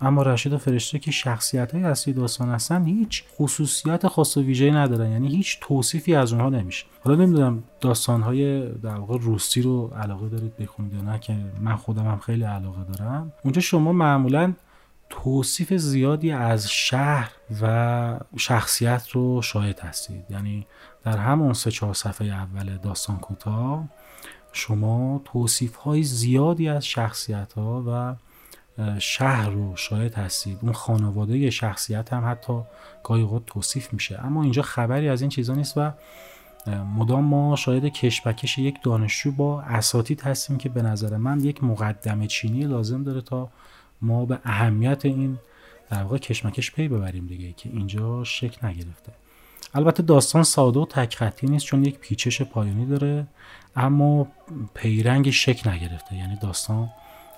اما 0.00 0.22
رشید 0.22 0.52
و 0.52 0.58
فرشته 0.58 0.98
که 0.98 1.10
شخصیت 1.10 1.74
های 1.74 1.84
اصلی 1.84 2.14
داستان 2.14 2.48
هستن 2.48 2.84
هیچ 2.84 3.24
خصوصیت 3.36 4.06
خاص 4.06 4.36
و 4.36 4.42
ویژه‌ای 4.42 4.70
ندارن. 4.70 5.10
یعنی 5.10 5.28
هیچ 5.28 5.58
توصیفی 5.60 6.14
از 6.14 6.32
اونها 6.32 6.48
نمیشه. 6.48 6.86
حالا 7.04 7.24
نمی‌دونم 7.24 7.62
داستان 7.80 8.22
های 8.22 8.68
در 8.68 8.94
واقع 8.94 9.18
روسی 9.18 9.62
رو 9.62 9.86
علاقه 9.86 10.28
دارید 10.28 10.56
بخونید 10.56 10.94
یا 10.94 11.02
نه 11.02 11.18
که 11.18 11.36
من 11.60 11.76
خودم 11.76 12.06
هم 12.06 12.18
خیلی 12.18 12.44
علاقه 12.44 12.84
دارم. 12.92 13.32
اونجا 13.44 13.60
شما 13.60 13.92
معمولا 13.92 14.52
توصیف 15.28 15.72
زیادی 15.72 16.30
از 16.30 16.70
شهر 16.70 17.32
و 17.62 18.20
شخصیت 18.36 19.08
رو 19.10 19.42
شاهد 19.42 19.80
هستید. 19.80 20.24
یعنی 20.30 20.66
در 21.04 21.16
همون 21.16 21.52
سه 21.52 21.70
چهار 21.70 21.94
صفحه 21.94 22.28
اول 22.28 22.76
داستان 22.76 23.18
کوتاه 23.18 23.84
شما 24.52 25.20
توصیف 25.24 25.76
های 25.76 26.02
زیادی 26.02 26.68
از 26.68 26.86
شخصیت 26.86 27.52
ها 27.52 27.84
و 27.86 28.14
شهر 28.98 29.50
رو 29.50 29.76
شاهد 29.76 30.14
هستید. 30.14 30.58
اون 30.62 30.72
خانواده 30.72 31.50
شخصیت 31.50 32.12
هم 32.12 32.30
حتی 32.30 32.60
گاهی 33.04 33.22
اوقات 33.22 33.46
توصیف 33.46 33.92
میشه. 33.92 34.20
اما 34.24 34.42
اینجا 34.42 34.62
خبری 34.62 35.08
از 35.08 35.20
این 35.20 35.30
چیزا 35.30 35.54
نیست 35.54 35.78
و 35.78 35.92
مدام 36.96 37.24
ما 37.24 37.56
شاهد 37.56 37.86
کشمکش 37.86 38.58
یک 38.58 38.82
دانشجو 38.82 39.32
با 39.32 39.62
اساتید 39.62 40.20
هستیم 40.20 40.58
که 40.58 40.68
به 40.68 40.82
نظر 40.82 41.16
من 41.16 41.40
یک 41.40 41.64
مقدمه 41.64 42.26
چینی 42.26 42.64
لازم 42.64 43.02
داره 43.02 43.20
تا 43.20 43.48
ما 44.02 44.24
به 44.24 44.38
اهمیت 44.44 45.04
این 45.04 45.38
در 45.90 46.02
واقع 46.02 46.18
کشمکش 46.18 46.72
پی 46.72 46.88
ببریم 46.88 47.26
دیگه 47.26 47.52
که 47.52 47.68
اینجا 47.68 48.24
شکل 48.24 48.66
نگرفته. 48.66 49.12
البته 49.74 50.02
داستان 50.02 50.42
ساده 50.42 50.80
و 50.80 50.86
تک 50.86 51.44
نیست 51.44 51.66
چون 51.66 51.84
یک 51.84 51.98
پیچش 51.98 52.42
پایانی 52.42 52.86
داره 52.86 53.26
اما 53.76 54.28
پیرنگ 54.74 55.30
شکل 55.30 55.70
نگرفته. 55.70 56.16
یعنی 56.16 56.36
داستان 56.42 56.90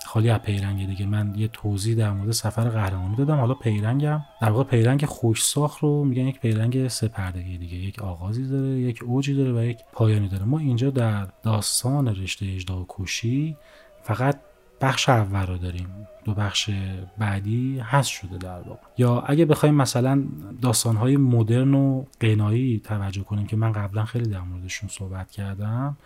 خالی 0.05 0.29
از 0.29 0.39
پیرنگ 0.39 0.87
دیگه. 0.87 1.05
من 1.05 1.33
یه 1.37 1.47
توضیح 1.47 1.95
در 1.95 2.11
مورد 2.11 2.31
سفر 2.31 2.69
قهرمانی 2.69 3.15
دادم. 3.15 3.39
حالا 3.39 3.53
پیرنگم 3.53 4.21
در 4.41 4.49
واقع 4.49 4.63
پیرنگ 4.63 5.05
خوش 5.05 5.43
ساخت 5.43 5.79
رو 5.79 6.03
میگن 6.03 6.27
یک 6.27 6.39
پیرنگ 6.39 6.87
سپردگی 6.87 7.57
دیگه. 7.57 7.75
یک 7.75 7.99
آغازی 7.99 8.47
داره 8.47 8.69
یک 8.69 9.03
اوجی 9.03 9.33
داره 9.33 9.51
و 9.51 9.63
یک 9.63 9.79
پایانی 9.93 10.27
داره. 10.27 10.43
ما 10.43 10.59
اینجا 10.59 10.89
در 10.89 11.27
داستان 11.43 12.07
رشته 12.07 12.45
اجدا 12.45 12.81
و 12.81 12.85
کوشی 12.85 13.57
فقط 14.03 14.39
بخش 14.81 15.09
اول 15.09 15.45
رو 15.45 15.57
داریم. 15.57 16.07
دو 16.23 16.33
بخش 16.33 16.69
بعدی 17.17 17.79
هست 17.79 18.09
شده 18.09 18.37
در 18.37 18.59
واقع. 18.59 18.79
یا 18.97 19.19
اگه 19.19 19.45
بخوایم 19.45 19.75
مثلا 19.75 20.23
داستانهای 20.61 21.17
مدرن 21.17 21.73
و 21.73 22.05
قنایی 22.19 22.81
توجه 22.83 23.23
کنیم 23.23 23.47
که 23.47 23.55
من 23.55 23.71
قبلا 23.71 24.05
خیلی 24.05 24.29
در 24.29 24.39
موردشون 24.39 24.89
صحبت 24.89 25.31
کردم 25.31 25.97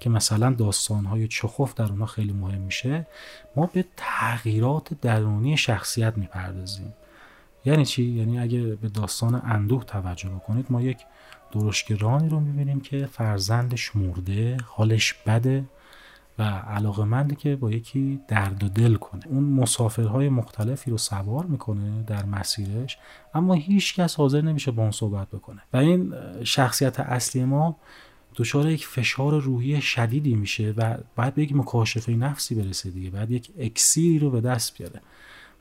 که 0.00 0.10
مثلا 0.10 0.52
داستانهای 0.52 1.28
چخوف 1.28 1.74
در 1.74 1.84
اونها 1.84 2.06
خیلی 2.06 2.32
مهم 2.32 2.60
میشه 2.60 3.06
ما 3.56 3.66
به 3.66 3.84
تغییرات 3.96 5.00
درونی 5.00 5.56
شخصیت 5.56 6.18
می‌پردازیم. 6.18 6.94
یعنی 7.64 7.84
چی؟ 7.84 8.04
یعنی 8.04 8.38
اگه 8.38 8.60
به 8.60 8.88
داستان 8.88 9.42
اندوه 9.44 9.84
توجه 9.84 10.28
بکنید 10.28 10.66
ما 10.70 10.82
یک 10.82 10.98
درشگرانی 11.52 12.28
رو 12.28 12.40
می‌بینیم 12.40 12.80
که 12.80 13.06
فرزندش 13.06 13.96
مرده 13.96 14.56
حالش 14.66 15.12
بده 15.12 15.64
و 16.38 16.42
علاقه 16.42 17.34
که 17.34 17.56
با 17.56 17.70
یکی 17.70 18.20
درد 18.28 18.64
و 18.64 18.68
دل 18.68 18.94
کنه. 18.94 19.22
اون 19.26 19.44
مسافرهای 19.44 20.28
مختلفی 20.28 20.90
رو 20.90 20.98
سوار 20.98 21.46
می‌کنه 21.46 22.02
در 22.06 22.24
مسیرش 22.24 22.98
اما 23.34 23.54
هیچ 23.54 23.94
کس 23.94 24.16
حاضر 24.16 24.40
نمیشه 24.40 24.70
با 24.70 24.82
اون 24.82 24.90
صحبت 24.90 25.28
بکنه. 25.28 25.60
و 25.72 25.76
این 25.76 26.14
شخصیت 26.44 27.00
اصلی 27.00 27.44
ما 27.44 27.76
دچار 28.36 28.70
یک 28.70 28.86
فشار 28.86 29.40
روحی 29.40 29.80
شدیدی 29.80 30.34
میشه 30.34 30.74
و 30.76 30.96
بعد 31.16 31.34
به 31.34 31.42
یک 31.42 31.56
مکاشفه 31.56 32.12
نفسی 32.12 32.54
برسه 32.54 32.90
دیگه 32.90 33.10
بعد 33.10 33.30
یک 33.30 33.50
اکسیری 33.58 34.18
رو 34.18 34.30
به 34.30 34.40
دست 34.40 34.78
بیاره. 34.78 35.00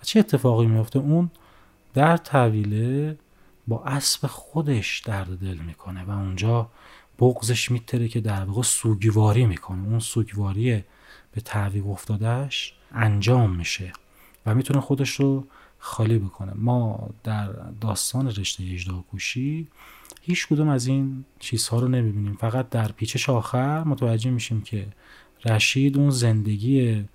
و 0.01 0.03
چه 0.03 0.19
اتفاقی 0.19 0.65
میفته 0.65 0.99
اون 0.99 1.31
در 1.93 2.17
طویله 2.17 3.17
با 3.67 3.83
اسب 3.83 4.27
خودش 4.27 4.99
درد 4.99 5.39
دل 5.39 5.57
می‌کنه 5.57 6.03
و 6.03 6.11
اونجا 6.11 6.69
بغزش 7.19 7.71
میتره 7.71 8.07
که 8.07 8.21
در 8.21 8.43
واقع 8.43 8.61
سوگواری 8.61 9.45
می‌کنه. 9.45 9.87
اون 9.87 9.99
سوگواری 9.99 10.83
به 11.31 11.41
تعویق 11.41 11.87
افتادهش 11.87 12.73
انجام 12.91 13.55
میشه 13.55 13.93
و 14.45 14.55
می‌تونه 14.55 14.79
خودش 14.81 15.09
رو 15.09 15.47
خالی 15.79 16.19
بکنه. 16.19 16.53
ما 16.55 17.09
در 17.23 17.47
داستان 17.81 18.27
رشته 18.27 18.63
اجدا 18.63 19.03
کوشی 19.11 19.67
هیچ 20.21 20.47
کدوم 20.47 20.69
از 20.69 20.87
این 20.87 21.25
چیزها 21.39 21.79
رو 21.79 21.87
نمی‌بینیم. 21.87 22.33
فقط 22.33 22.69
در 22.69 22.91
پیچش 22.91 23.29
آخر 23.29 23.83
متوجه 23.83 24.31
میشیم 24.31 24.61
که 24.61 24.87
رشید 25.45 25.97
اون 25.97 26.09
زندگی 26.09 27.05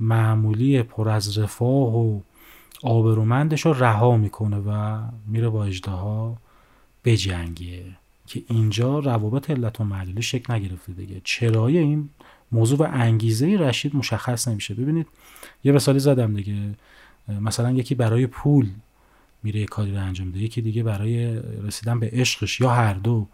معمولی 0.00 0.82
پر 0.82 1.08
از 1.08 1.38
رفاه 1.38 1.96
و 1.96 2.20
آبرومندش 2.82 3.66
رو 3.66 3.72
رها 3.72 4.16
می‌کنه 4.16 4.56
و 4.56 5.02
میره 5.26 5.48
با 5.48 5.64
اجداها 5.64 6.38
بجنگه 7.04 7.84
که 8.26 8.42
اینجا 8.48 8.98
روابط 8.98 9.50
علت 9.50 9.80
و 9.80 9.84
معلولی 9.84 10.22
شکل 10.22 10.54
نگرفته 10.54 10.92
دیگه. 10.92 11.20
چرای 11.24 11.78
این 11.78 12.08
موضوع 12.52 12.78
و 12.78 12.88
انگیزه 12.92 13.56
رشید 13.56 13.96
مشخص 13.96 14.48
نمیشه. 14.48 14.74
ببینید 14.74 15.06
یه 15.64 15.72
مثالی 15.72 15.98
زدم 15.98 16.34
دیگه. 16.34 16.74
مثلا 17.40 17.72
یکی 17.72 17.94
برای 17.94 18.26
پول 18.26 18.68
میره 19.42 19.60
یه 19.60 19.66
کاری 19.66 19.92
رو 19.92 20.00
انجام 20.00 20.30
ده 20.30 20.38
یکی 20.38 20.62
دیگه 20.62 20.82
برای 20.82 21.36
رسیدن 21.62 22.00
به 22.00 22.10
عشقش 22.12 22.60
یا 22.60 22.70
هر 22.70 22.94
دو 22.94 23.26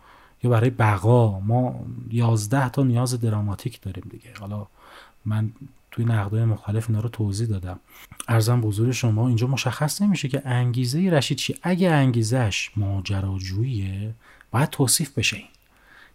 یا 0.42 0.50
برای 0.50 0.70
بقا. 0.70 1.40
ما 1.40 1.86
یازده 2.10 2.68
تا 2.68 2.82
نیاز 2.82 3.20
دراماتیک 3.20 3.80
داریم 3.80 4.04
دیگه. 4.10 4.30
حالا 4.40 4.66
من 5.24 5.52
توی 5.90 6.04
نقدای 6.04 6.44
مختلف 6.44 6.90
اینا 6.90 7.00
رو 7.00 7.08
توضیح 7.08 7.46
دادم. 7.46 7.80
ارزم 8.28 8.60
بزرگ 8.60 8.90
شما 8.90 9.28
اینجا 9.28 9.46
مشخص 9.46 10.02
نمیشه 10.02 10.28
که 10.28 10.42
انگیزه 10.44 11.10
رشید 11.10 11.38
چی 11.38 11.54
اگه 11.62 11.90
انگیزش 11.90 12.70
ماجراجوییه 12.76 14.14
باید 14.50 14.70
توصیف 14.70 15.18
بشه 15.18 15.36
این. 15.36 15.46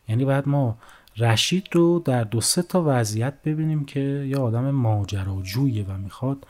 یعنی 0.07 0.25
باید 0.25 0.47
ما 0.47 0.77
رشید 1.17 1.67
رو 1.71 1.99
در 2.05 2.23
دو 2.23 2.41
سه 2.41 2.61
تا 2.61 2.83
وضعیت 2.85 3.33
ببینیم 3.45 3.85
که 3.85 3.99
یه 3.99 4.37
آدم 4.37 4.71
ماجراجویه 4.71 5.85
و 5.85 5.97
می‌خواد 5.97 6.47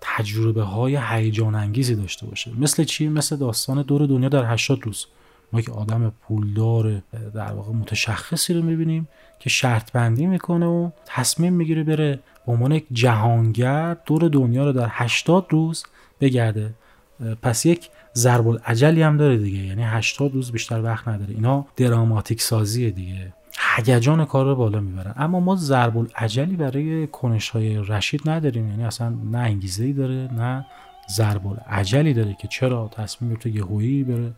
تجربه 0.00 0.62
های 0.62 0.98
هیجان 1.08 1.54
انگیزی 1.54 1.94
داشته 1.94 2.26
باشه. 2.26 2.52
مثل 2.58 2.84
چی؟ 2.84 3.08
مثل 3.08 3.36
داستان 3.36 3.82
دور 3.82 4.06
دنیا 4.06 4.28
در 4.28 4.52
80 4.52 4.82
روز. 4.82 5.06
ما 5.52 5.60
یک 5.60 5.70
آدم 5.70 6.12
پولدار 6.22 7.02
در 7.34 7.52
واقع 7.52 7.72
متشخصی 7.72 8.54
رو 8.54 8.62
می‌بینیم 8.62 9.08
که 9.40 9.50
شرط 9.50 9.92
بندی 9.92 10.26
می‌کنه 10.26 10.66
و 10.66 10.90
تصمیم 11.06 11.52
می‌گیره 11.52 11.82
بره 11.82 12.20
به 12.46 12.52
عنوان 12.52 12.72
یک 12.72 12.86
جهانگرد 12.92 14.04
دور 14.06 14.28
دنیا 14.28 14.64
رو 14.64 14.72
در 14.72 14.88
80 14.90 15.46
روز 15.50 15.84
بگرده. 16.20 16.74
پس 17.42 17.66
یک 17.66 17.90
ضرب 18.16 18.48
العجلی 18.48 19.02
هم 19.02 19.16
داره 19.16 19.36
دیگه. 19.38 19.58
یعنی 19.58 19.82
80 19.82 20.34
روز 20.34 20.52
بیشتر 20.52 20.82
وقت 20.82 21.08
نداره. 21.08 21.34
اینا 21.34 21.66
دراماتیک 21.76 22.42
سازیه 22.42 22.90
دیگه. 22.90 23.32
هیجان 23.76 24.24
کار 24.24 24.46
رو 24.46 24.56
بالا 24.56 24.80
می‌برن 24.80 25.14
اما 25.16 25.40
ما 25.40 25.56
ضرب 25.56 25.98
العجلی 25.98 26.56
برای 26.56 27.06
کنش 27.06 27.50
های 27.50 27.76
رشید 27.76 28.30
نداریم. 28.30 28.68
یعنی 28.68 28.84
اصلا 28.84 29.08
نه 29.08 29.38
انگیزه 29.38 29.84
ای 29.84 29.92
داره 29.92 30.28
نه 30.32 30.66
ضرب 31.10 31.64
عجلی 31.68 32.14
داره 32.14 32.36
که 32.40 32.48
چرا 32.48 32.90
تصمیم 32.92 33.34
تو 33.34 33.48
یهویی 33.48 34.04
بره 34.04 34.32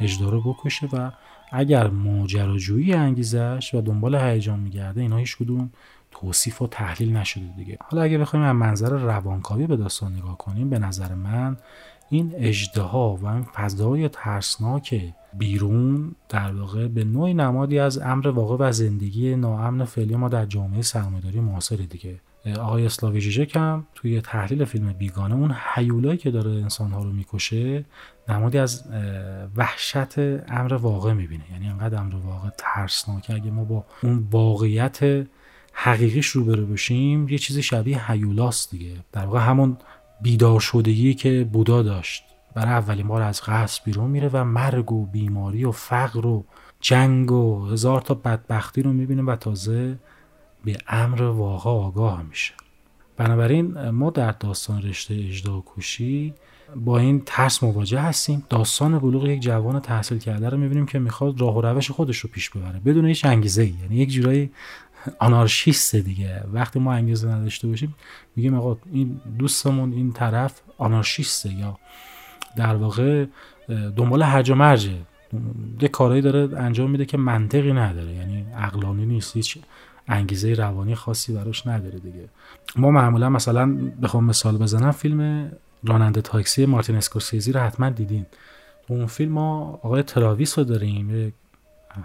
اجدا 0.00 0.28
رو 0.28 0.52
بکشه 0.52 0.88
و 0.92 1.10
اگر 1.52 1.86
ماجراجویی 1.86 2.94
انگیزش 2.94 3.70
و 3.74 3.80
دنبال 3.80 4.14
هیجان 4.14 4.60
میگرده 4.60 5.00
اینا 5.00 5.16
هیچ 5.16 5.36
کدوم 5.36 5.70
توصیف 6.10 6.62
و 6.62 6.66
تحلیل 6.66 7.16
نشده 7.16 7.44
دیگه. 7.56 7.78
حالا 7.80 8.02
اگه 8.02 8.18
بخوایم 8.18 8.44
از 8.46 8.54
منظر 8.54 8.88
روانکاوی 8.88 9.66
به 9.66 9.76
داستان 9.76 10.16
نگاه 10.16 10.38
کنیم 10.38 10.70
به 10.70 10.78
نظر 10.78 11.14
من 11.14 11.56
این 12.10 12.32
اجدها 12.36 13.16
و 13.16 13.26
این 13.26 13.42
فضای 13.42 14.08
ترسناک 14.08 15.02
بیرون 15.38 16.14
در 16.28 16.52
واقع 16.52 16.88
به 16.88 17.04
نوعی 17.04 17.34
نمادی 17.34 17.78
از 17.78 17.98
امر 17.98 18.28
واقع 18.28 18.68
و 18.68 18.72
زندگی 18.72 19.36
ناامن 19.36 19.84
فعلی 19.84 20.16
ما 20.16 20.28
در 20.28 20.46
جامعه 20.46 20.82
سرمایه‌داری 20.82 21.40
معاصر 21.40 21.76
دیگه. 21.76 22.20
آقای 22.58 22.86
اسلاوی 22.86 23.20
ژیژک 23.20 23.56
هم 23.56 23.86
توی 23.94 24.20
تحلیل 24.20 24.64
فیلم 24.64 24.92
بیگانه 24.92 25.34
اون 25.34 25.52
حیولایی 25.74 26.18
که 26.18 26.30
داره 26.30 26.50
انسانها 26.50 27.02
رو 27.02 27.12
می‌کشه 27.12 27.84
نمادی 28.28 28.58
از 28.58 28.84
وحشت 29.56 30.18
امر 30.50 30.74
واقع 30.74 31.12
می‌بینه. 31.12 31.44
یعنی 31.52 31.68
انقدر 31.68 31.98
امر 31.98 32.14
واقع 32.14 32.48
ترسناکه 32.58 33.34
اگه 33.34 33.50
ما 33.50 33.64
با 33.64 33.84
اون 34.02 34.28
واقعیت 34.30 35.26
حقیقیش 35.72 36.26
روبرو 36.26 36.66
بشیم 36.66 37.28
یه 37.28 37.38
چیزی 37.38 37.62
شبیه 37.62 38.10
حیولاست 38.10 38.70
دیگه. 38.70 38.92
در 39.12 39.24
واقع 39.24 39.40
همون 39.40 39.76
بیدار 40.20 40.60
شدگی 40.60 41.14
که 41.14 41.48
بودا 41.52 41.82
داشت. 41.82 42.22
برای 42.54 42.72
اولین 42.72 43.08
بار 43.08 43.22
از 43.22 43.42
قصر 43.42 43.80
بیرون 43.84 44.10
میره 44.10 44.30
و 44.32 44.44
مرگ 44.44 44.92
و 44.92 45.06
بیماری 45.06 45.64
و 45.64 45.72
فقر 45.72 46.26
و 46.26 46.44
جنگ 46.80 47.32
و 47.32 47.66
هزار 47.66 48.00
تا 48.00 48.14
بدبختی 48.14 48.82
رو 48.82 48.92
می‌بینه 48.92 49.22
و 49.22 49.36
تازه 49.36 49.98
به 50.64 50.78
امر 50.88 51.22
واقع 51.22 51.70
آگاه 51.70 52.22
میشه. 52.22 52.54
بنابراین 53.16 53.90
ما 53.90 54.10
در 54.10 54.32
داستان 54.32 54.82
رشته 54.82 55.14
اجدا 55.14 55.60
کوشی 55.60 56.34
با 56.76 56.98
این 56.98 57.22
ترس 57.26 57.62
مواجه 57.62 58.00
هستیم. 58.00 58.44
داستان 58.48 58.98
بلوغ 58.98 59.26
یک 59.26 59.40
جوان 59.40 59.80
تحصیل 59.80 60.18
کرده 60.18 60.48
رو 60.48 60.58
می‌بینیم 60.58 60.86
که 60.86 60.98
می‌خواد 60.98 61.40
راه 61.40 61.56
و 61.56 61.60
روش 61.60 61.90
خودش 61.90 62.18
رو 62.18 62.30
پیش 62.32 62.50
ببره. 62.50 62.80
بدون 62.80 63.06
هیچ 63.06 63.24
انگیزه 63.24 63.62
ای 63.62 63.74
یعنی 63.82 63.96
یک 63.96 64.10
جورایی 64.10 64.50
آنارشیست 65.18 65.96
دیگه. 65.96 66.44
وقتی 66.52 66.78
ما 66.78 66.92
انگیزه 66.92 67.28
نداشته 67.28 67.68
باشیم 67.68 67.94
میگیم 68.36 68.54
آقا 68.54 68.76
این 68.92 69.20
دوستمون 69.38 69.92
این 69.92 70.12
طرف 70.12 70.60
آنارشیسته 70.78 71.54
یا 71.54 71.78
در 72.56 72.74
واقع 72.76 73.26
دنبال 73.68 74.22
هرج 74.22 74.50
و 74.50 74.54
مرجه. 74.54 74.94
یه 75.80 75.88
کارهایی 75.88 76.22
داره 76.22 76.58
انجام 76.60 76.90
میده 76.90 77.04
که 77.04 77.16
منطقی 77.16 77.72
نداره. 77.72 78.12
یعنی 78.12 78.46
عقلانی 78.56 79.06
نیست 79.06 79.36
هیچ 79.36 79.58
انگیزه 80.08 80.54
روانی 80.54 80.94
خاصی 80.94 81.32
براش 81.32 81.66
نداره 81.66 81.98
دیگه. 81.98 82.28
ما 82.76 82.90
معمولا 82.90 83.28
مثلا 83.28 83.76
بخوام 84.02 84.24
مثال 84.24 84.58
بزنم 84.58 84.90
فیلم 84.90 85.50
راننده 85.84 86.20
تاکسی 86.20 86.66
مارتین 86.66 86.96
اسکورسیزی 86.96 87.52
رو 87.52 87.60
حتما 87.60 87.90
دیدین. 87.90 88.26
اون 88.88 89.06
فیلم 89.06 89.32
ما 89.32 89.80
آقای 89.82 90.02
تراویس 90.02 90.58
رو 90.58 90.64
داریم 90.64 91.32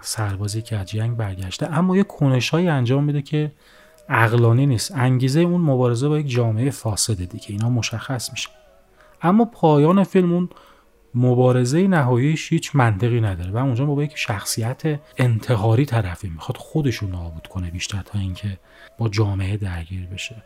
سربازی 0.00 0.62
که 0.62 0.76
از 0.76 0.86
جنگ 0.86 1.16
برگشته. 1.16 1.78
اما 1.78 1.96
یه 1.96 2.02
کنش 2.02 2.54
انجام 2.54 3.04
میده 3.04 3.22
که 3.22 3.52
عقلانی 4.08 4.66
نیست. 4.66 4.92
انگیزه 4.94 5.40
اون 5.40 5.60
مبارزه 5.60 6.08
با 6.08 6.18
یک 6.18 6.30
جامعه 6.30 6.70
فاسده 6.70 7.24
دیگه. 7.24 7.46
اینا 7.48 7.70
مشخص 7.70 8.30
میشه. 8.30 8.48
اما 9.22 9.44
پایان 9.44 10.04
فیلم 10.04 10.32
اون 10.32 10.48
مبارزه 11.14 11.88
نهاییش 11.88 12.52
هیچ 12.52 12.76
منطقی 12.76 13.20
نداره 13.20 13.50
و 13.50 13.56
اونجا 13.56 13.84
با 13.84 14.02
یک 14.02 14.12
شخصیت 14.16 15.00
انتحاری 15.16 15.86
طرفی 15.86 16.28
می‌خواد 16.28 16.56
خودشون 16.56 17.10
نابود 17.10 17.46
کنه 17.46 17.70
بیشتر 17.70 18.02
تا 18.02 18.18
اینکه 18.18 18.58
با 18.98 19.08
جامعه 19.08 19.56
درگیر 19.56 20.06
بشه. 20.06 20.42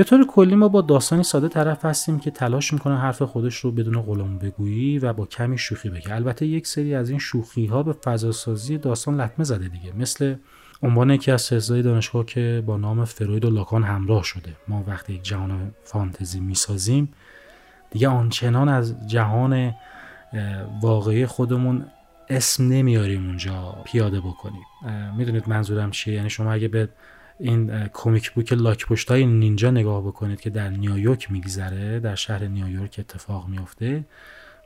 به 0.00 0.04
طور 0.04 0.26
کلی 0.26 0.54
ما 0.54 0.68
با 0.68 0.80
داستانی 0.80 1.22
ساده 1.22 1.48
طرف 1.48 1.84
هستیم 1.84 2.18
که 2.18 2.30
تلاش 2.30 2.72
می‌کنه 2.72 2.98
حرف 2.98 3.22
خودش 3.22 3.56
رو 3.56 3.72
بدون 3.72 4.02
غلام 4.02 4.38
بگویی 4.38 4.98
و 4.98 5.12
با 5.12 5.26
کمی 5.26 5.58
شوخی 5.58 5.88
بگه. 5.88 6.14
البته 6.14 6.46
یک 6.46 6.66
سری 6.66 6.94
از 6.94 7.10
این 7.10 7.18
شوخی 7.18 7.66
ها 7.66 7.82
به 7.82 7.92
فضاسازی 7.92 8.78
داستان 8.78 9.20
لطمه 9.20 9.44
زده 9.44 9.68
دیگه. 9.68 9.92
مثل 9.92 10.34
عنوان 10.82 11.10
یکی 11.10 11.30
از 11.30 11.48
تزهای 11.48 11.82
دانشگاه 11.82 12.26
که 12.26 12.62
با 12.66 12.76
نام 12.76 13.04
فروید 13.04 13.44
و 13.44 13.50
لاکان 13.50 13.82
همراه 13.82 14.22
شده. 14.22 14.56
ما 14.68 14.84
وقتی 14.86 15.12
یک 15.12 15.22
جهان 15.22 15.74
فانتزی 15.84 16.40
می‌سازیم 16.40 17.12
دیگه 17.90 18.08
آنچنان 18.08 18.68
از 18.68 19.08
جهان 19.08 19.74
واقعی 20.82 21.26
خودمون 21.26 21.84
اسم 22.28 22.68
نمیاریم 22.68 23.26
اونجا 23.26 23.76
پیاده 23.84 24.20
بکنیم. 24.20 24.64
می‌دونید 25.16 25.48
منظورم 25.48 25.90
چیه؟ 25.90 26.14
یعنی 26.14 26.30
شما 26.30 26.52
اگه 26.52 26.68
به 26.68 26.88
این 27.40 27.88
کمیک 27.88 28.30
بوک 28.30 28.52
لاک 28.52 28.86
پشت 28.86 29.10
های 29.10 29.26
نینجا 29.26 29.70
نگاه 29.70 30.02
بکنید 30.02 30.40
که 30.40 30.50
در 30.50 30.68
نیویورک 30.68 31.30
میگذره 31.30 32.00
در 32.00 32.14
شهر 32.14 32.44
نیویورک 32.44 32.96
اتفاق 32.98 33.48
میفته 33.48 34.04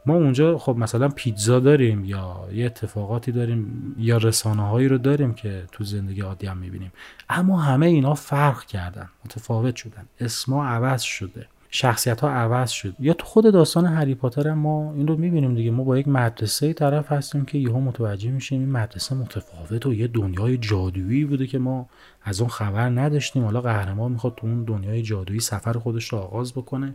ما 0.07 0.15
اونجا 0.15 0.59
خب 0.59 0.77
مثلا 0.79 1.09
پیتزا 1.09 1.61
داریم 1.61 2.05
یا 2.05 2.49
یه 2.53 2.67
اتفاقاتی 2.67 3.33
داریم 3.33 3.95
یا 3.99 4.17
رسانه 4.17 4.69
هایی 4.69 4.89
رو 4.89 4.99
داریم 4.99 5.35
که 5.35 5.65
تو 5.73 5.85
زندگی 5.85 6.21
عادی 6.21 6.47
هم 6.47 6.57
می‌بینیم. 6.57 6.93
اما 7.29 7.61
همه 7.61 7.87
اینا 7.87 8.15
فرق 8.15 8.65
کردن 8.65 9.09
متفاوت 9.25 9.77
شدن. 9.77 10.07
اسما 10.21 10.67
عوض 10.67 11.03
شده. 11.03 11.47
شخصیت 11.77 12.21
ها 12.21 12.31
عوض 12.31 12.71
شد. 12.71 12.95
یا 12.99 13.15
تو 13.15 13.27
خود 13.27 13.53
داستان 13.53 13.87
هری 13.87 14.15
پاتر 14.15 14.55
ما 14.55 14.93
این 14.93 15.07
رو 15.07 15.17
می‌بینیم 15.17 15.55
دیگه. 15.55 15.71
ما 15.71 15.85
با 15.85 15.99
یک 15.99 16.09
مدرسه 16.09 16.73
طرف 16.73 17.13
هستیم 17.13 17.45
که 17.45 17.59
یهو 17.59 17.81
متوجه 17.81 18.31
میشیم 18.31 18.61
این 18.61 18.71
مدرسه 18.71 19.15
متفاوت 19.15 19.87
و 19.87 19.95
یه 19.95 20.07
دنیای 20.07 20.57
جادویی 20.57 21.25
بوده 21.25 21.47
که 21.47 21.59
ما 21.59 21.89
از 22.23 22.41
اون 22.41 22.51
خبر 22.51 22.89
نداشتیم. 22.91 23.45
حالا 23.45 23.61
قهرمان 23.61 24.13
می‌خواد 24.13 24.35
تو 24.35 24.47
اون 24.47 24.65
دنیای 24.65 25.03
جادویی 25.03 25.41
سفر 25.41 25.73
خودش 25.73 26.05
رو 26.05 26.19
آغاز 26.19 26.53
بکنه 26.53 26.95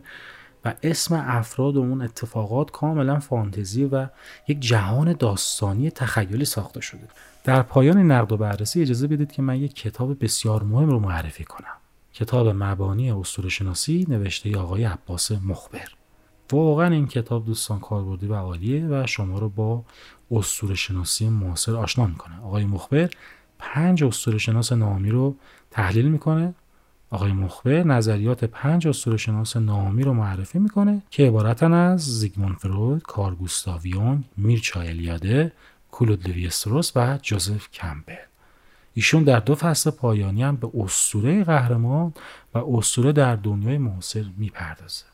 و 0.64 0.74
اسم 0.82 1.14
افراد 1.14 1.76
و 1.76 1.80
اون 1.80 2.02
اتفاقات 2.02 2.70
کاملا 2.70 3.18
فانتزی 3.18 3.84
و 3.84 4.06
یک 4.48 4.60
جهان 4.60 5.12
داستانی 5.12 5.90
تخیلی 5.90 6.44
ساخته 6.44 6.80
شده. 6.80 7.08
در 7.44 7.62
پایان 7.62 7.98
نقد 8.12 8.32
و 8.32 8.36
بررسی 8.36 8.82
اجازه 8.82 9.06
بدید 9.06 9.32
که 9.32 9.42
من 9.42 9.56
یک 9.56 9.74
کتاب 9.74 10.24
بسیار 10.24 10.62
مهم 10.62 10.90
رو 10.90 10.98
معرفی 10.98 11.44
کنم. 11.44 11.79
کتاب 12.20 12.48
مبانی 12.48 13.10
اصول 13.10 13.48
شناسی 13.48 14.06
نوشته 14.08 14.58
آقای 14.58 14.84
عباس 14.84 15.32
مخبر. 15.32 15.88
واقعا 16.52 16.94
این 16.94 17.06
کتاب 17.06 17.46
دوستان 17.46 17.80
کاربردی 17.80 18.26
و 18.26 18.34
عالیه 18.34 18.86
و 18.86 19.06
شما 19.06 19.38
رو 19.38 19.48
با 19.48 19.84
اصول 20.30 20.74
شناسی 20.74 21.28
معاصر 21.28 21.76
آشنا 21.76 22.06
می‌کنه. 22.06 22.40
آقای 22.40 22.64
مخبر 22.64 23.10
پنج 23.58 24.04
اصول 24.04 24.38
شناس 24.38 24.72
نامی 24.72 25.10
رو 25.10 25.36
تحلیل 25.70 26.08
می‌کنه. 26.08 26.54
آقای 27.10 27.32
مخبر 27.32 27.82
نظریات 27.82 28.44
پنج 28.44 28.88
اصول 28.88 29.16
شناس 29.16 29.56
نامی 29.56 30.02
رو 30.02 30.12
معرفی 30.12 30.58
می‌کنه 30.58 31.02
که 31.10 31.26
عبارتن 31.26 31.72
از 31.72 32.00
زیگموند 32.00 32.56
فروید، 32.56 33.02
کار 33.02 33.34
گوستاویون، 33.34 34.24
میرچا 34.36 34.80
الیاده، 34.80 35.52
کلود 35.90 36.28
لویستروس 36.28 36.92
و 36.96 37.18
جوزف 37.22 37.70
کمبل 37.70 38.29
ایشون 38.94 39.24
در 39.24 39.40
دو 39.40 39.54
فصل 39.54 39.90
پایانی 39.90 40.42
هم 40.42 40.56
به 40.56 40.70
اسطوره 40.74 41.44
قهرمان 41.44 42.14
و 42.54 42.58
اسطوره 42.58 43.12
در 43.12 43.36
دنیای 43.36 43.78
معاصر 43.78 44.24
می‌پردازه. 44.36 45.04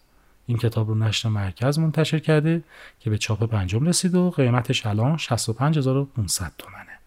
این 0.47 0.59
کتاب 0.59 0.89
رو 0.89 0.95
نشر 0.95 1.29
مرکز 1.29 1.79
منتشر 1.79 2.19
کرده 2.19 2.63
که 3.01 3.11
به 3.11 3.19
چاپ 3.19 3.45
پنجم 3.45 3.87
رسید 3.87 4.15
و 4.15 4.31
قیمتش 4.31 4.87
الان 4.87 5.17
65500 5.17 6.53
تومنه. 6.59 6.99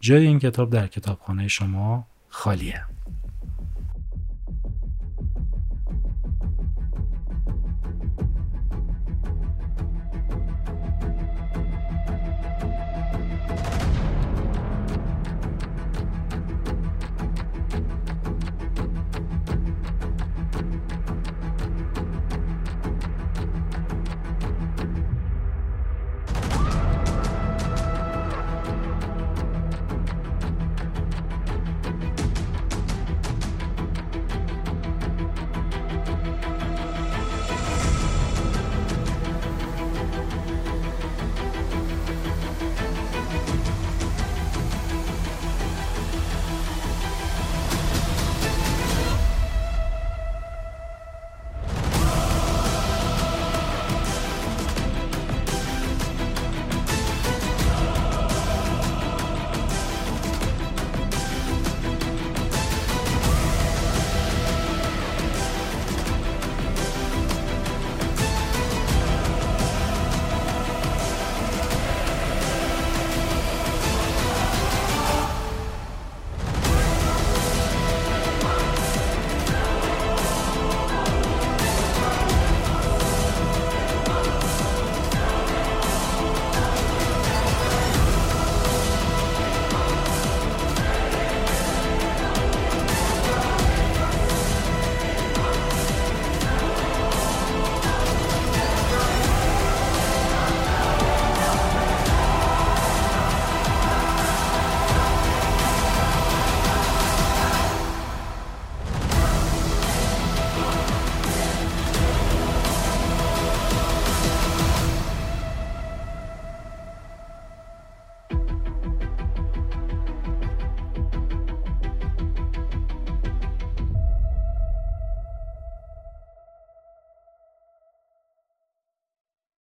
جای 0.00 0.26
این 0.26 0.38
کتاب 0.38 0.70
در 0.70 0.86
کتابخانه 0.86 1.48
شما 1.48 2.06
خالیه. 2.28 2.84